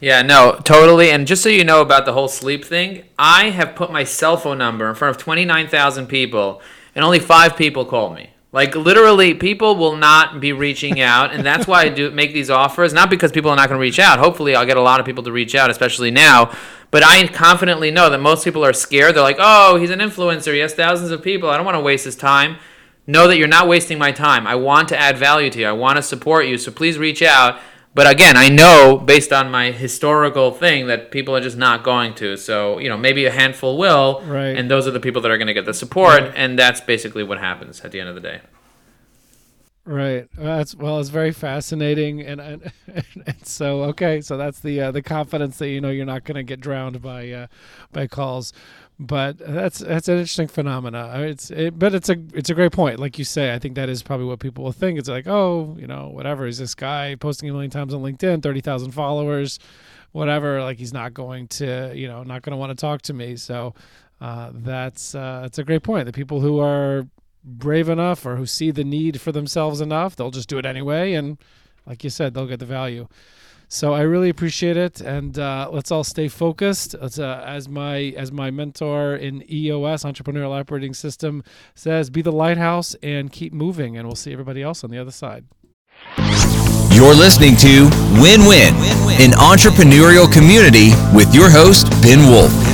Yeah, 0.01 0.21
no, 0.21 0.59
totally. 0.63 1.11
And 1.11 1.27
just 1.27 1.43
so 1.43 1.49
you 1.49 1.65
know 1.65 1.81
about 1.81 2.05
the 2.05 2.13
whole 2.13 2.29
sleep 2.29 2.63
thing, 2.63 3.03
I 3.17 3.49
have 3.49 3.75
put 3.75 3.91
my 3.91 4.05
cell 4.05 4.37
phone 4.37 4.57
number 4.57 4.87
in 4.87 4.95
front 4.95 5.15
of 5.15 5.21
29,000 5.21 6.07
people, 6.07 6.61
and 6.95 7.03
only 7.03 7.19
five 7.19 7.57
people 7.57 7.83
called 7.85 8.15
me. 8.15 8.29
Like 8.51 8.75
literally, 8.75 9.33
people 9.33 9.75
will 9.75 9.95
not 9.95 10.39
be 10.39 10.53
reaching 10.53 10.99
out, 11.01 11.33
and 11.33 11.45
that's 11.45 11.67
why 11.67 11.83
I 11.83 11.89
do 11.89 12.09
make 12.11 12.33
these 12.33 12.49
offers. 12.49 12.93
Not 12.93 13.09
because 13.09 13.31
people 13.31 13.51
are 13.51 13.55
not 13.55 13.67
going 13.67 13.77
to 13.77 13.81
reach 13.81 13.99
out. 13.99 14.19
Hopefully, 14.19 14.55
I'll 14.55 14.65
get 14.65 14.77
a 14.77 14.81
lot 14.81 14.99
of 14.99 15.05
people 15.05 15.23
to 15.23 15.31
reach 15.31 15.53
out, 15.53 15.69
especially 15.69 16.11
now. 16.11 16.55
But 16.91 17.03
I 17.05 17.27
confidently 17.27 17.91
know 17.91 18.09
that 18.09 18.19
most 18.19 18.43
people 18.43 18.65
are 18.65 18.73
scared. 18.73 19.15
They're 19.15 19.21
like, 19.21 19.37
"Oh, 19.37 19.75
he's 19.75 19.91
an 19.91 19.99
influencer. 19.99 20.53
He 20.53 20.59
has 20.59 20.73
thousands 20.73 21.11
of 21.11 21.21
people. 21.21 21.49
I 21.49 21.57
don't 21.57 21.65
want 21.65 21.75
to 21.75 21.81
waste 21.81 22.05
his 22.05 22.15
time." 22.15 22.57
Know 23.05 23.27
that 23.27 23.37
you're 23.37 23.47
not 23.47 23.67
wasting 23.67 23.97
my 23.97 24.11
time. 24.11 24.45
I 24.45 24.53
want 24.53 24.89
to 24.89 24.97
add 24.97 25.17
value 25.17 25.49
to 25.49 25.59
you. 25.59 25.65
I 25.67 25.71
want 25.71 25.97
to 25.97 26.03
support 26.03 26.45
you. 26.45 26.59
So 26.59 26.71
please 26.71 26.99
reach 26.99 27.23
out. 27.23 27.59
But 27.95 28.09
again, 28.09 28.37
I 28.37 28.49
know 28.49 29.01
based 29.03 29.33
on 29.33 29.49
my 29.49 29.71
historical 29.71 30.51
thing 30.51 30.87
that 30.87 31.11
people 31.11 31.35
are 31.35 31.41
just 31.41 31.57
not 31.57 31.83
going 31.83 32.13
to. 32.15 32.37
So, 32.37 32.77
you 32.77 32.87
know, 32.87 32.97
maybe 32.97 33.25
a 33.25 33.31
handful 33.31 33.77
will. 33.77 34.21
Right. 34.21 34.55
And 34.55 34.69
those 34.69 34.87
are 34.87 34.91
the 34.91 34.99
people 34.99 35.21
that 35.23 35.31
are 35.31 35.37
going 35.37 35.47
to 35.47 35.53
get 35.53 35.65
the 35.65 35.73
support. 35.73 36.21
Right. 36.21 36.33
And 36.35 36.57
that's 36.57 36.81
basically 36.81 37.23
what 37.23 37.39
happens 37.39 37.81
at 37.81 37.91
the 37.91 37.99
end 37.99 38.09
of 38.09 38.15
the 38.15 38.21
day. 38.21 38.41
Right. 39.85 40.27
That's 40.37 40.75
well. 40.75 40.99
It's 40.99 41.09
very 41.09 41.31
fascinating, 41.31 42.21
and 42.21 42.39
and, 42.39 42.71
and 43.25 43.35
so 43.47 43.83
okay. 43.85 44.21
So 44.21 44.37
that's 44.37 44.59
the 44.59 44.81
uh, 44.81 44.91
the 44.91 45.01
confidence 45.01 45.57
that 45.57 45.69
you 45.69 45.81
know 45.81 45.89
you're 45.89 46.05
not 46.05 46.25
going 46.25 46.35
to 46.35 46.43
get 46.43 46.59
drowned 46.59 47.01
by 47.01 47.31
uh, 47.31 47.47
by 47.91 48.05
calls 48.05 48.53
but 48.99 49.37
that's 49.37 49.79
that's 49.79 50.09
an 50.09 50.15
interesting 50.15 50.49
phenomena. 50.49 51.21
It's 51.21 51.49
it, 51.51 51.79
but 51.79 51.95
it's 51.95 52.09
a 52.09 52.17
it's 52.33 52.49
a 52.49 52.53
great 52.53 52.73
point. 52.73 52.99
Like 52.99 53.17
you 53.17 53.23
say, 53.23 53.53
I 53.53 53.59
think 53.59 53.75
that 53.75 53.87
is 53.87 54.03
probably 54.03 54.25
what 54.25 54.39
people 54.39 54.65
will 54.65 54.73
think. 54.73 54.99
It's 54.99 55.07
like, 55.07 55.25
oh, 55.25 55.77
you 55.79 55.87
know, 55.87 56.09
whatever. 56.09 56.45
Is 56.45 56.57
this 56.57 56.75
guy 56.75 57.15
posting 57.15 57.49
a 57.49 57.53
million 57.53 57.71
times 57.71 57.93
on 57.93 58.01
LinkedIn, 58.01 58.43
thirty 58.43 58.59
thousand 58.59 58.91
followers, 58.91 59.57
whatever? 60.11 60.61
Like 60.61 60.77
he's 60.77 60.91
not 60.91 61.13
going 61.13 61.47
to, 61.47 61.93
you 61.95 62.09
know, 62.09 62.23
not 62.23 62.41
going 62.41 62.51
to 62.51 62.57
want 62.57 62.71
to 62.71 62.75
talk 62.75 63.01
to 63.03 63.13
me. 63.13 63.37
So 63.37 63.73
uh, 64.19 64.51
that's 64.53 65.15
uh, 65.15 65.39
that's 65.43 65.59
a 65.59 65.63
great 65.63 65.83
point. 65.83 66.05
The 66.05 66.11
people 66.11 66.41
who 66.41 66.59
are 66.59 67.07
brave 67.43 67.89
enough 67.89 68.25
or 68.25 68.35
who 68.35 68.45
see 68.45 68.71
the 68.71 68.83
need 68.83 69.21
for 69.21 69.31
themselves 69.31 69.81
enough, 69.81 70.15
they'll 70.15 70.31
just 70.31 70.49
do 70.49 70.57
it 70.57 70.65
anyway, 70.65 71.13
and 71.13 71.37
like 71.85 72.03
you 72.03 72.09
said, 72.09 72.33
they'll 72.33 72.47
get 72.47 72.59
the 72.59 72.65
value. 72.65 73.07
So 73.71 73.93
I 73.93 74.01
really 74.01 74.29
appreciate 74.29 74.77
it, 74.77 74.99
and 74.99 75.37
uh, 75.37 75.69
let's 75.71 75.91
all 75.91 76.03
stay 76.03 76.27
focused. 76.27 76.95
Uh, 76.95 77.43
as 77.45 77.69
my 77.69 78.15
as 78.17 78.31
my 78.31 78.49
mentor 78.49 79.15
in 79.15 79.43
EOS 79.49 80.03
Entrepreneurial 80.03 80.59
Operating 80.59 80.95
System 80.95 81.43
says, 81.75 82.09
be 82.09 82.23
the 82.23 82.31
lighthouse 82.31 82.95
and 83.03 83.31
keep 83.31 83.53
moving, 83.53 83.95
and 83.95 84.07
we'll 84.07 84.15
see 84.15 84.33
everybody 84.33 84.63
else 84.63 84.83
on 84.83 84.89
the 84.89 84.97
other 84.97 85.11
side. 85.11 85.45
You're 86.91 87.13
listening 87.13 87.55
to 87.57 87.83
Win 88.19 88.41
Win, 88.47 88.73
an 89.21 89.31
entrepreneurial 89.37 90.31
community 90.31 90.89
with 91.15 91.33
your 91.35 91.51
host 91.51 91.91
Ben 92.01 92.27
Wolf. 92.27 92.68